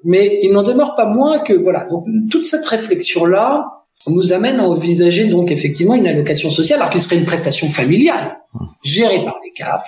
[0.05, 3.67] Mais il n'en demeure pas moins que voilà, donc toute cette réflexion là
[4.09, 8.37] nous amène à envisager donc effectivement une allocation sociale, alors qui serait une prestation familiale
[8.83, 9.83] gérée par les CAF,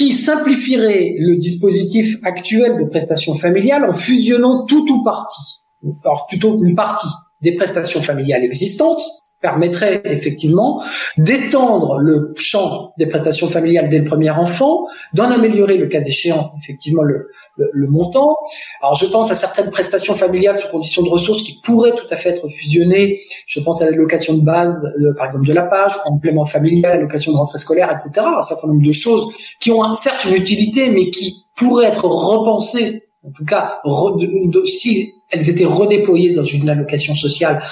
[0.00, 5.60] qui simplifierait le dispositif actuel de prestation familiale en fusionnant tout ou partie,
[6.02, 7.10] alors plutôt une partie
[7.42, 9.02] des prestations familiales existantes
[9.40, 10.82] permettrait effectivement
[11.16, 16.52] d'étendre le champ des prestations familiales dès le premier enfant, d'en améliorer le cas échéant
[16.62, 18.36] effectivement le, le, le montant.
[18.82, 22.16] Alors je pense à certaines prestations familiales sous conditions de ressources qui pourraient tout à
[22.16, 23.18] fait être fusionnées.
[23.46, 27.32] Je pense à l'allocation de base, euh, par exemple de la page, complément familial, allocation
[27.32, 28.10] de rentrée scolaire, etc.
[28.36, 29.26] Un certain nombre de choses
[29.60, 35.12] qui ont certes une utilité, mais qui pourraient être repensées, en tout cas re- si
[35.30, 37.62] elles étaient redéployées dans une allocation sociale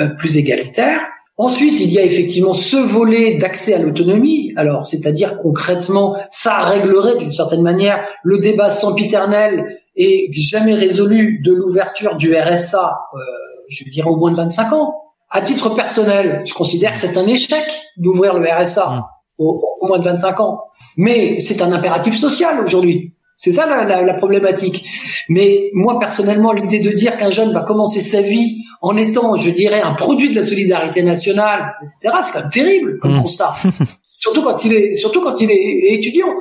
[0.00, 1.00] euh, plus égalitaire.
[1.38, 4.52] Ensuite, il y a effectivement ce volet d'accès à l'autonomie.
[4.56, 9.66] Alors, c'est-à-dire concrètement, ça réglerait d'une certaine manière le débat sempiternel
[9.96, 13.18] et jamais résolu de l'ouverture du RSA, euh,
[13.68, 14.94] je dirais au moins de 25 ans.
[15.30, 17.64] À titre personnel, je considère que c'est un échec
[17.98, 19.06] d'ouvrir le RSA
[19.38, 20.60] au, au moins de 25 ans.
[20.96, 23.12] Mais c'est un impératif social aujourd'hui.
[23.36, 24.86] C'est ça la, la- la problématique.
[25.28, 29.50] Mais moi personnellement, l'idée de dire qu'un jeune va commencer sa vie en étant, je
[29.50, 33.56] dirais, un produit de la solidarité nationale, etc., c'est quand même terrible comme constat.
[34.18, 36.32] Surtout quand il est, surtout quand il est étudiant.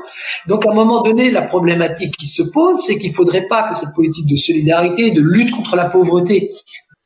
[0.47, 3.77] Donc, à un moment donné, la problématique qui se pose, c'est qu'il faudrait pas que
[3.77, 6.51] cette politique de solidarité, de lutte contre la pauvreté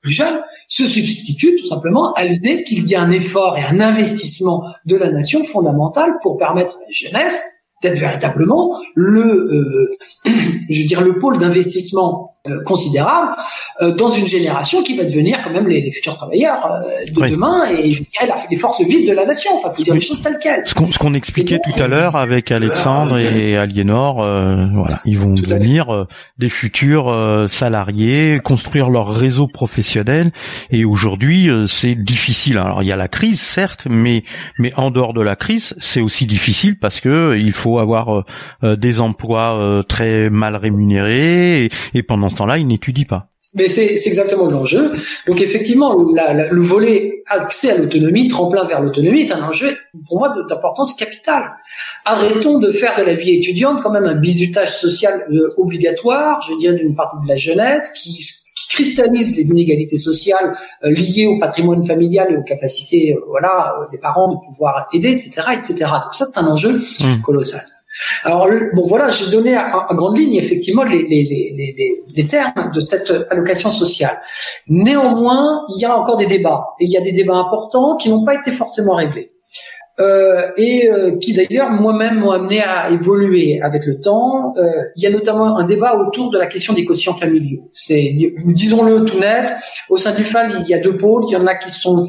[0.01, 3.79] plus jeune, se substitue tout simplement à l'idée qu'il y a un effort et un
[3.79, 7.43] investissement de la nation fondamental pour permettre à la jeunesse
[7.81, 9.97] d'être véritablement le, euh,
[10.69, 13.31] je veux dire, le pôle d'investissement euh, considérable
[13.81, 17.21] euh, dans une génération qui va devenir quand même les, les futurs travailleurs euh, de
[17.21, 17.31] Oui.
[17.31, 19.51] demain et je dirais la- les forces vives de la nation.
[19.55, 20.63] Enfin, faut dire les choses telles quelles.
[20.65, 25.93] Ce qu'on expliquait tout à l'heure avec Alexandre et Aliénor, euh, voilà, ils vont devenir
[25.93, 30.31] euh, des futurs euh, salariés, construire leur réseau professionnel.
[30.71, 32.57] Et aujourd'hui, euh, c'est difficile.
[32.57, 34.23] Alors il y a la crise, certes, mais
[34.57, 38.23] mais en dehors de la crise, c'est aussi difficile parce que il faut avoir euh,
[38.63, 43.27] euh, des emplois euh, très mal rémunérés et, et pendant ce temps-là, ils n'étudient pas.
[43.55, 44.91] Mais c'est exactement l'enjeu.
[45.25, 49.75] Donc effectivement, la- la- le volet accès à l'autonomie, tremplin vers l'autonomie, est un enjeu
[50.07, 51.49] pour moi d'importance capitale.
[52.05, 56.57] Arrêtons de faire de la vie étudiante quand même un bizutage social euh, obligatoire, je
[56.59, 61.39] dirais d'une partie de la jeunesse, qui, qui cristallise les inégalités sociales euh, liées au
[61.39, 65.73] patrimoine familial et aux capacités euh, voilà des parents de pouvoir aider, etc., etc.
[66.03, 66.79] Donc ça c'est un enjeu
[67.23, 67.61] colossal.
[68.23, 72.71] Alors bon voilà, j'ai donné en, en grande ligne effectivement les, les, les- les termes
[72.73, 74.19] de cette allocation sociale.
[74.67, 78.09] Néanmoins, il y a encore des débats et il y a des débats importants qui
[78.09, 79.29] n'ont pas été forcément réglés.
[79.99, 84.53] Euh, et euh, qui d'ailleurs moi-même m'ont amené à évoluer avec le temps.
[84.57, 84.63] Euh,
[84.95, 87.67] il y a notamment un débat autour de la question des quotients familiaux.
[87.73, 89.53] C'est, disons-le tout net,
[89.89, 91.23] au sein du FAL, il y a deux pôles.
[91.27, 92.07] Il y en a qui sont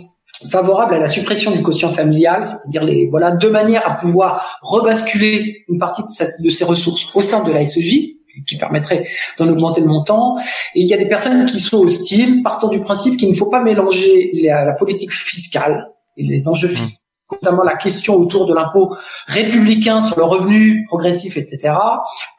[0.49, 5.65] favorables à la suppression du quotient familial, c'est-à-dire les voilà deux manières à pouvoir rebasculer
[5.69, 8.17] une partie de, cette, de ces ressources au sein de la SEJ
[8.47, 9.07] qui permettrait
[9.39, 10.39] d'en augmenter le montant.
[10.75, 13.47] Et il y a des personnes qui sont hostiles, partant du principe qu'il ne faut
[13.47, 18.55] pas mélanger la, la politique fiscale et les enjeux fiscaux notamment la question autour de
[18.55, 21.75] l'impôt républicain sur le revenu progressif, etc.,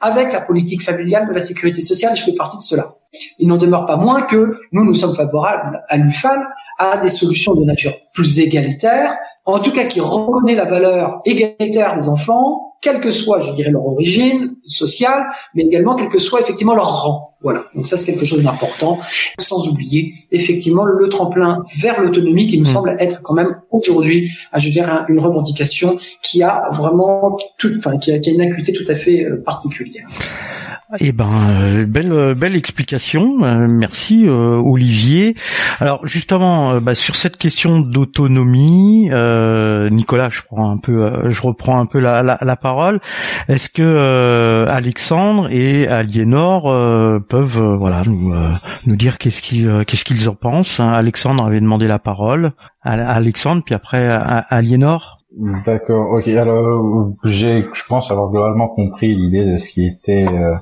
[0.01, 2.89] avec la politique familiale de la sécurité sociale, je fais partie de cela.
[3.39, 6.47] Il n'en demeure pas moins que nous, nous sommes favorables à l'UFAL
[6.79, 11.95] à des solutions de nature plus égalitaire, en tout cas qui reconnaît la valeur égalitaire
[11.95, 16.39] des enfants, quelle que soit, je dirais, leur origine sociale, mais également quel que soit
[16.39, 17.29] effectivement leur rang.
[17.41, 17.65] Voilà.
[17.75, 18.97] Donc ça, c'est quelque chose d'important,
[19.39, 24.57] sans oublier effectivement le tremplin vers l'autonomie qui me semble être quand même aujourd'hui, ah,
[24.59, 28.41] je dirais, un- une revendication qui a vraiment tout, enfin, qui a, qui a une
[28.41, 30.07] acuité tout à fait euh, particulière.
[30.99, 33.43] Eh ben, euh, belle euh, belle explication.
[33.43, 35.35] Euh, merci Olivier.
[35.79, 39.09] Alors justement, bah, sur cette question d'autonomie,
[39.91, 42.99] Nicolas, je prends un peu, je reprends un peu la, la, parole.
[43.47, 46.63] Est-ce que Alexandre et Aliénor
[47.27, 48.33] peuvent, voilà, nous
[48.85, 50.89] nous dire qu'est-ce qu'ils qu'est-ce qu'ils en pensent hein?
[50.89, 52.51] Alexandre avait demandé la parole.
[52.83, 54.07] Alexandre, puis après
[54.49, 55.20] Aliénor?
[55.37, 56.27] D'accord, ok.
[56.27, 60.55] Alors, j'ai, je pense avoir globalement compris l'idée de ce qui était euh,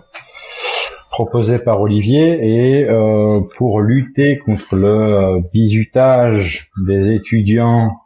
[1.09, 7.97] proposé par Olivier et euh, pour lutter contre le euh, bizutage des étudiants,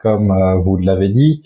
[0.00, 1.42] comme vous l'avez dit,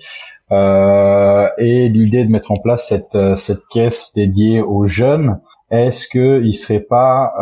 [0.50, 6.54] et l'idée de mettre en place cette cette caisse dédiée aux jeunes, est-ce que il
[6.54, 7.32] serait pas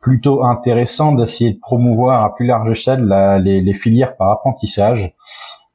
[0.00, 3.06] plutôt intéressant d'essayer de promouvoir à plus large échelle
[3.44, 5.14] les filières par apprentissage?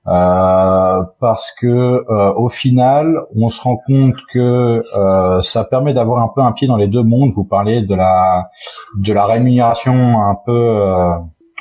[0.10, 6.24] Euh, parce que euh, au final, on se rend compte que euh, ça permet d'avoir
[6.24, 7.32] un peu un pied dans les deux mondes.
[7.32, 8.50] Vous parlez de la
[8.98, 10.82] de la rémunération un peu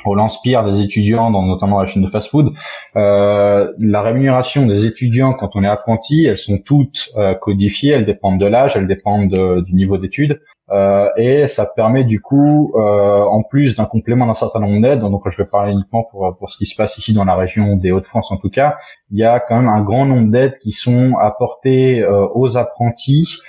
[0.05, 2.53] au lance-pierre des étudiants, dans, notamment la chaîne de fast-food.
[2.95, 8.05] Euh, la rémunération des étudiants quand on est apprenti, elles sont toutes euh, codifiées, elles
[8.05, 10.39] dépendent de l'âge, elles dépendent du niveau d'études,
[10.71, 14.99] euh, et ça permet du coup, euh, en plus d'un complément d'un certain nombre d'aides,
[14.99, 17.75] donc je vais parler uniquement pour, pour ce qui se passe ici dans la région
[17.75, 18.77] des Hauts-de-France en tout cas,
[19.09, 23.39] il y a quand même un grand nombre d'aides qui sont apportées euh, aux apprentis,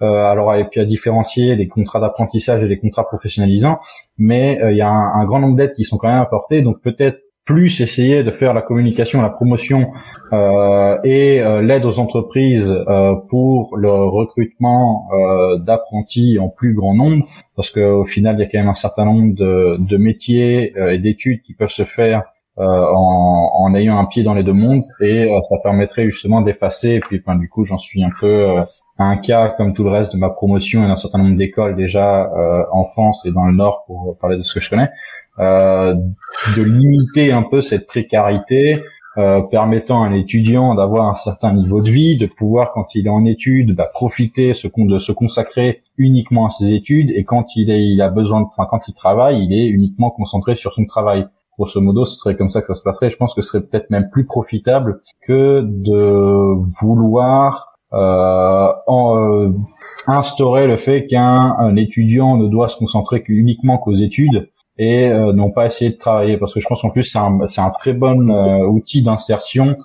[0.00, 3.80] alors et puis à différencier les contrats d'apprentissage et les contrats professionnalisants,
[4.18, 6.80] mais il y a un, un grand nombre d'aides qui sont quand même apportées, donc
[6.80, 9.92] peut-être plus essayer de faire la communication, la promotion
[10.32, 16.94] euh, et euh, l'aide aux entreprises euh, pour le recrutement euh, d'apprentis en plus grand
[16.94, 20.72] nombre, parce qu'au final il y a quand même un certain nombre de, de métiers
[20.76, 22.24] euh, et d'études qui peuvent se faire
[22.58, 26.94] en, en, ayant un pied dans les deux mondes et ça permettrait justement d'effacer.
[26.94, 28.56] Et puis ben, du coup j'en suis un peu
[28.98, 32.30] un cas comme tout le reste de ma promotion et d'un certain nombre d'écoles déjà
[32.72, 34.88] en France et dans le Nord pour parler de ce que je connais,
[35.38, 35.94] euh,
[36.56, 38.82] de limiter un peu cette précarité,
[39.18, 43.06] euh, permettant à un étudiant d'avoir un certain niveau de vie, de pouvoir quand il
[43.06, 47.70] est en études bah, profiter de se consacrer uniquement à ses études et quand il,
[47.70, 50.86] est, il a besoin de, enfin, quand il travaille, il est uniquement concentré sur son
[50.86, 51.26] travail.
[51.58, 53.10] Grosso modo, ce serait comme ça que ça se passerait.
[53.10, 59.52] Je pense que ce serait peut-être même plus profitable que de vouloir euh, en, euh,
[60.06, 65.50] instaurer le fait qu'un étudiant ne doit se concentrer uniquement qu'aux études et euh, n'ont
[65.50, 67.92] pas essayé de travailler parce que je pense en plus c'est un, c'est un très
[67.92, 69.76] bon euh, outil d'insertion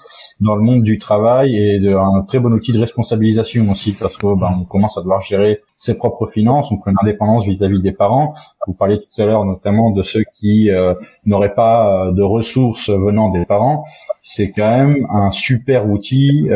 [0.41, 4.17] dans le monde du travail et de, un très bon outil de responsabilisation aussi parce
[4.17, 7.81] que ben, on commence à devoir gérer ses propres finances, on prend une indépendance vis-à-vis
[7.81, 8.33] des parents.
[8.67, 10.93] Vous parliez tout à l'heure notamment de ceux qui euh,
[11.25, 13.85] n'auraient pas de ressources venant des parents.
[14.21, 16.49] C'est quand même un super outil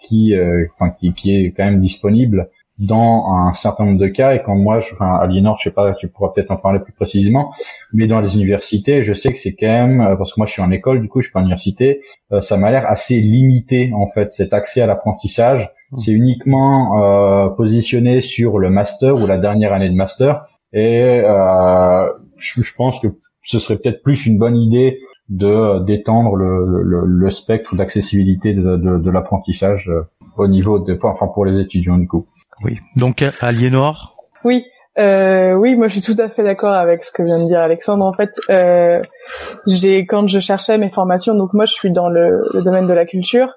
[0.00, 0.34] qui,
[0.74, 2.48] enfin, qui, qui est quand même disponible
[2.78, 5.94] dans un certain nombre de cas et quand moi, je, enfin, Aliénor, je sais pas,
[5.94, 7.52] tu pourras peut-être en parler plus précisément,
[7.92, 10.52] mais dans les universités, je sais que c'est quand même, euh, parce que moi je
[10.52, 12.00] suis en école, du coup je suis pas en université,
[12.32, 15.70] euh, ça m'a l'air assez limité en fait cet accès à l'apprentissage.
[15.92, 15.96] Mmh.
[15.98, 22.08] C'est uniquement euh, positionné sur le master ou la dernière année de master et euh,
[22.36, 23.06] je, je, pense que
[23.44, 24.98] ce serait peut-être plus une bonne idée
[25.28, 29.90] de d'étendre le, le, le, spectre d'accessibilité de, de, de l'apprentissage
[30.36, 32.26] au niveau de, enfin pour les étudiants du coup.
[32.62, 32.78] Oui.
[32.96, 34.14] Donc Aliénor?
[34.44, 34.64] Oui.
[34.96, 37.60] Euh, oui, moi je suis tout à fait d'accord avec ce que vient de dire
[37.60, 38.04] Alexandre.
[38.04, 39.02] En fait, euh,
[39.66, 43.04] j'ai quand je cherchais mes formations, donc moi je suis dans le, domaine de la
[43.04, 43.52] culture.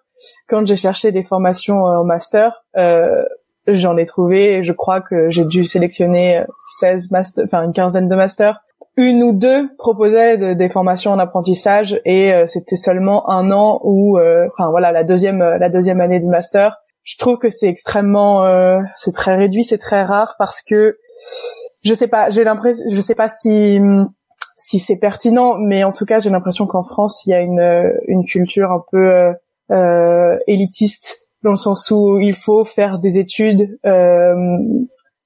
[0.50, 3.24] Quand j'ai cherché des formations en master, euh,
[3.68, 4.64] j'en ai trouvé.
[4.64, 6.42] Je crois que j'ai dû sélectionner
[6.80, 8.60] 16 masters, enfin une quinzaine de masters.
[8.96, 14.18] Une ou deux proposaient des formations en apprentissage et euh, c'était seulement un an ou,
[14.18, 16.78] euh, enfin voilà, la deuxième la deuxième année du master
[17.08, 20.98] je trouve que c'est extrêmement, euh, c'est très réduit, c'est très rare parce que
[21.84, 23.80] je sais pas, j'ai l'impression, je sais pas si
[24.58, 27.94] si c'est pertinent, mais en tout cas j'ai l'impression qu'en France il y a une
[28.08, 29.34] une culture un peu euh,
[29.72, 34.58] euh élitiste dans le sens où il faut faire des études, euh,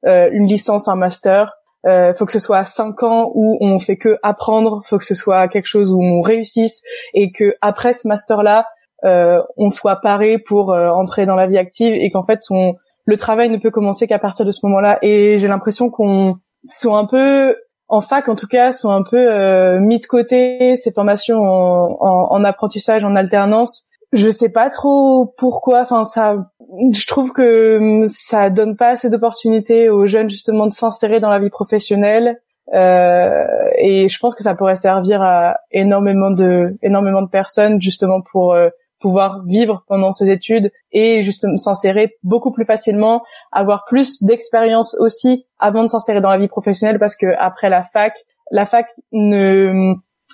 [0.05, 1.55] euh, une licence, un master.
[1.87, 5.05] Euh, faut que ce soit à cinq ans où on fait que apprendre, faut que
[5.05, 6.83] ce soit quelque chose où on réussisse
[7.15, 8.63] et que après ce master là, euh,
[9.03, 12.75] on soit paré pour euh, entrer dans la vie active et qu'en fait on
[13.05, 14.99] le travail ne peut commencer qu'à partir de ce moment-là.
[15.01, 16.35] Et j'ai l'impression qu'on
[16.67, 17.55] sont un peu
[17.87, 22.43] en fac en tout cas sont un peu euh, mis de côté ces formations en,
[22.43, 23.85] apprentissage en alternance.
[24.13, 25.81] Je sais pas trop pourquoi.
[25.81, 26.51] Enfin ça
[26.93, 31.39] je trouve que ça donne pas assez d'opportunités aux jeunes justement de s'insérer dans la
[31.39, 32.39] vie professionnelle.
[32.73, 33.45] Euh,
[33.77, 38.55] et je pense que ça pourrait servir à énormément de énormément de personnes justement pour
[39.01, 45.47] pouvoir vivre pendant ses études et justement s'insérer beaucoup plus facilement, avoir plus d'expérience aussi
[45.59, 48.15] avant de s'insérer dans la vie professionnelle parce que après la fac,
[48.51, 49.93] la fac ne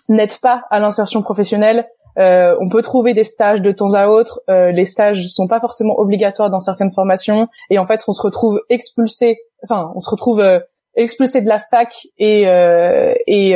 [0.09, 1.87] n'aide pas à l'insertion professionnelle.
[2.19, 4.41] Euh, on peut trouver des stages de temps à autre.
[4.49, 8.21] Euh, les stages sont pas forcément obligatoires dans certaines formations et en fait on se
[8.21, 9.37] retrouve expulsé.
[9.63, 10.59] Enfin, on se retrouve euh,
[10.95, 13.55] expulsé de la fac et euh, et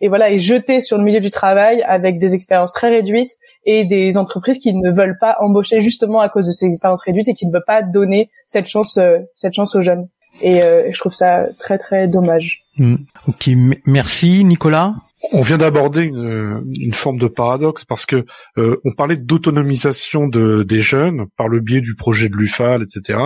[0.00, 3.32] et voilà et jeté sur le milieu du travail avec des expériences très réduites
[3.64, 7.28] et des entreprises qui ne veulent pas embaucher justement à cause de ces expériences réduites
[7.28, 10.08] et qui ne veulent pas donner cette chance euh, cette chance aux jeunes
[10.40, 12.64] et euh, je trouve ça très très dommage.
[12.76, 12.96] Mm.
[13.26, 13.50] Ok,
[13.86, 14.94] merci Nicolas.
[15.32, 18.24] On vient d'aborder une, une, forme de paradoxe parce que
[18.56, 23.18] euh, on parlait d'autonomisation de, des jeunes par le biais du projet de l'UFAL, etc.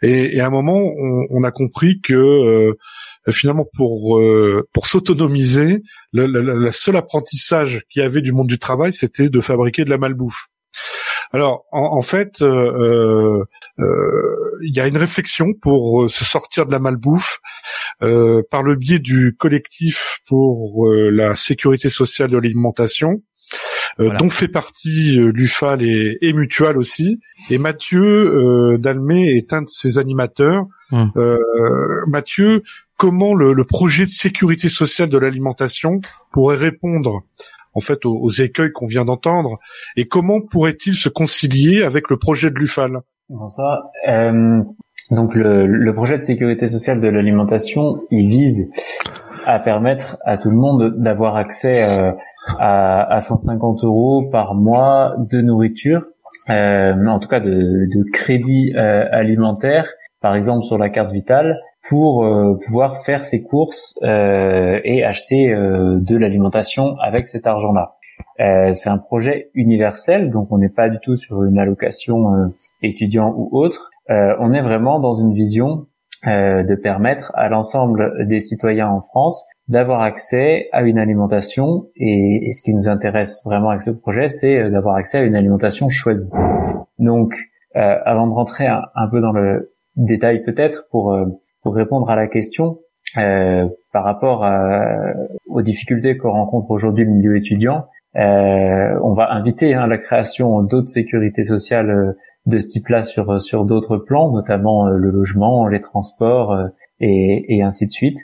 [0.00, 2.78] Et, et, à un moment, on, on a compris que euh,
[3.32, 8.58] finalement pour euh, pour s'autonomiser, le, le, seul apprentissage qu'il y avait du monde du
[8.58, 10.46] travail, c'était de fabriquer de la malbouffe.
[11.30, 13.44] Alors, en, fait, euh,
[13.78, 17.40] il y a une réflexion pour se sortir de la malbouffe
[18.00, 23.22] par le biais du collectif pour la sécurité sociale de l'alimentation,
[23.98, 27.20] dont fait partie l'UFAL et, et Mutual aussi.
[27.50, 30.64] Et Mathieu Dalmé est un de ses animateurs.
[30.92, 31.12] Hum.
[32.06, 32.62] Mathieu
[32.98, 36.00] comment le, projet de sécurité sociale de l'alimentation
[36.32, 37.22] pourrait répondre
[37.72, 39.58] en fait aux, écueils qu'on vient d'entendre
[39.96, 42.98] et comment pourrait-il se concilier avec le projet de l'UFAL?
[44.08, 44.62] Euh,
[45.10, 48.70] donc le, projet de sécurité sociale de l'alimentation, il vise
[49.46, 52.12] à permettre à tout le monde d'avoir accès euh,
[52.58, 56.04] à, à, 150 euros par mois de nourriture,
[56.50, 59.88] euh, en tout cas de, de crédit euh, alimentaire,
[60.20, 61.58] par exemple sur la carte vitale,
[61.88, 67.94] pour euh, pouvoir faire ses courses euh, et acheter euh, de l'alimentation avec cet argent-là.
[68.72, 73.48] c'est un projet universel, donc on n'est pas du tout sur une allocation étudiant ou
[73.52, 73.90] autre.
[74.08, 75.86] on est vraiment dans une vision
[76.24, 82.50] de permettre à l'ensemble des citoyens en France d'avoir accès à une alimentation et, et,
[82.52, 86.32] ce qui nous intéresse vraiment avec ce projet, c'est d'avoir accès à une alimentation choisie.
[86.98, 87.34] Donc,
[87.74, 91.16] avant de rentrer un, un, peu dans le détail peut-être pour
[91.62, 92.78] pour répondre à la question,
[93.16, 95.12] euh, par rapport à,
[95.46, 97.86] aux difficultés que rencontre aujourd'hui le milieu étudiant,
[98.16, 102.12] euh, on va inviter hein, la création d'autres sécurités sociales euh,
[102.48, 106.68] de ce type-là sur sur d'autres plans, notamment euh, le logement, les transports euh,
[107.00, 108.16] et, et, ainsi de suite.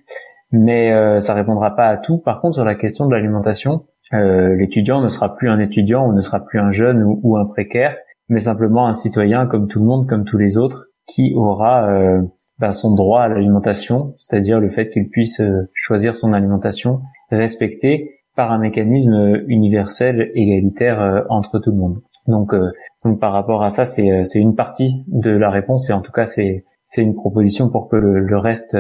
[0.50, 2.18] Mais euh, ça répondra pas à tout.
[2.18, 6.20] Par contre, sur la question de l'alimentation, l'étudiant ne sera plus un étudiant ou ne
[6.20, 7.96] sera plus un jeune ou, ou, un précaire,
[8.28, 11.88] mais simplement un citoyen comme tout le monde, comme tous les autres, qui aura
[12.58, 17.00] ben, son droit à l'alimentation, c'est-à-dire le fait qu'il puisse euh, choisir son alimentation
[17.30, 22.02] respecté par un mécanisme universel égalitaire euh, entre tout le monde.
[22.26, 22.70] Donc, euh,
[23.04, 26.26] donc par rapport à ça, c'est une partie de la réponse et en tout cas
[26.26, 28.76] c'est c'est une proposition pour que le, le reste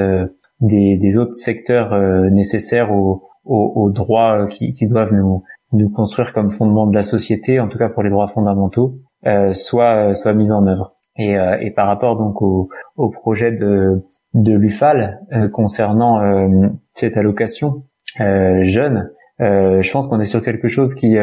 [0.60, 1.98] des, des autres secteurs
[2.30, 7.60] nécessaires aux, aux, droits qui, qui doivent nous nous construire comme fondement de la société,
[7.60, 10.93] en tout cas pour les droits fondamentaux, euh, soit soit mis en œuvre.
[11.16, 14.02] Et, euh, et, par rapport donc au, au projet de,
[14.34, 17.84] de l'UFAL euh, concernant euh, cette allocation
[18.16, 19.10] jeune,
[19.40, 21.16] je pense qu'on est sur quelque chose qui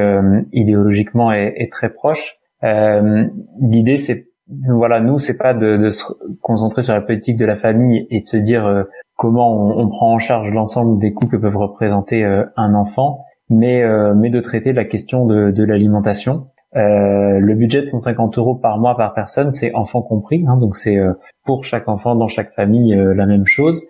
[0.51, 2.37] idéologiquement est, est, très proche.
[2.61, 4.27] L'idée c'est
[4.67, 6.03] voilà nous c'est pas de, de, se
[6.41, 8.85] concentrer sur la politique de la famille et de se dire
[9.15, 13.81] comment on, on, prend en charge l'ensemble des coûts que peuvent représenter un enfant, mais
[14.13, 16.47] mais de traiter la question de, de l'alimentation
[16.77, 20.77] euh, le budget de 150 euros par mois par personne, c'est enfant compris, hein, donc
[20.77, 21.13] c'est euh,
[21.43, 23.81] pour chaque enfant dans chaque famille euh, la même chose.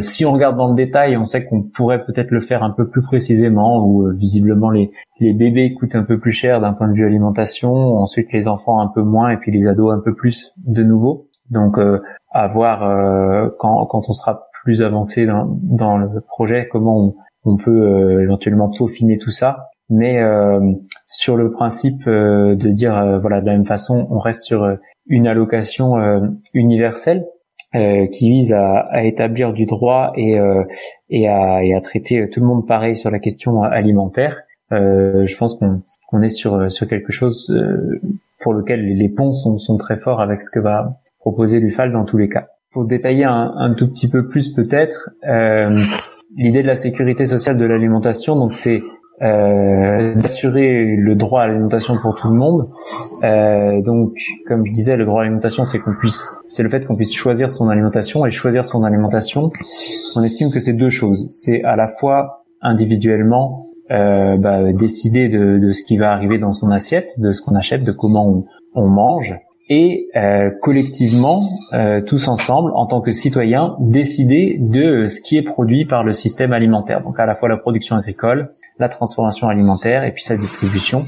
[0.00, 2.88] si on regarde dans le détail, on sait qu'on pourrait peut-être le faire un peu
[2.88, 4.90] plus précisément, où visiblement les,
[5.20, 8.80] les bébés coûtent un peu plus cher d'un point de vue alimentation, ensuite les enfants
[8.80, 11.28] un peu moins, et puis les ados un peu plus de nouveau.
[11.50, 11.78] Donc
[12.32, 12.80] à voir
[13.58, 18.70] quand, quand on sera plus avancé dans, dans le projet, comment on, on peut éventuellement
[18.70, 20.58] peaufiner tout ça mais euh,
[21.06, 24.66] sur le principe euh, de dire euh, voilà de la même façon on reste sur
[25.06, 25.94] une allocation
[26.54, 27.26] universelle
[27.72, 30.38] qui vise à, à, établir du droit et,
[31.08, 34.42] et, à, et, à, traiter tout le monde pareil sur la question alimentaire.
[34.70, 37.52] je pense qu'on est sur, sur quelque chose
[38.40, 42.04] pour lequel les ponts sont, sont, très forts avec ce que va proposer l'UFAL dans
[42.04, 42.48] tous les cas.
[42.70, 45.10] Pour détailler un, un tout petit peu plus peut-être,
[46.36, 48.82] l'idée de la sécurité sociale de l'alimentation, donc c'est
[49.20, 52.70] euh, d'assurer le droit à l'alimentation pour tout le monde.
[53.22, 56.86] Euh, donc, comme je disais, le droit à l'alimentation, c'est qu'on puisse, c'est le fait
[56.86, 59.50] qu'on puisse choisir son alimentation et choisir son alimentation.
[60.16, 61.26] On estime que c'est deux choses.
[61.28, 66.52] C'est à la fois individuellement euh, bah, décider de, de, ce qui va arriver dans
[66.52, 68.44] son assiette, de ce qu'on achète, de comment on,
[68.74, 69.38] on mange,
[69.74, 75.42] et euh, collectivement, euh, tous ensemble, en tant que citoyens, décider de ce qui est
[75.42, 77.02] produit par le système alimentaire.
[77.02, 80.98] Donc à la fois la production agricole, la transformation alimentaire et puis sa distribution,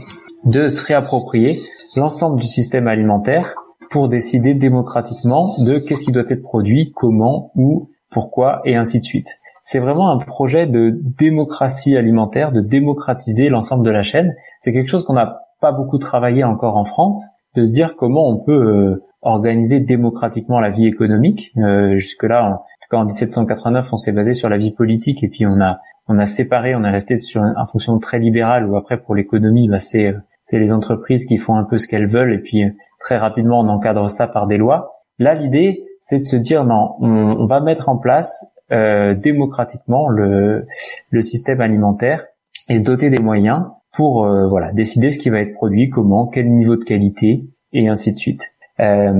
[0.46, 1.60] de se réapproprier
[1.94, 3.54] l'ensemble du système alimentaire
[3.90, 9.04] pour décider démocratiquement de qu'est-ce qui doit être produit, comment, où, pourquoi et ainsi de
[9.04, 9.28] suite.
[9.62, 14.34] C'est vraiment un projet de démocratie alimentaire, de démocratiser l'ensemble de la chaîne.
[14.62, 17.22] C'est quelque chose qu'on n'a pas beaucoup travaillé encore en France,
[17.54, 21.52] de se dire comment on peut euh, organiser démocratiquement la vie économique.
[21.56, 22.60] Euh, jusque-là,
[22.92, 26.18] en, en 1789, on s'est basé sur la vie politique et puis on a on
[26.18, 29.80] a séparé, on a resté sur un, fonction très libérale où après pour l'économie, bah,
[29.80, 32.62] c'est euh, c'est les entreprises qui font un peu ce qu'elles veulent et puis
[33.00, 34.92] très rapidement on encadre ça par des lois.
[35.18, 40.66] Là, l'idée, c'est de se dire non, on, va mettre en place euh, démocratiquement le,
[41.08, 42.26] le système alimentaire
[42.68, 43.64] et se doter des moyens
[43.96, 47.88] pour euh, voilà décider ce qui va être produit, comment, quel niveau de qualité et
[47.88, 48.54] ainsi de suite.
[48.80, 49.12] Euh,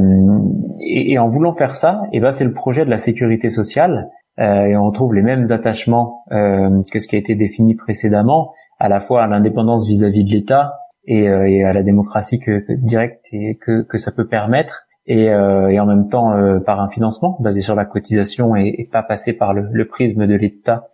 [0.81, 3.51] et, et, en voulant faire ça, et eh ben c'est le projet de la sécurité
[3.51, 4.11] sociale
[4.41, 8.53] euh, et on retrouve les mêmes attachements euh, que ce qui a été défini précédemment,
[8.81, 10.75] à la fois à l'indépendance vis-à-vis de l'État
[11.07, 14.87] et, euh, et, à la démocratie que, que directe et que, que ça peut permettre,
[15.07, 16.33] et, et en même temps
[16.65, 20.35] par un financement basé sur la cotisation et, pas passer par le, le prisme de
[20.35, 20.87] l'État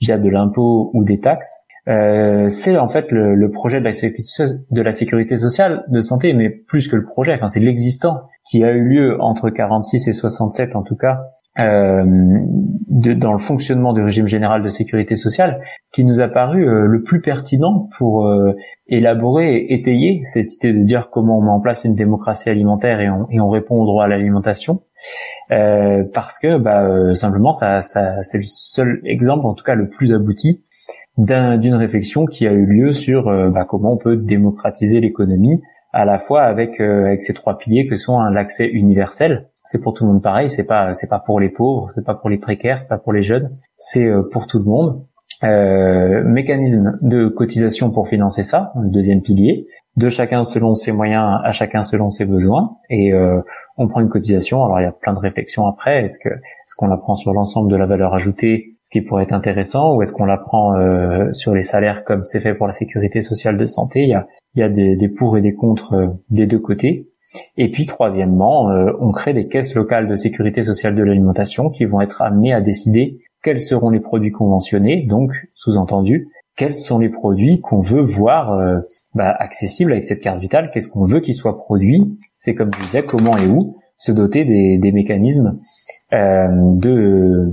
[0.00, 1.64] via de l'impôt ou des taxes.
[1.88, 6.86] Euh, c'est en fait le, le, projet de la, sécurité, sociale de santé, mais plus
[6.86, 10.82] que le projet, enfin c'est l'existant qui a eu lieu entre 46 et 67 en
[10.82, 11.22] tout cas,
[11.58, 15.60] euh, de, dans le fonctionnement du régime général de sécurité sociale,
[15.92, 18.54] qui nous a paru euh, le plus pertinent pour euh,
[18.86, 23.00] élaborer et étayer cette idée de dire comment on met en place une démocratie alimentaire
[23.00, 24.82] et on, et on répond au droit à l'alimentation,
[25.50, 29.88] euh, parce que bah, simplement ça, ça c'est le seul exemple, en tout cas le
[29.88, 30.62] plus abouti,
[31.18, 35.60] d'une réflexion qui a eu lieu sur euh, bah, comment on peut démocratiser l'économie
[35.92, 39.48] à la fois avec euh, avec ces trois piliers que sont l'accès universel.
[39.64, 42.14] C'est pour tout le monde pareil c'est pas c'est pas pour les pauvres c'est pas
[42.14, 45.06] pour les précaires c'est pas pour les jeunes c'est euh, pour tout le monde
[45.42, 49.66] mécanisme de cotisation pour financer ça le deuxième pilier
[49.96, 53.42] de chacun selon ses moyens, à chacun selon ses besoins, et euh,
[53.76, 54.64] on prend une cotisation.
[54.64, 56.02] Alors il y a plein de réflexions après.
[56.04, 59.24] Est-ce que est-ce qu'on la prend sur l'ensemble de la valeur ajoutée, ce qui pourrait
[59.24, 62.66] être intéressant, ou est-ce qu'on la prend euh, sur les salaires comme c'est fait pour
[62.66, 64.02] la sécurité sociale de santé?
[64.02, 66.58] Il y a il y a des, des pour et des contre euh, des deux
[66.58, 67.08] côtés.
[67.56, 68.66] Et puis troisièmement,
[69.00, 72.60] on crée des caisses locales de sécurité sociale de l'alimentation qui vont être amenées à
[72.60, 78.52] décider quels seront les produits conventionnés, donc sous-entendu quels sont les produits qu'on veut voir
[78.52, 78.80] euh,
[79.14, 82.84] bah, accessibles avec cette carte vitale, qu'est-ce qu'on veut qu'ils soient produits, c'est comme je
[82.84, 85.58] disais, comment et où se doter des, mécanismes
[86.12, 87.52] euh, de,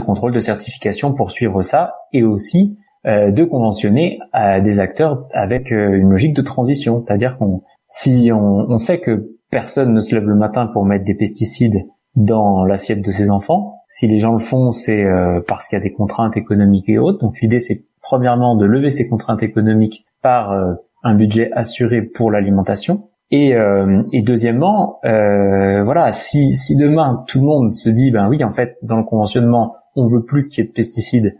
[0.00, 5.70] contrôle de certification pour suivre ça, et aussi euh, de conventionner à des acteurs avec
[5.70, 10.34] une logique de transition, c'est-à-dire qu'on si on sait que personne ne se lève le
[10.34, 11.86] matin pour mettre des pesticides
[12.16, 13.82] dans l'assiette de ses enfants.
[13.88, 16.98] Si les gens le font, c'est euh, parce qu'il y a des contraintes économiques et
[16.98, 17.18] autres.
[17.18, 22.30] Donc l'idée, c'est premièrement de lever ces contraintes économiques par euh, un budget assuré pour
[22.30, 23.10] l'alimentation.
[23.30, 28.28] Et, euh, et, deuxièmement, euh, voilà, si, si demain tout le monde se dit, ben
[28.28, 31.36] oui, en fait, dans le conventionnement, on veut plus qu'il y ait de pesticides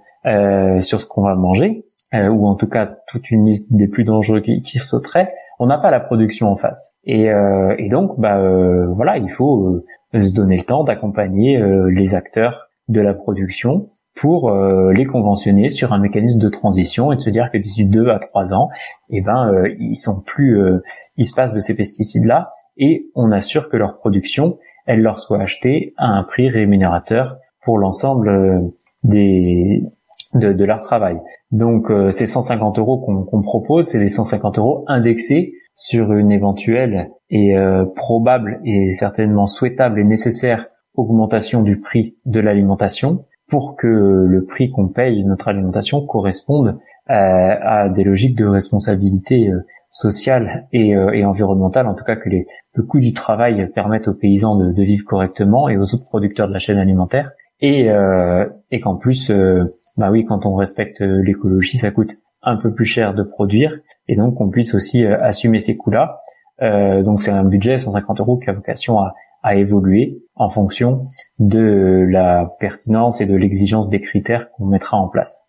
[0.80, 1.85] sur ce qu'on va manger,
[2.30, 5.78] ou en tout cas toute une liste des plus dangereux qui, qui sauterait, on n'a
[5.78, 6.94] pas la production en face.
[7.04, 7.26] Et,
[7.78, 8.40] et donc, bah
[8.94, 14.92] voilà, il faut se donner le temps d'accompagner les acteurs de la production pour euh,
[14.92, 18.18] les conventionner sur un mécanisme de transition et de se dire que d'ici deux à
[18.18, 18.70] trois ans,
[19.10, 20.82] eh ben euh, ils sont plus, euh,
[21.16, 25.18] ils se passent de ces pesticides là et on assure que leur production, elle leur
[25.18, 29.82] soit achetée à un prix rémunérateur pour l'ensemble des
[30.34, 31.18] de, de, leur travail.
[31.52, 37.54] Donc ces 150 euros qu'on propose, c'est des 150 euros indexés sur une éventuelle et
[37.94, 40.66] probable et certainement souhaitable et nécessaire
[40.96, 47.82] augmentation du prix de l'alimentation pour que le prix qu'on paye notre alimentation corresponde à,
[47.82, 52.28] à des logiques de responsabilité euh, sociale et, euh, et, environnementale, en tout cas que
[52.28, 56.06] les, le coût du travail permette aux paysans de, de, vivre correctement et aux autres
[56.06, 57.30] producteurs de la chaîne alimentaire,
[57.60, 62.56] et, euh, et qu'en plus, euh, bah oui, quand on respecte l'écologie, ça coûte un
[62.56, 63.78] peu plus cher de produire,
[64.08, 66.18] et donc qu'on puisse aussi assumer ces coûts-là.
[67.02, 71.06] donc c'est un budget 150 euros qui a vocation à, à évoluer en fonction
[71.38, 75.46] de la pertinence et de l'exigence des critères qu'on mettra en place.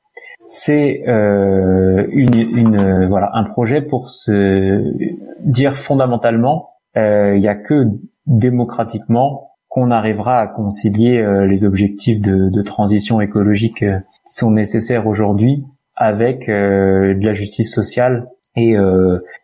[0.49, 4.93] C'est euh, une, une, voilà un projet pour se
[5.43, 7.85] dire fondamentalement euh, il n'y a que
[8.27, 9.46] démocratiquement
[9.78, 15.06] qu'on arrivera à concilier euh, les objectifs de, de, transition écologique euh, qui sont nécessaires
[15.06, 15.65] aujourd'hui
[15.95, 18.76] avec de la justice sociale et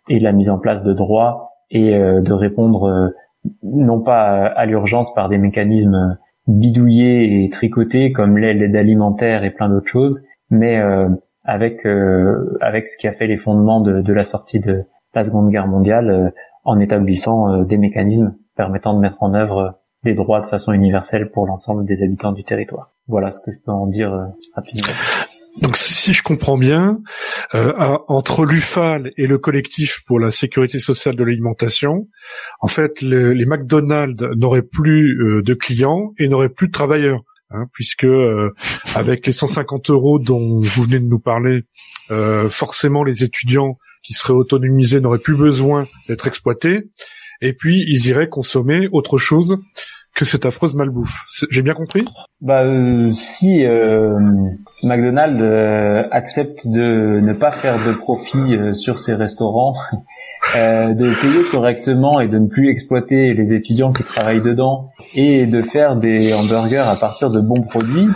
[0.08, 3.12] et la mise en place de droits et de répondre
[3.64, 9.68] non pas à l'urgence par des mécanismes bidouillés et tricotés comme l'aide alimentaire et plein
[9.68, 10.80] d'autres choses, mais
[11.44, 11.88] avec
[12.62, 14.84] avec ce qui a fait les fondements de, de la sortie de
[15.16, 16.32] la Seconde Guerre mondiale
[16.66, 21.48] en établissant des mécanismes permettant de mettre en œuvre des droits de façon universelle pour
[21.48, 22.92] l'ensemble des habitants du territoire.
[23.08, 24.26] Voilà ce que je peux en dire euh,
[24.56, 24.94] rapidement.
[25.62, 27.00] Donc si, je comprends bien,
[27.54, 27.74] euh,
[28.08, 32.08] entre l'UFAL et le collectif pour la sécurité sociale de l'alimentation,
[32.60, 37.22] en fait les McDonald's n'auraient plus euh, de clients et n'auraient plus de travailleurs,
[37.52, 38.08] hein, puisque
[38.96, 41.62] avec les 150 euros dont vous venez de nous parler,
[42.50, 46.90] forcément les étudiants qui seraient autonomisés n'auraient plus besoin d'être exploités
[47.44, 49.60] et puis ils iraient consommer autre chose
[50.16, 51.24] que cette affreuse malbouffe.
[51.50, 52.06] J'ai bien compris?
[52.40, 54.20] Bah euh, si euh,
[54.84, 59.74] McDonald's euh, accepte de ne pas faire de profit euh, sur ses restaurants,
[60.56, 65.62] de payer correctement et de ne plus exploiter les étudiants qui travaillent dedans et de
[65.62, 68.08] faire des hamburgers à partir de bons produits,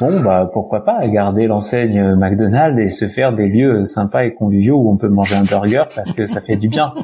[0.00, 4.76] bon bah pourquoi pas garder l'enseigne McDonald's et se faire des lieux sympas et conviviaux
[4.76, 6.94] où on peut manger un burger parce que ça fait du bien.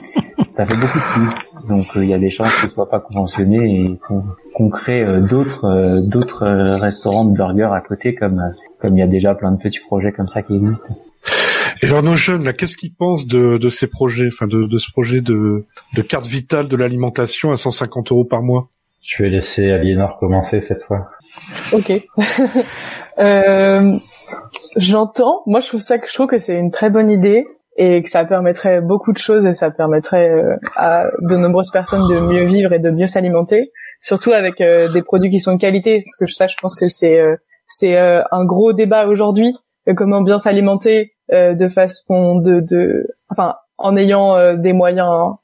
[0.51, 1.21] Ça fait beaucoup de si.
[1.69, 4.01] Donc euh, il y a des chances qu'ils soient pas conventionnés et
[4.55, 8.43] qu'on crée euh, d'autres euh, d'autres restaurants de burgers à côté comme
[8.81, 10.93] comme il y a déjà plein de petits projets comme ça qui existent.
[11.83, 14.79] Et alors nos jeunes, là, qu'est-ce qu'ils pensent de, de ces projets, enfin de, de
[14.79, 18.69] ce projet de, de carte vitale de l'alimentation à 150 euros par mois?
[19.03, 21.09] Je vais laisser Aliénor commencer cette fois.
[21.73, 21.93] Ok.
[23.19, 23.99] euh,
[24.77, 25.43] J'entends.
[25.47, 27.45] Moi, je trouve ça, je trouve que c'est une très bonne idée
[27.77, 32.07] et que ça permettrait beaucoup de choses et ça permettrait euh, à de nombreuses personnes
[32.09, 35.61] de mieux vivre et de mieux s'alimenter, surtout avec euh, des produits qui sont de
[35.61, 36.03] qualité.
[36.03, 37.37] Parce que ça, je pense que c'est euh,
[37.67, 39.55] c'est un gros débat aujourd'hui
[39.97, 45.37] comment bien s'alimenter de façon de, de enfin en ayant des moyens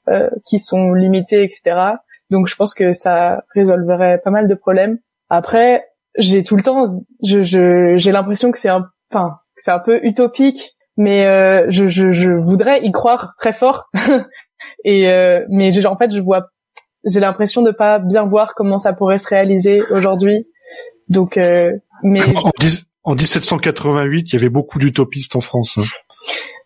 [0.44, 1.94] qui sont limités, etc.
[2.30, 4.98] Donc je pense que ça résolverait pas mal de problèmes.
[5.28, 5.84] Après,
[6.18, 10.76] j'ai tout le temps, je j'ai l'impression que c'est un, enfin c'est un peu utopique
[10.96, 13.88] mais euh, je, je, je, voudrais y croire très fort.
[14.84, 16.48] et euh, mais en fait, je vois,
[17.04, 20.48] j'ai l'impression de pas bien voir comment ça pourrait se réaliser aujourd'hui.
[21.08, 21.72] Donc, euh,
[22.02, 22.20] mais
[23.04, 25.78] en, 1788, il y avait beaucoup d'utopistes en France.
[25.78, 25.82] Hein.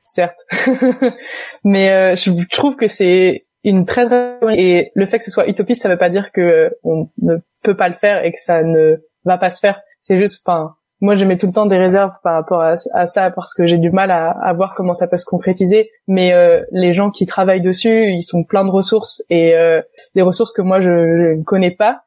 [0.03, 0.39] Certes,
[1.65, 5.83] mais je trouve que c'est une très très et le fait que ce soit utopiste,
[5.83, 8.97] ça veut pas dire que on ne peut pas le faire et que ça ne
[9.25, 9.81] va pas se faire.
[10.03, 12.77] C'est juste, enfin, moi je mets tout le temps des réserves par rapport à,
[13.07, 15.91] ça parce que j'ai du mal à, à, voir comment ça peut se concrétiser.
[16.07, 19.83] Mais euh, les gens qui travaillent dessus ils sont pleins de ressources et euh,
[20.15, 22.03] des ressources que moi je, ne connais pas.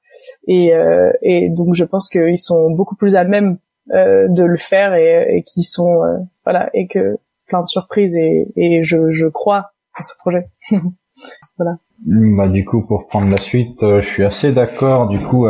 [0.48, 3.58] Et, euh, et donc je pense qu'ils sont beaucoup plus à même
[3.92, 7.18] euh, de le faire et, et qui sont euh, voilà et que
[7.48, 10.48] plein de surprises et, et je, je crois à ce projet
[11.58, 15.48] voilà bah du coup pour prendre la suite je suis assez d'accord du coup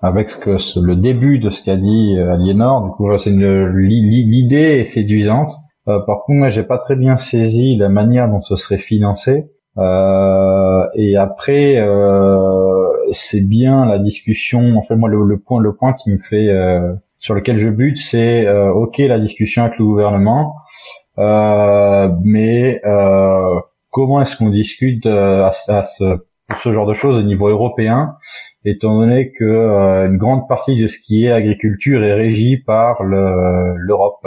[0.00, 2.84] avec ce que le début de ce qu'a dit euh, Aliénor.
[2.84, 5.52] Du coup, c'est l'idée est séduisante.
[5.88, 9.50] Euh, par contre, moi, j'ai pas très bien saisi la manière dont ce serait financé.
[9.78, 14.76] Euh, et après, euh, c'est bien la discussion.
[14.76, 17.68] En fait, moi, le, le, point, le point qui me fait, euh, sur lequel je
[17.68, 20.54] bute, c'est ok la discussion avec le gouvernement,
[21.16, 22.80] mais
[23.90, 28.16] comment est-ce qu'on discute à, à ce, pour ce genre de choses au niveau européen
[28.64, 33.02] étant donné que euh, une grande partie de ce qui est agriculture est régie par
[33.02, 34.26] l'Europe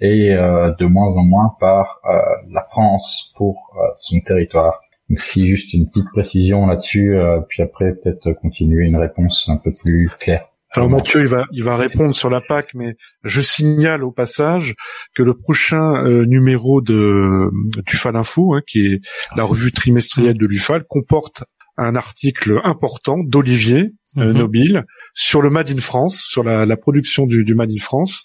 [0.00, 2.18] et euh, de moins en moins par euh,
[2.50, 4.80] la France pour son territoire.
[5.08, 7.16] Donc si juste une petite précision là-dessus,
[7.48, 10.51] puis après peut-être continuer une réponse un peu plus claire.
[10.74, 14.74] Alors Mathieu, il va, il va répondre sur la PAC, mais je signale au passage
[15.14, 17.50] que le prochain numéro de
[17.86, 19.00] d'UFAL Info, hein, qui est
[19.36, 21.44] la revue trimestrielle de l'UFAL, comporte
[21.76, 24.38] un article important d'Olivier euh, mhm.
[24.38, 24.84] Nobile
[25.14, 28.24] sur le Made in France, sur la, la production du, du, Made in France.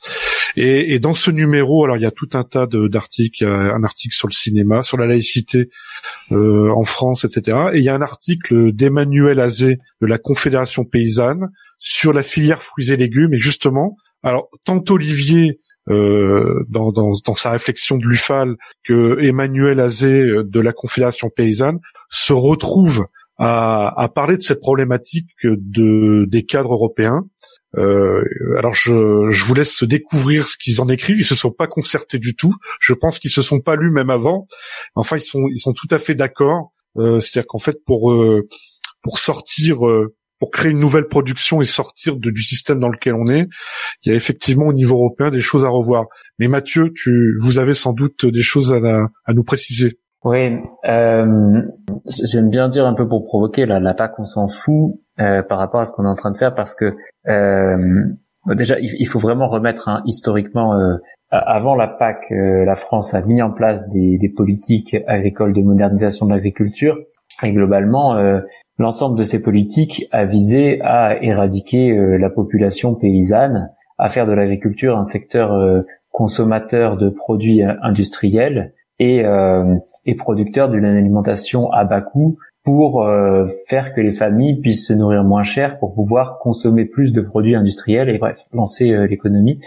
[0.59, 4.27] Et, dans ce numéro, alors il y a tout un tas d'articles, un article sur
[4.27, 5.69] le cinéma, sur la laïcité
[6.31, 7.69] euh, en France, etc.
[7.73, 12.63] Et il y a un article d'Emmanuel Azé de la Confédération paysanne sur la filière
[12.63, 13.35] fruits et légumes.
[13.35, 15.59] Et justement, alors tant Olivier
[15.89, 21.77] euh, dans, sa réflexion de l'UFAL que Emmanuel Azé euh, de la Confédération paysanne
[22.09, 23.05] se retrouve
[23.38, 27.25] à, parler de cette problématique de, des cadres européens.
[27.78, 28.24] Euh,
[28.58, 31.20] alors je, je, vous laisse découvrir ce qu'ils en écrivent.
[31.20, 32.56] Ils se sont pas concertés du tout.
[32.80, 34.48] Je pense qu'ils se sont pas lus même avant.
[34.95, 36.74] Enfin, ils sont ils sont tout à fait d'accord.
[36.98, 38.48] Euh, C'est-à-dire qu'en fait, pour euh,
[39.04, 43.26] pour sortir euh, pour créer une nouvelle production et sortir du système dans lequel on
[43.28, 43.48] est,
[44.04, 46.06] il y a effectivement au niveau européen des choses à revoir.
[46.38, 49.98] Mais Mathieu, tu, vous avez sans doute des choses à nous préciser.
[50.30, 50.58] Oui,
[50.90, 51.62] euh,
[52.26, 55.80] j'aime bien dire un peu pour provoquer la PAC, on s'en fout euh, par rapport
[55.80, 56.98] à ce qu'on est en train de faire parce que
[57.30, 58.04] euh,
[58.54, 60.74] déjà il, faut vraiment remettre hein, historiquement.
[60.74, 60.98] Euh,
[61.32, 65.62] avant la PAC, euh, la France a mis en place des, des politiques agricoles de
[65.62, 66.98] modernisation de l'agriculture
[67.41, 68.41] et globalement euh,
[68.78, 74.98] l'ensemble de ces politiques a visé à éradiquer la population paysanne, à faire de l'agriculture
[74.98, 75.52] un secteur
[76.12, 79.76] consommateur de produits industriels et, euh,
[80.06, 84.94] et producteur d'une alimentation à bas coût pour euh, faire que les familles puissent se
[84.94, 89.61] nourrir moins cher pour pouvoir consommer plus de produits industriels et bref lancer euh, l'économie.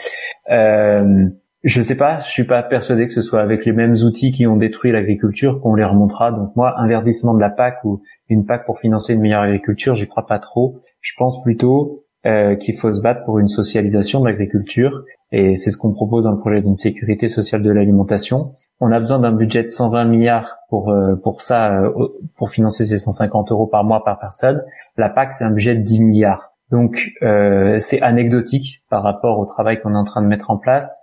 [1.63, 4.47] Je sais pas, je suis pas persuadé que ce soit avec les mêmes outils qui
[4.47, 6.33] ont détruit l'agriculture qu'on les remontera.
[6.33, 8.01] Donc moi, un verdissement de la PAC ou
[8.31, 10.79] une PAC pour financer une meilleure agriculture, j'y crois pas trop.
[11.03, 15.71] Je pense plutôt euh, qu'il faut se battre pour une socialisation de l'agriculture et c'est
[15.71, 18.53] ce qu'on propose dans le projet d'une sécurité sociale de l'alimentation.
[18.81, 21.91] On a besoin d'un budget de 120 milliards pour euh, pour ça, euh,
[22.37, 24.63] pour financer ces 150 euros par mois par personne.
[24.97, 26.53] La PAC, c'est un budget de 10 milliards.
[26.71, 30.59] Donc euh, c'est anecdotique par rapport au travail qu'on est en train de mettre en
[30.59, 31.01] place.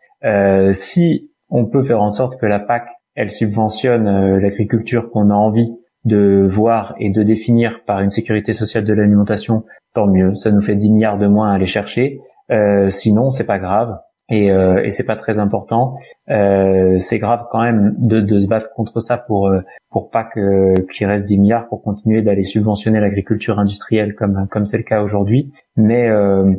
[0.73, 5.73] si on peut faire en sorte que la PAC, elle subventionne l'agriculture qu'on a envie
[6.07, 9.63] de voir et de définir par une sécurité sociale de l'alimentation,
[9.93, 10.35] tant mieux.
[10.35, 12.19] Ça nous fait 10 milliards de moins à aller chercher.
[12.49, 13.97] Euh, sinon, c'est pas grave
[14.29, 15.95] et, euh, et c'est pas très important.
[16.29, 20.25] Euh, c'est grave quand même de, de, se battre contre ça pour euh, pour pas
[20.25, 24.83] que qu'il reste 10 milliards pour continuer d'aller subventionner l'agriculture industrielle comme comme c'est le
[24.83, 25.53] cas aujourd'hui.
[25.77, 26.51] Mais euh,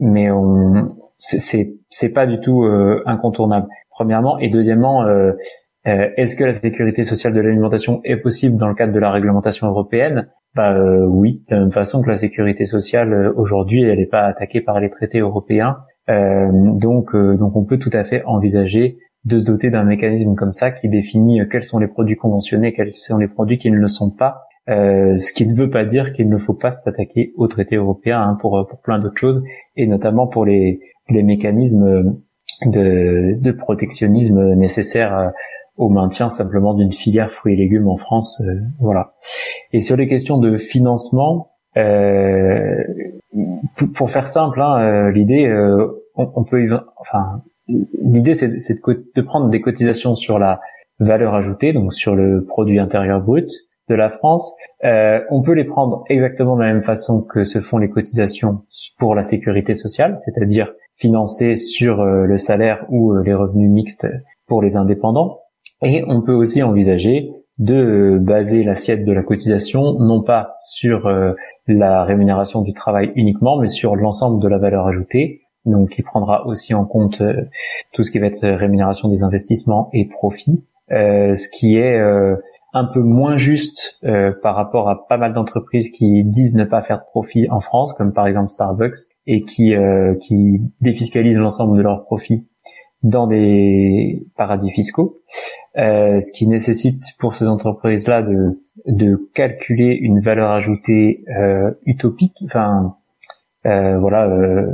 [0.00, 3.68] mais on c'est c'est pas du tout euh, incontournable.
[3.90, 5.04] Premièrement et deuxièmement.
[5.86, 9.66] Est-ce que la sécurité sociale de l'alimentation est possible dans le cadre de la réglementation
[9.66, 10.28] européenne?
[10.54, 10.74] Bah
[11.06, 14.80] oui, de la même façon que la sécurité sociale aujourd'hui, elle n'est pas attaquée par
[14.80, 15.76] les traités européens.
[16.10, 20.34] Euh, donc, euh, donc on peut tout à fait envisager de se doter d'un mécanisme
[20.34, 23.70] comme ça qui définit euh, quels sont les produits conventionnés, quels sont les produits qui
[23.70, 24.42] ne le sont pas.
[24.68, 28.20] Euh, ce qui ne veut pas dire qu'il ne faut pas s'attaquer aux traités européens
[28.20, 29.42] hein, pour pour plein d'autres choses
[29.76, 32.18] et notamment pour les les mécanismes
[32.64, 35.32] de, de protectionnisme nécessaires
[35.76, 38.42] au maintien simplement d'une filière fruits et légumes en France,
[38.78, 39.12] voilà.
[39.74, 42.82] Et sur les questions de financement, euh,
[43.94, 46.66] pour, faire simple, hein, euh, l'idée, euh, on, peut,
[46.96, 50.60] enfin, l'idée c'est de, prendre des cotisations sur la
[51.00, 53.50] valeur ajoutée, donc sur le produit intérieur brut
[53.88, 54.54] de la France.
[54.84, 58.62] Euh, on peut les prendre exactement de la même façon que se font les cotisations
[58.98, 64.06] pour la sécurité sociale, c'est-à-dire financées sur le salaire ou les revenus mixtes
[64.46, 65.40] pour les indépendants.
[65.82, 71.34] Et on peut aussi envisager de baser l'assiette de la cotisation non pas sur euh,
[71.66, 76.46] la rémunération du travail uniquement, mais sur l'ensemble de la valeur ajoutée, donc qui prendra
[76.46, 77.42] aussi en compte euh,
[77.92, 81.98] tout ce qui va être rémunération des investissements et profits, euh, ce qui est
[82.76, 84.00] un peu moins juste
[84.42, 87.92] par rapport à pas mal d'entreprises qui disent ne pas faire de profit en France,
[87.92, 89.74] comme par exemple Starbucks, et qui,
[90.20, 92.48] qui défiscalisent l'ensemble de leurs profits
[93.04, 95.20] dans des paradis fiscaux,
[95.76, 102.42] euh, ce qui nécessite pour ces entreprises-là de, de calculer une valeur ajoutée euh, utopique,
[102.44, 102.96] enfin
[103.66, 104.66] euh, voilà, euh,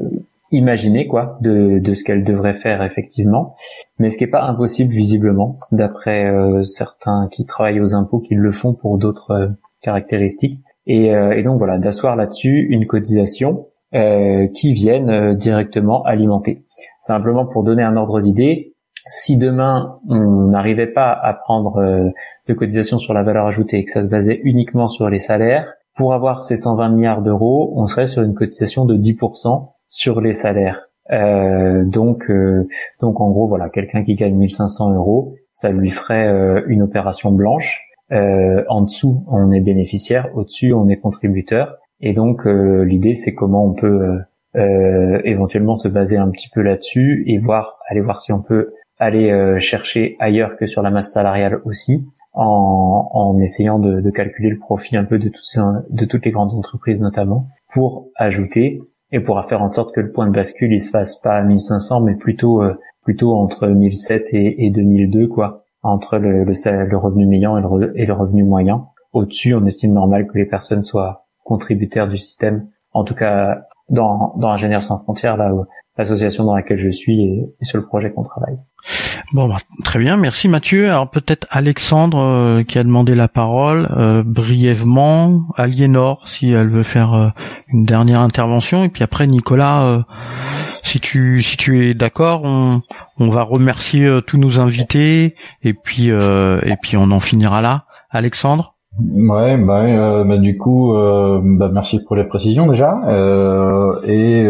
[0.53, 3.55] imaginer quoi de, de ce qu'elles devraient faire effectivement,
[3.99, 8.35] mais ce qui n'est pas impossible visiblement, d'après euh, certains qui travaillent aux impôts qui
[8.35, 9.49] le font pour d'autres euh,
[9.81, 10.61] caractéristiques.
[10.87, 16.65] Et, et donc voilà, d'asseoir là-dessus une cotisation qui viennent euh, directement alimenter.
[17.01, 18.70] Simplement pour donner un ordre d'idée,
[19.11, 22.11] si demain on n'arrivait pas à prendre euh,
[22.49, 25.75] de cotisation sur la valeur ajoutée et que ça se basait uniquement sur les salaires,
[25.97, 30.33] pour avoir ces 120 milliards d'euros, on serait sur une cotisation de 10% sur les
[30.33, 30.87] salaires.
[31.11, 32.31] Euh, donc,
[33.01, 37.83] donc en gros, voilà, quelqu'un qui gagne 1500 euros, ça lui ferait une opération blanche.
[38.11, 40.29] en dessous, on est bénéficiaire.
[40.35, 41.81] Au-dessus, on est contributeur.
[42.03, 44.19] Et donc euh, l'idée c'est comment on peut euh,
[44.57, 48.67] euh, éventuellement se baser un petit peu là-dessus et voir aller voir si on peut
[49.01, 54.51] aller chercher ailleurs que sur la masse salariale aussi, en, en essayant de, de, calculer
[54.51, 55.59] le profit un peu de, tous
[55.89, 60.13] de toutes les grandes entreprises notamment, pour ajouter et pour faire en sorte que le
[60.13, 62.63] point de bascule il se fasse pas à 1500 mais plutôt
[63.03, 67.99] plutôt entre 1007 et, et 2002 quoi, entre le, le, le revenu médian et le,
[67.99, 68.87] et le revenu moyen.
[69.13, 72.69] Au-dessus, on estime normal que les personnes soient contributaire du système.
[72.93, 75.53] En tout cas, dans, dans Ingénieurs sans frontières, là,
[75.97, 78.57] l'association dans laquelle je suis et, sur le projet qu'on travaille.
[79.33, 80.87] Bon, bah, très bien, merci Mathieu.
[80.87, 86.83] Alors peut-être Alexandre euh, qui a demandé la parole euh, brièvement, Aliénor si elle veut
[86.83, 87.29] faire euh,
[87.69, 90.05] une dernière intervention, et puis après Nicolas,
[90.83, 92.81] si tu si tu es d'accord, on,
[93.19, 97.85] on va remercier tous nos invités et puis et puis on en finira là.
[98.11, 98.77] Alexandre?
[98.99, 103.01] Ouais, bah, bah du coup, bah, merci pour les précisions déjà
[104.07, 104.49] et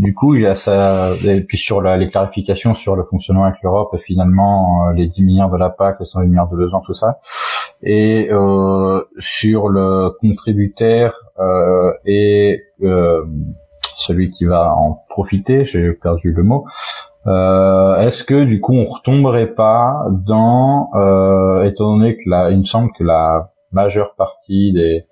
[0.00, 3.44] du coup, il y a ça, et puis sur la, les clarifications sur le fonctionnement
[3.44, 6.80] avec l'Europe, finalement, euh, les 10 milliards de la PAC, les 108 milliards de ans,
[6.80, 7.18] tout ça.
[7.82, 13.26] Et euh, sur le contributeur euh, et euh,
[13.96, 16.64] celui qui va en profiter, j'ai perdu le mot.
[17.26, 20.88] Euh, est-ce que du coup on retomberait pas dans,
[21.62, 25.06] étant donné que là, il me semble que la majeure partie des,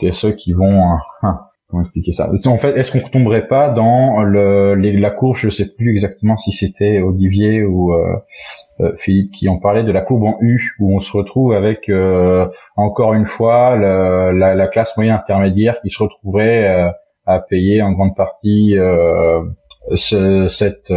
[0.00, 2.30] des ceux qui vont hein, Comment expliquer ça?
[2.46, 6.50] En fait, est-ce qu'on retomberait pas dans le, la courbe Je sais plus exactement si
[6.50, 8.16] c'était Olivier ou euh,
[8.80, 11.90] euh, Philippe qui en parlait de la courbe en U, où on se retrouve avec
[11.90, 12.46] euh,
[12.76, 16.90] encore une fois la, la, classe moyenne intermédiaire qui se retrouverait
[17.26, 18.74] à payer en grande partie
[19.94, 20.92] ce, cette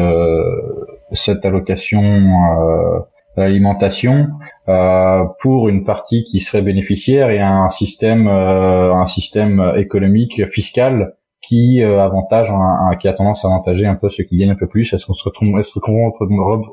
[1.11, 3.03] cette allocation
[3.37, 4.29] l'alimentation
[4.67, 11.15] euh, pour une partie qui serait bénéficiaire et un système euh, un système économique fiscal
[11.41, 14.55] qui euh, avantage un, qui a tendance à avantager un peu ceux qui gagnent un
[14.55, 14.93] peu plus.
[14.93, 16.11] Est-ce qu'on se retombe est-ce qu'on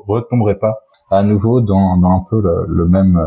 [0.07, 0.79] retomberait pas
[1.09, 3.19] à nouveau dans, dans un peu le, même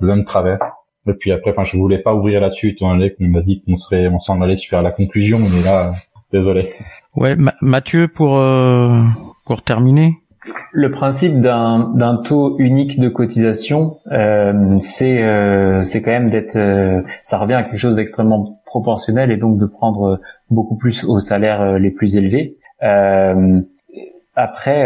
[0.00, 0.58] le même travers?
[1.06, 3.76] Et puis après enfin je voulais pas ouvrir là-dessus étant donné qu'on a dit qu'on
[3.76, 5.92] serait on s'en allait faire la conclusion mais là
[6.32, 6.70] désolé.
[7.16, 8.40] Ouais Mathieu pour
[9.44, 10.14] pour terminer
[10.72, 17.02] le principe d'un taux unique de cotisation, euh, c'est euh, c'est quand même d'être, euh,
[17.24, 21.78] ça revient à quelque chose d'extrêmement proportionnel et donc de prendre beaucoup plus aux salaires
[21.78, 22.56] les plus élevés.
[24.34, 24.80] après,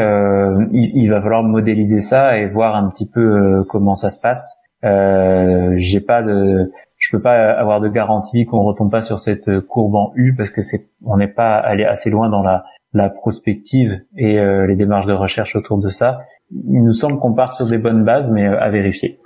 [0.71, 4.59] il, il, va falloir modéliser ça et voir un petit peu comment ça se passe.
[4.83, 9.95] J'ai pas de, je peux pas avoir de garantie qu'on retombe pas sur cette courbe
[9.95, 12.65] en U parce que c'est, on n'est pas allé assez loin dans la
[12.95, 16.19] la prospective et euh, les démarches de recherche autour de ça.
[16.53, 19.19] Il nous semble qu'on part sur des bonnes bases, mais euh, à vérifier.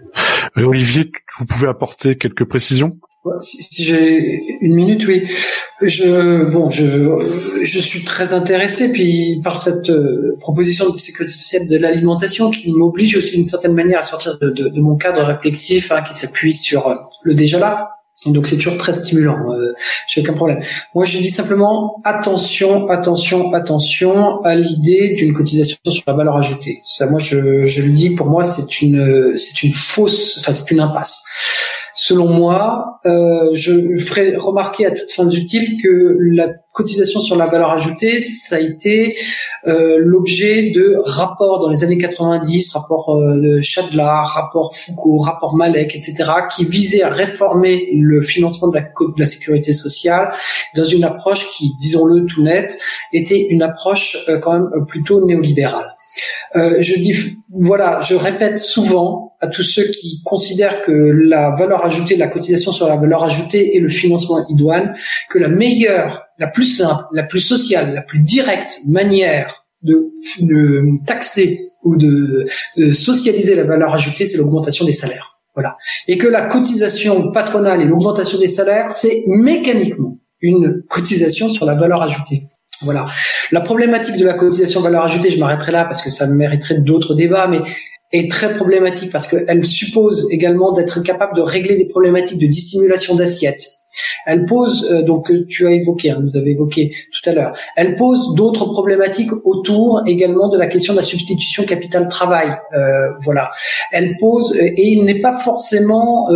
[0.57, 2.99] Olivier, vous pouvez apporter quelques précisions?
[3.43, 5.29] Si, j'ai une minute, oui.
[5.83, 6.85] Je bon, je
[7.63, 12.73] je suis très intéressé puis par cette euh, proposition de sécurité sociale de l'alimentation qui
[12.73, 16.15] m'oblige aussi d'une certaine manière à sortir de, de, de mon cadre réflexif hein, qui
[16.15, 19.73] s'appuie sur le déjà là donc c'est toujours très stimulant, euh,
[20.09, 20.61] j'ai aucun problème.
[20.95, 26.83] Moi je dis simplement attention, attention, attention à l'idée d'une cotisation sur la valeur ajoutée.
[26.85, 30.71] Ça, moi je, je le dis, pour moi c'est une c'est une fausse, enfin c'est
[30.73, 31.23] une impasse.
[32.01, 37.47] Selon moi, euh, je ferai remarquer à toutes fins utiles que la cotisation sur la
[37.47, 39.17] valeur ajoutée, ça a été
[39.67, 45.97] euh, l'objet de rapports dans les années 90, rapport euh, Chadla, rapport Foucault, rapport Malek,
[45.97, 50.33] etc., qui visaient à réformer le financement de la, de la sécurité sociale
[50.77, 52.79] dans une approche qui, disons-le tout net,
[53.13, 55.97] était une approche euh, quand même plutôt néolibérale.
[56.57, 57.15] Euh, je dis,
[57.51, 62.73] voilà, je répète souvent à tous ceux qui considèrent que la valeur ajoutée, la cotisation
[62.73, 64.95] sur la valeur ajoutée et le financement idoine,
[65.31, 70.11] que la meilleure, la plus simple, la plus sociale, la plus directe manière de,
[71.07, 75.39] taxer ou de, de socialiser la valeur ajoutée, c'est l'augmentation des salaires.
[75.55, 75.77] Voilà.
[76.07, 81.75] Et que la cotisation patronale et l'augmentation des salaires, c'est mécaniquement une cotisation sur la
[81.75, 82.43] valeur ajoutée.
[82.83, 83.07] Voilà.
[83.51, 87.15] La problématique de la cotisation valeur ajoutée, je m'arrêterai là parce que ça mériterait d'autres
[87.15, 87.61] débats, mais
[88.13, 93.15] est très problématique parce qu'elle suppose également d'être capable de régler des problématiques de dissimulation
[93.15, 93.79] d'assiettes,
[94.27, 97.57] elle pose, euh, donc euh, tu as évoqué, hein, vous avez évoqué tout à l'heure,
[97.77, 102.55] elle pose d'autres problématiques autour également de la question de la substitution capital-travail.
[102.75, 103.51] Euh, voilà.
[103.93, 106.29] Elle pose, et il n'est pas forcément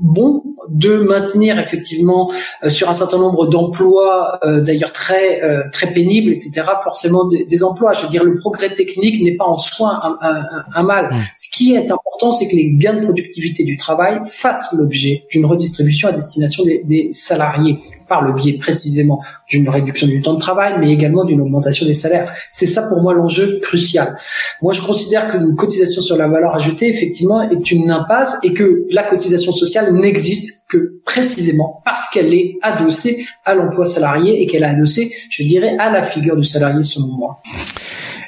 [0.00, 2.30] bon de maintenir effectivement
[2.68, 7.92] sur un certain nombre d'emplois, d'ailleurs très très pénibles, etc., forcément des, emplois.
[7.92, 11.10] Je veux dire, le progrès technique n'est pas en soi un, mal.
[11.10, 11.16] Mmh.
[11.36, 15.46] Ce qui est important, c'est que les gains de productivité du travail fassent l'objet d'une
[15.46, 17.78] redistribution à destination des, des salariés
[18.14, 21.94] par le biais précisément d'une réduction du temps de travail, mais également d'une augmentation des
[21.94, 22.32] salaires.
[22.48, 24.14] C'est ça pour moi l'enjeu crucial.
[24.62, 28.86] Moi, je considère qu'une cotisation sur la valeur ajoutée, effectivement, est une impasse et que
[28.90, 34.62] la cotisation sociale n'existe que précisément parce qu'elle est adossée à l'emploi salarié et qu'elle
[34.62, 37.40] est adossée, je dirais, à la figure du salarié selon moi.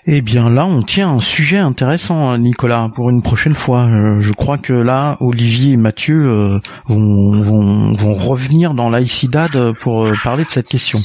[0.09, 3.87] Eh bien là, on tient un sujet intéressant, hein, Nicolas, pour une prochaine fois.
[3.87, 9.73] Euh, je crois que là, Olivier et Mathieu euh, vont, vont, vont, revenir dans l'AICIDAD
[9.81, 11.03] pour euh, parler de cette question.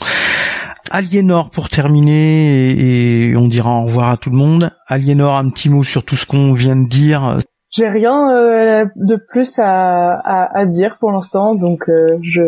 [0.91, 4.69] Aliénor pour terminer et, et on dira au revoir à tout le monde.
[4.85, 7.39] Aliénor, un petit mot sur tout ce qu'on vient de dire.
[7.71, 12.41] J'ai rien euh, de plus à, à, à dire pour l'instant, donc euh, je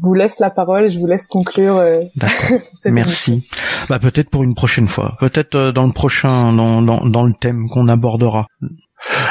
[0.00, 1.76] vous laisse la parole et je vous laisse conclure.
[1.76, 2.00] euh,
[2.86, 3.46] Merci.
[3.90, 5.16] Bah peut-être pour une prochaine fois.
[5.20, 8.46] Peut-être euh, dans le prochain, dans, dans, dans le thème qu'on abordera.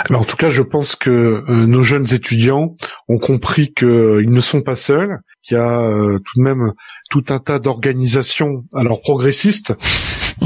[0.09, 2.75] Alors, en tout cas, je pense que euh, nos jeunes étudiants
[3.07, 6.73] ont compris qu'ils ne sont pas seuls, qu'il y a euh, tout de même
[7.09, 9.73] tout un tas d'organisations, alors progressistes,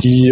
[0.02, 0.32] qui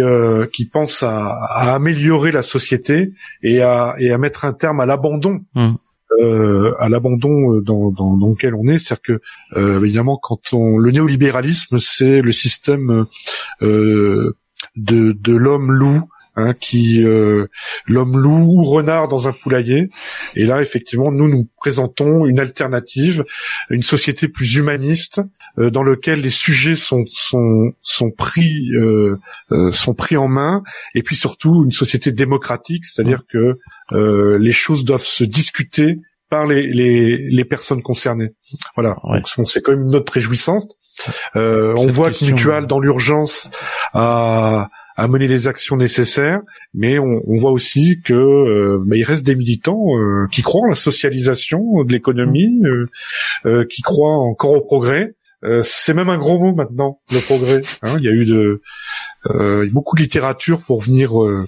[0.52, 3.12] qui pensent à, à, améliorer la société
[3.42, 5.40] et à, et à mettre un terme à l'abandon.
[5.54, 5.74] Mmh.
[6.20, 9.20] Euh, à l'abandon dans, dans, dans lequel on est, c'est-à-dire que
[9.58, 13.06] euh, évidemment quand on le néolibéralisme c'est le système
[13.62, 14.36] euh,
[14.76, 17.46] de, de l'homme loup Hein, qui euh,
[17.86, 19.88] l'homme loup ou renard dans un poulailler.
[20.34, 23.24] Et là, effectivement, nous nous présentons une alternative,
[23.70, 25.20] une société plus humaniste,
[25.58, 29.20] euh, dans lequel les sujets sont sont sont pris euh,
[29.70, 30.64] sont pris en main,
[30.96, 33.56] et puis surtout une société démocratique, c'est-à-dire que
[33.92, 36.00] les choses doivent se discuter
[36.30, 38.30] par les, les, les personnes concernées.
[38.74, 38.98] Voilà.
[39.04, 39.22] Ouais.
[39.36, 40.72] Donc c'est quand même une note réjouissante.
[41.36, 43.50] Euh, on voit que Mutual, dans l'urgence,
[43.92, 46.40] a, a mené les actions nécessaires,
[46.72, 50.62] mais on, on voit aussi que euh, bah, il reste des militants euh, qui croient
[50.66, 52.86] en la socialisation de l'économie, euh,
[53.46, 55.14] euh, qui croient encore au progrès.
[55.44, 57.62] Euh, c'est même un gros mot maintenant, le progrès.
[57.82, 57.96] hein.
[57.98, 58.62] il y a eu de
[59.26, 61.46] euh, beaucoup de littérature pour venir euh,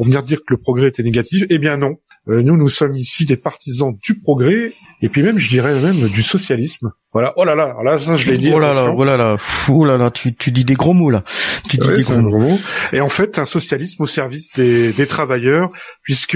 [0.00, 1.44] pour venir dire que le progrès était négatif.
[1.50, 1.96] Eh bien non.
[2.26, 4.72] Euh, nous, nous sommes ici des partisans du progrès
[5.02, 6.92] et puis même, je dirais même du socialisme.
[7.12, 7.34] Voilà.
[7.36, 8.50] Oh là là, là, ça, je l'ai dit.
[8.50, 9.36] Oh là là, oh là là,
[9.68, 11.22] oh là là, tu, tu dis des gros mots là.
[11.68, 12.58] Tu dis Ouais, des gros mots.
[12.94, 15.68] Et en fait, un socialisme au service des, des travailleurs,
[16.02, 16.34] puisque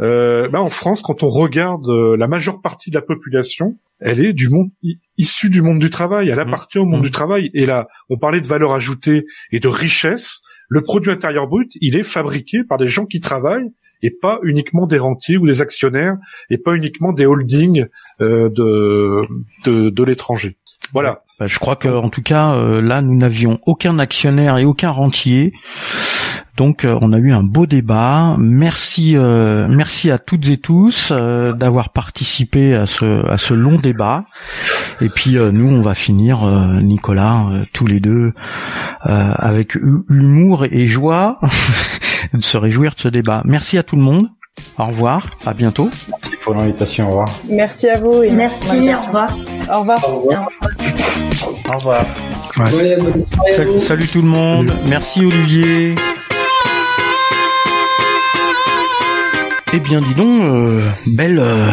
[0.00, 4.20] euh, bah, en France, quand on regarde euh, la majeure partie de la population, elle
[4.20, 4.70] est du monde
[5.16, 6.28] issue du monde du travail.
[6.28, 7.04] Elle appartient au monde Mmh.
[7.04, 7.50] du travail.
[7.54, 10.40] Et là, on parlait de valeur ajoutée et de richesse.
[10.74, 13.70] Le produit intérieur brut, il est fabriqué par des gens qui travaillent
[14.02, 16.16] et pas uniquement des rentiers ou des actionnaires
[16.50, 17.86] et pas uniquement des holdings
[18.20, 19.22] euh, de,
[19.64, 20.56] de, de l'étranger.
[20.92, 21.22] Voilà.
[21.40, 24.90] Bah, je crois que en tout cas euh, là nous n'avions aucun actionnaire et aucun
[24.90, 25.52] rentier.
[26.56, 28.36] Donc euh, on a eu un beau débat.
[28.38, 34.24] Merci euh, merci à toutes et tous d'avoir participé à ce à ce long débat.
[35.00, 36.44] Et puis nous on va finir
[36.80, 38.32] Nicolas tous les deux
[39.02, 41.40] avec hu- humour et joie
[42.32, 43.42] de se réjouir de ce débat.
[43.44, 44.28] Merci à tout le monde.
[44.78, 45.90] Au revoir, à bientôt.
[46.44, 47.06] Merci pour l'invitation.
[47.06, 47.28] Au revoir.
[47.48, 49.38] Merci à vous et Merci, au revoir.
[49.72, 50.08] Au revoir.
[51.68, 52.04] Au revoir.
[52.58, 54.72] Ouais, Salut, tout le monde.
[54.86, 55.94] Merci Olivier.
[59.72, 61.70] Eh bien, dis donc, euh, belle, euh,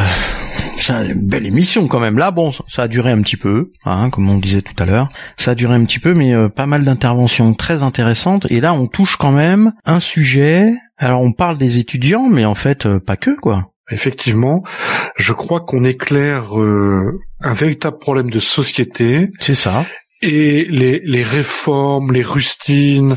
[1.15, 2.17] belle émission quand même.
[2.17, 5.09] Là, bon, ça a duré un petit peu, hein, comme on disait tout à l'heure.
[5.37, 8.47] Ça a duré un petit peu, mais euh, pas mal d'interventions très intéressantes.
[8.49, 10.73] Et là, on touche quand même un sujet.
[10.97, 13.70] Alors, on parle des étudiants, mais en fait, euh, pas que, quoi.
[13.91, 14.63] Effectivement,
[15.17, 17.11] je crois qu'on éclaire euh,
[17.41, 19.25] un véritable problème de société.
[19.39, 19.85] C'est ça.
[20.23, 23.15] Et les, les réformes, les rustines,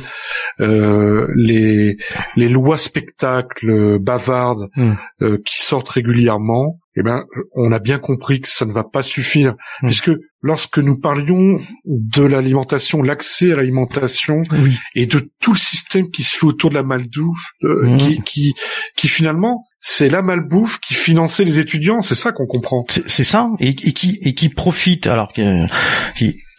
[0.60, 1.96] euh, les,
[2.36, 4.92] les lois spectacles bavardes Mm.
[5.22, 7.24] euh, qui sortent régulièrement, eh ben,
[7.54, 9.86] on a bien compris que ça ne va pas suffire, Mm.
[9.88, 10.10] puisque
[10.40, 14.78] lorsque nous parlions de l'alimentation, l'accès à l'alimentation Oui.
[14.94, 17.98] et de tout le système qui se fait autour de la malbouffe, euh, Mm.
[17.98, 18.54] qui, qui,
[18.96, 22.86] qui finalement, c'est la malbouffe qui finançait les étudiants, c'est ça qu'on comprend.
[22.88, 25.44] C'est ça, et, qui profite alors qui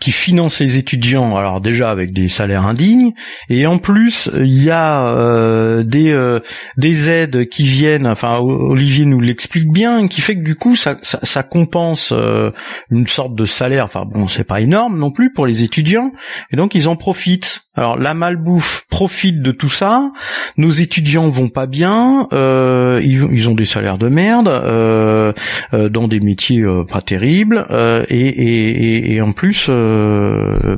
[0.05, 3.13] qui finance les étudiants alors déjà avec des salaires indignes
[3.49, 6.41] et en plus il y a euh, des euh,
[6.77, 10.95] des aides qui viennent enfin Olivier nous l'explique bien qui fait que du coup ça
[11.01, 12.51] ça, ça compense euh,
[12.91, 13.85] une sorte de salaire.
[13.85, 16.11] Enfin bon c'est pas énorme non plus pour les étudiants
[16.51, 17.61] et donc ils en profitent.
[17.77, 20.11] Alors la malbouffe profite de tout ça.
[20.55, 25.33] Nos étudiants vont pas bien euh, ils, ils ont des salaires de merde euh,
[25.73, 27.65] euh, dans des métiers pas terribles
[28.09, 29.94] et, et, et, et en plus euh,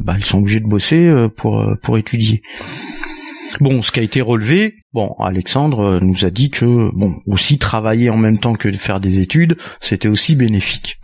[0.01, 2.41] bah, ils sont obligés de bosser euh, pour euh, pour étudier.
[3.61, 7.57] Bon, ce qui a été relevé, bon, Alexandre euh, nous a dit que bon, aussi
[7.57, 10.97] travailler en même temps que de faire des études, c'était aussi bénéfique.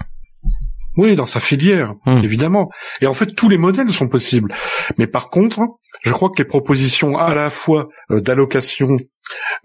[0.96, 2.24] Oui, dans sa filière, Hum.
[2.24, 2.70] évidemment.
[3.02, 4.54] Et en fait, tous les modèles sont possibles.
[5.00, 5.62] Mais par contre,
[6.04, 8.98] je crois que les propositions à la fois euh, d'allocation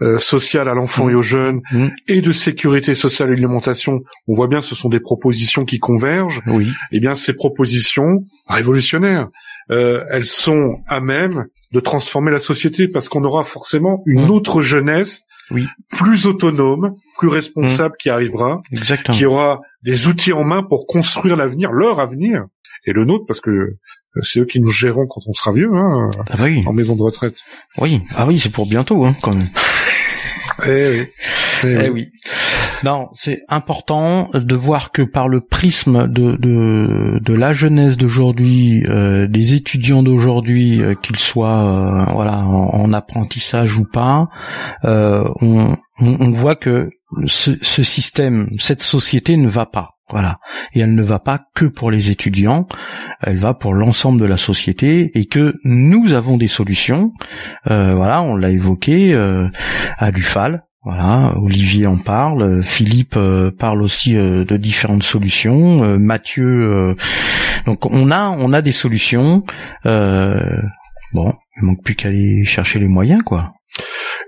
[0.03, 1.91] euh, sociale à l'enfant et aux jeunes Hum.
[2.07, 6.43] et de sécurité sociale et d'alimentation, on voit bien ce sont des propositions qui convergent.
[6.47, 6.73] Oui.
[6.93, 9.29] Eh bien, ces propositions révolutionnaires,
[9.71, 14.31] euh, elles sont à même de transformer la société parce qu'on aura forcément une Hum.
[14.31, 15.67] autre jeunesse Oui.
[15.91, 19.17] plus autonome, plus responsable qui arrivera Exactement.
[19.17, 22.45] qui aura des outils en main pour construire l'avenir, leur avenir.
[22.89, 23.79] Et le nôtre, parce que euh,
[24.23, 26.65] c'est eux qui nous géreront quand on sera vieux, hein, Ah bah oui.
[26.67, 27.35] en maison de retraite.
[27.79, 28.01] Oui.
[28.15, 29.49] Ah oui, c'est pour bientôt, hein, quand même.
[30.67, 31.07] Eh oui.
[31.65, 31.89] Eh Eh oui.
[31.91, 32.07] oui.
[32.85, 38.85] Non, c'est important de voir que par le prisme de de, de la jeunesse d'aujourd'hui,
[38.89, 44.29] euh, des étudiants d'aujourd'hui, euh, qu'ils soient euh, voilà en, en apprentissage ou pas,
[44.85, 46.91] euh, on, on, on voit que
[47.27, 49.98] ce, ce système, cette société ne va pas.
[50.11, 50.39] Voilà.
[50.73, 52.67] Et elle ne va pas que pour les étudiants,
[53.21, 57.13] elle va pour l'ensemble de la société et que nous avons des solutions.
[57.71, 59.49] Euh, voilà, on l'a évoqué euh,
[59.99, 60.65] à l'UFAL.
[60.85, 66.97] Voilà, Olivier en parle, euh, Philippe euh, parle aussi de différentes solutions, Mathieu.
[67.67, 69.43] donc on a on a des solutions.
[69.85, 73.55] Bon, il manque plus qu'à aller chercher les moyens, quoi.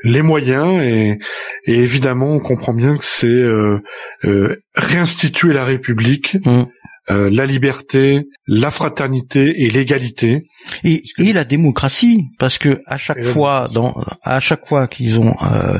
[0.02, 1.18] Les moyens et,
[1.66, 3.78] et évidemment on comprend bien que c'est euh,
[4.24, 6.64] euh, réinstituer la République, Mm.
[7.10, 10.43] euh, la liberté, la fraternité et l'égalité.
[10.85, 15.35] Et, et la démocratie, parce que à chaque fois, dans, à chaque fois qu'ils ont,
[15.43, 15.78] euh,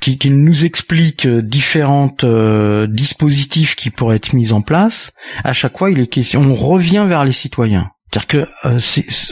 [0.00, 5.12] qu'ils nous expliquent différentes euh, dispositifs qui pourraient être mis en place,
[5.42, 7.90] à chaque fois il est question, on revient vers les citoyens.
[8.12, 8.78] C'est-à-dire que euh,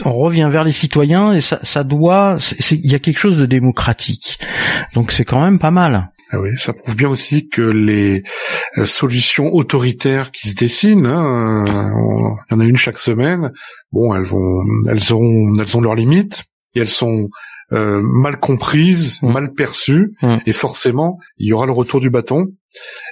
[0.05, 3.17] on revient vers les citoyens et ça, ça doit, c'est- c'est- il y a quelque
[3.19, 4.39] chose de démocratique.
[4.93, 6.11] Donc c'est quand même pas mal.
[6.31, 8.23] Ah oui, ça prouve bien aussi que les
[8.77, 12.99] euh, solutions autoritaires qui se dessinent, hein, euh, on- il y en a une chaque
[12.99, 13.51] semaine.
[13.91, 16.43] Bon, elles vont, elles ont, elles ont leurs limites
[16.75, 17.29] et elles sont
[17.71, 19.31] euh, mal comprises, Mm.
[19.31, 20.37] mal perçues, Mm.
[20.47, 22.47] et forcément, il y aura le retour du bâton.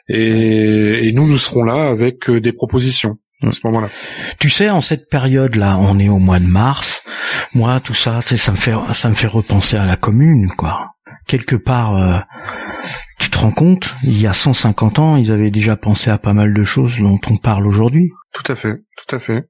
[0.10, 3.90] Et, et nous, nous serons là avec des propositions à ce moment-là.
[4.40, 7.04] Tu sais, en cette période-là, on est au mois de mars.
[7.54, 10.50] Moi, tout ça, tu sais, ça me fait, ça me fait repenser à la commune,
[10.58, 10.92] quoi.
[11.28, 12.20] Quelque part, euh,
[13.20, 16.34] tu te rends compte, il y a 150 ans, ils avaient déjà pensé à pas
[16.34, 18.12] mal de choses dont on parle aujourd'hui.
[18.34, 19.44] Tout à fait, tout à fait.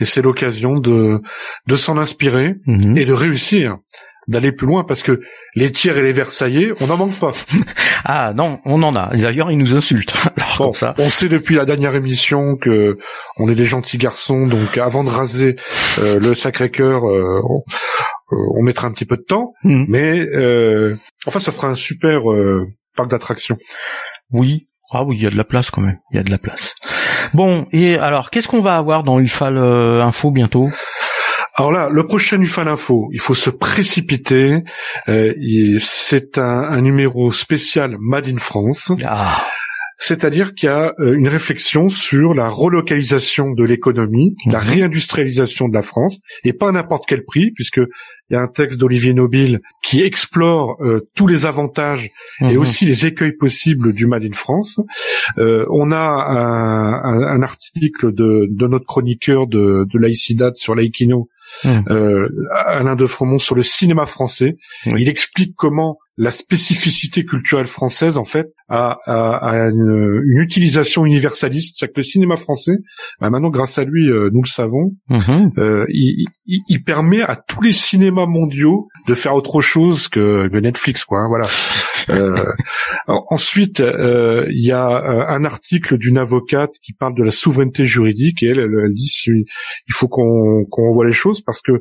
[0.00, 1.20] Et c'est l'occasion de
[1.66, 2.96] de s'en inspirer Mhm.
[2.98, 3.76] et de réussir,
[4.28, 5.20] d'aller plus loin, parce que
[5.54, 7.32] les tiers et les Versaillais, on n'en manque pas.
[8.04, 9.10] Ah non, on en a.
[9.14, 10.12] D'ailleurs, ils nous insultent.
[10.36, 10.94] Alors Bon, comme ça.
[10.98, 12.96] on sait depuis la dernière émission que
[13.38, 15.54] on est des gentils garçons, donc avant de raser
[16.00, 17.62] euh, le Sacré-Cœur, euh, on,
[18.32, 19.86] euh, on mettra un petit peu de temps, Mhm.
[19.88, 20.96] mais euh,
[21.28, 22.66] enfin ça fera un super euh,
[22.96, 23.56] parc d'attractions.
[24.32, 24.66] Oui.
[24.90, 25.98] Ah oui, il y a de la place quand même.
[26.10, 26.74] Il y a de la place.
[27.34, 30.68] Bon, et alors, qu'est-ce qu'on va avoir dans euh, Info bientôt?
[31.54, 34.58] Alors là, le prochain UFAL Info, il faut se précipiter.
[35.08, 35.34] Euh,
[35.80, 38.90] c'est un, un numéro spécial Made in France.
[39.04, 39.44] Ah,
[39.98, 44.66] C'est-à-dire qu'il y a euh, une réflexion sur la relocalisation de l'économie, la Mhm.
[44.70, 47.80] réindustrialisation de la France, et pas à n'importe quel prix, puisque
[48.32, 52.08] il y a un texte d'Olivier Nobile qui explore euh, tous les avantages
[52.40, 52.56] et mhm.
[52.56, 54.80] aussi les écueils possibles du Made in France.
[55.38, 61.28] Euh, on a un, un- un article de, de notre chroniqueur de, de sur Laïkino,
[61.64, 61.84] Mhm.
[61.90, 62.28] euh,
[62.66, 64.56] Alain de Fromont, sur le cinéma français.
[64.86, 71.04] Il explique comment la spécificité culturelle française, en fait, a, a- a une, une utilisation
[71.04, 71.76] universaliste.
[71.78, 72.76] C'est que le cinéma français,
[73.20, 75.52] bah, maintenant, grâce à lui, euh, nous le savons, Mhm.
[75.58, 80.48] euh, il, il- il permet à tous les cinémas mondiaux de faire autre chose que,
[80.48, 81.20] que Netflix, quoi.
[81.20, 81.46] hein, voilà.
[82.10, 82.34] Euh,
[83.06, 88.42] ensuite, euh, il y a un article d'une avocate qui parle de la souveraineté juridique
[88.42, 89.44] et elle, elle, elle dit il
[89.94, 91.72] faut qu'on qu'on revoie les choses parce que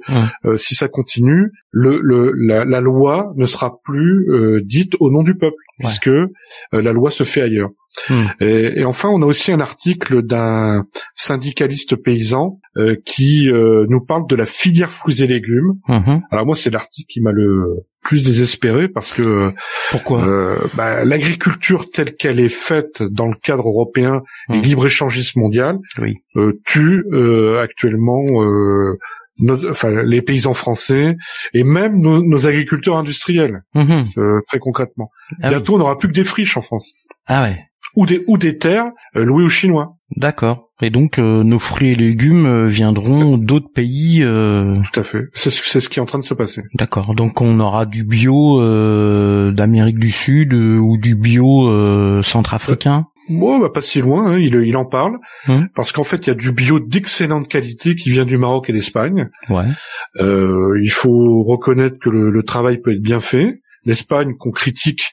[0.46, 5.10] euh, si ça continue, le, le, la, la loi ne sera plus euh, dite au
[5.12, 5.88] nom du peuple Ouais.
[5.88, 6.28] puisque euh,
[6.74, 7.70] la loi se fait ailleurs.
[8.10, 8.30] Mhm.
[8.40, 10.86] Et, et enfin, on a aussi un article d'un
[11.16, 15.74] syndicaliste paysan euh, qui euh, nous parle de la filière fruits et légumes.
[15.88, 16.22] Mhm.
[16.32, 19.52] Alors moi, c'est l'article qui m'a le plus désespéré parce que
[19.92, 20.24] Pourquoi?
[20.26, 24.62] euh, bah, l'agriculture telle qu'elle est faite dans le cadre européen et Mhm.
[24.64, 26.16] libre-échangiste mondial Oui.
[26.38, 28.98] euh, tue euh, actuellement euh,
[29.38, 31.16] nos- enfin, les paysans français
[31.54, 34.06] et même nos, nos agriculteurs industriels, Mhm.
[34.18, 35.10] euh, très concrètement.
[35.32, 35.50] Ah, oui.
[35.50, 36.94] Bientôt, on n'aura plus que des friches en France
[37.28, 37.60] Ah ouais.
[37.96, 39.96] Ou des ou des terres euh, louées aux Chinois.
[40.18, 40.70] D'accord.
[40.82, 44.22] Et donc euh, nos fruits et légumes euh, viendront d'autres pays.
[44.24, 45.26] euh, Tout à fait.
[45.34, 46.64] C'est ce, c'est ce qui est en train de se passer.
[46.74, 47.14] D'accord.
[47.16, 53.06] Donc on aura du bio euh, d'Amérique du Sud euh, ou du bio euh, centrafricain?
[53.30, 54.32] Bon, bah pas si loin.
[54.34, 55.70] hein, il, il en parle Hum.
[55.76, 58.74] parce qu'en fait, il y a du bio d'excellente qualité qui vient du Maroc et
[58.74, 59.30] d'Espagne.
[59.50, 59.66] Ouais.
[60.20, 63.62] Euh, il faut reconnaître que le, le travail peut être bien fait.
[63.86, 65.04] L'Espagne qu'on critique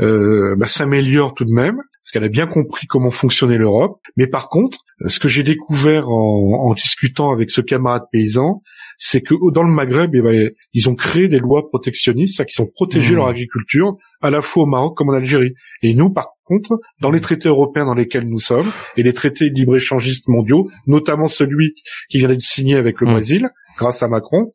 [0.00, 1.76] euh, bah, s'améliore tout de même
[2.08, 4.00] parce qu'elle a bien compris comment fonctionnait l'Europe.
[4.16, 8.62] Mais par contre, euh, ce que j'ai découvert en, en discutant avec ce camarade paysan,
[8.96, 12.64] c'est que dans le Maghreb, eh ben, ils ont créé des lois protectionnistes, c'est-à-dire qu'ils
[12.64, 13.16] ont protégé Mmh.
[13.16, 15.52] leur agriculture à la fois au Maroc comme en Algérie.
[15.82, 19.50] Et nous, par contre, dans les traités européens dans lesquels nous sommes, et les traités
[19.50, 21.74] libre-échangistes mondiaux, notamment celui
[22.08, 23.12] qui vient d'être signé avec le Mmh.
[23.12, 24.50] Brésil, grâce à Macron,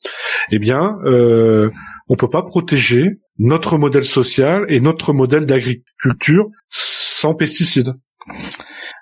[0.52, 1.70] eh bien, euh,
[2.10, 6.48] on peut pas protéger notre modèle social et notre modèle d'agriculture
[7.24, 7.94] sans pesticides.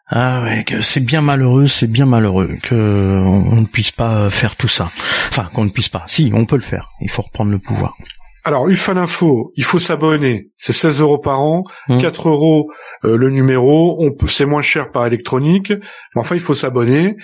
[0.06, 2.76] Ah ouais, c'est bien malheureux, c'est bien malheureux que
[3.20, 4.92] on, ne puisse pas faire tout ça.
[5.30, 6.04] Enfin, qu'on ne puisse pas.
[6.06, 6.90] Si, on peut le faire.
[7.02, 7.96] Il faut reprendre le pouvoir.
[8.44, 10.50] Alors, UFA l'info, il faut s'abonner.
[10.58, 12.00] C'est 16 euros par an, Mmh.
[12.00, 12.70] 4 euros
[13.06, 13.98] euh, le numéro.
[14.00, 17.16] On c'est moins cher par électronique, mais enfin, il faut s'abonner.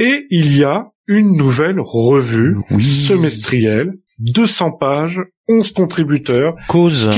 [0.00, 7.08] Et il y a une nouvelle revue semestrielle, 200 pages, 11 contributeurs, cause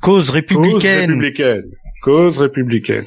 [0.00, 1.20] cause républicaine.
[2.02, 3.04] Cause républicaine.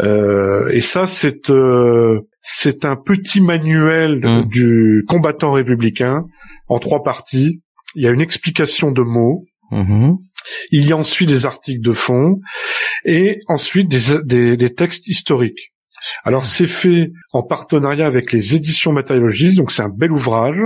[0.00, 4.44] Euh, et ça, c'est euh, c'est un petit manuel Mmh.
[4.46, 6.24] du combattant républicain
[6.68, 7.60] en trois parties.
[7.94, 9.44] Il y a une explication de mots.
[9.70, 10.16] Mhm.
[10.70, 12.40] Il y a ensuite des articles de fond
[13.04, 15.72] et ensuite des, des, des textes historiques.
[16.24, 20.60] Alors c'est fait en partenariat avec les éditions matériologistes, donc c'est un bel ouvrage.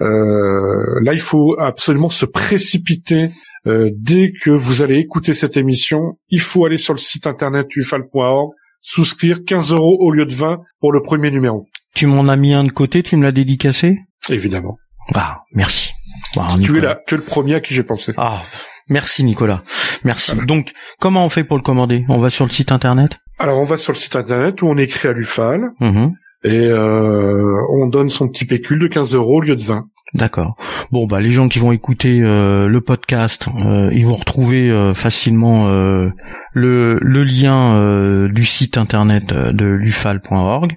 [0.00, 3.30] Euh, là, il faut absolument se précipiter.
[3.66, 7.66] Euh, dès que vous allez écouter cette émission, il faut aller sur le site internet
[7.76, 11.66] ufal.org, souscrire 15 euros au lieu de 20 pour le premier numéro.
[11.94, 13.98] Tu m'en as mis un de côté, tu me l'as dédicacé?
[14.28, 14.76] Évidemment.
[15.14, 15.90] Ah, merci.
[16.38, 18.12] Ah, Tu es, là, tu es le premier à qui j'ai pensé.
[18.16, 18.42] Ah,
[18.88, 19.62] merci Nicolas.
[20.04, 20.32] Merci.
[20.46, 22.04] Donc, comment on fait pour le commander?
[22.08, 23.18] On va sur le site internet?
[23.38, 26.12] Alors on va sur le site internet où on écrit à l'UFAL Mhm.
[26.44, 29.86] Et euh, on donne son petit pécule de 15 euros au lieu de 20.
[30.14, 30.54] D'accord.
[30.92, 34.94] Bon, bah les gens qui vont écouter euh, le podcast, euh, ils vont retrouver euh,
[34.94, 36.10] facilement euh,
[36.52, 40.76] le, le lien euh, du site internet de lufal.org.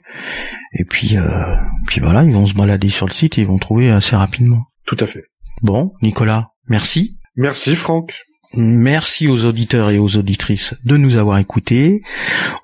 [0.73, 1.55] Et puis, euh,
[1.87, 4.63] puis voilà, ils vont se balader sur le site et ils vont trouver assez rapidement.
[4.87, 5.25] Tout à fait.
[5.61, 7.19] Bon, Nicolas, merci.
[7.35, 8.13] Merci Franck.
[8.55, 12.01] Merci aux auditeurs et aux auditrices de nous avoir écoutés.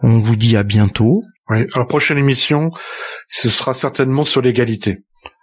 [0.01, 1.21] On vous dit à bientôt.
[1.49, 1.65] Oui.
[1.73, 2.71] Alors prochaine émission,
[3.27, 4.99] ce sera certainement sur l'égalité.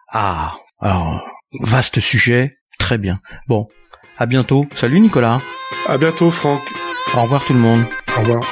[0.08, 1.22] Ah, alors,
[1.60, 3.20] vaste sujet, très bien.
[3.46, 3.68] Bon,
[4.18, 4.66] à bientôt.
[4.74, 5.40] Salut Nicolas.
[5.86, 6.60] À bientôt Franck.
[7.14, 7.84] Au revoir tout le monde.
[8.16, 8.42] Au revoir.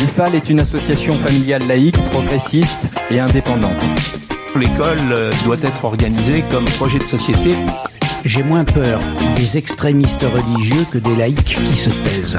[0.00, 3.82] L'UFAL est une association familiale laïque, progressiste et indépendante.
[4.56, 7.54] L'école euh, doit être organisée comme projet de société
[8.24, 9.00] J'ai moins peur
[9.36, 12.38] des extrémistes religieux que des laïcs qui se taisent.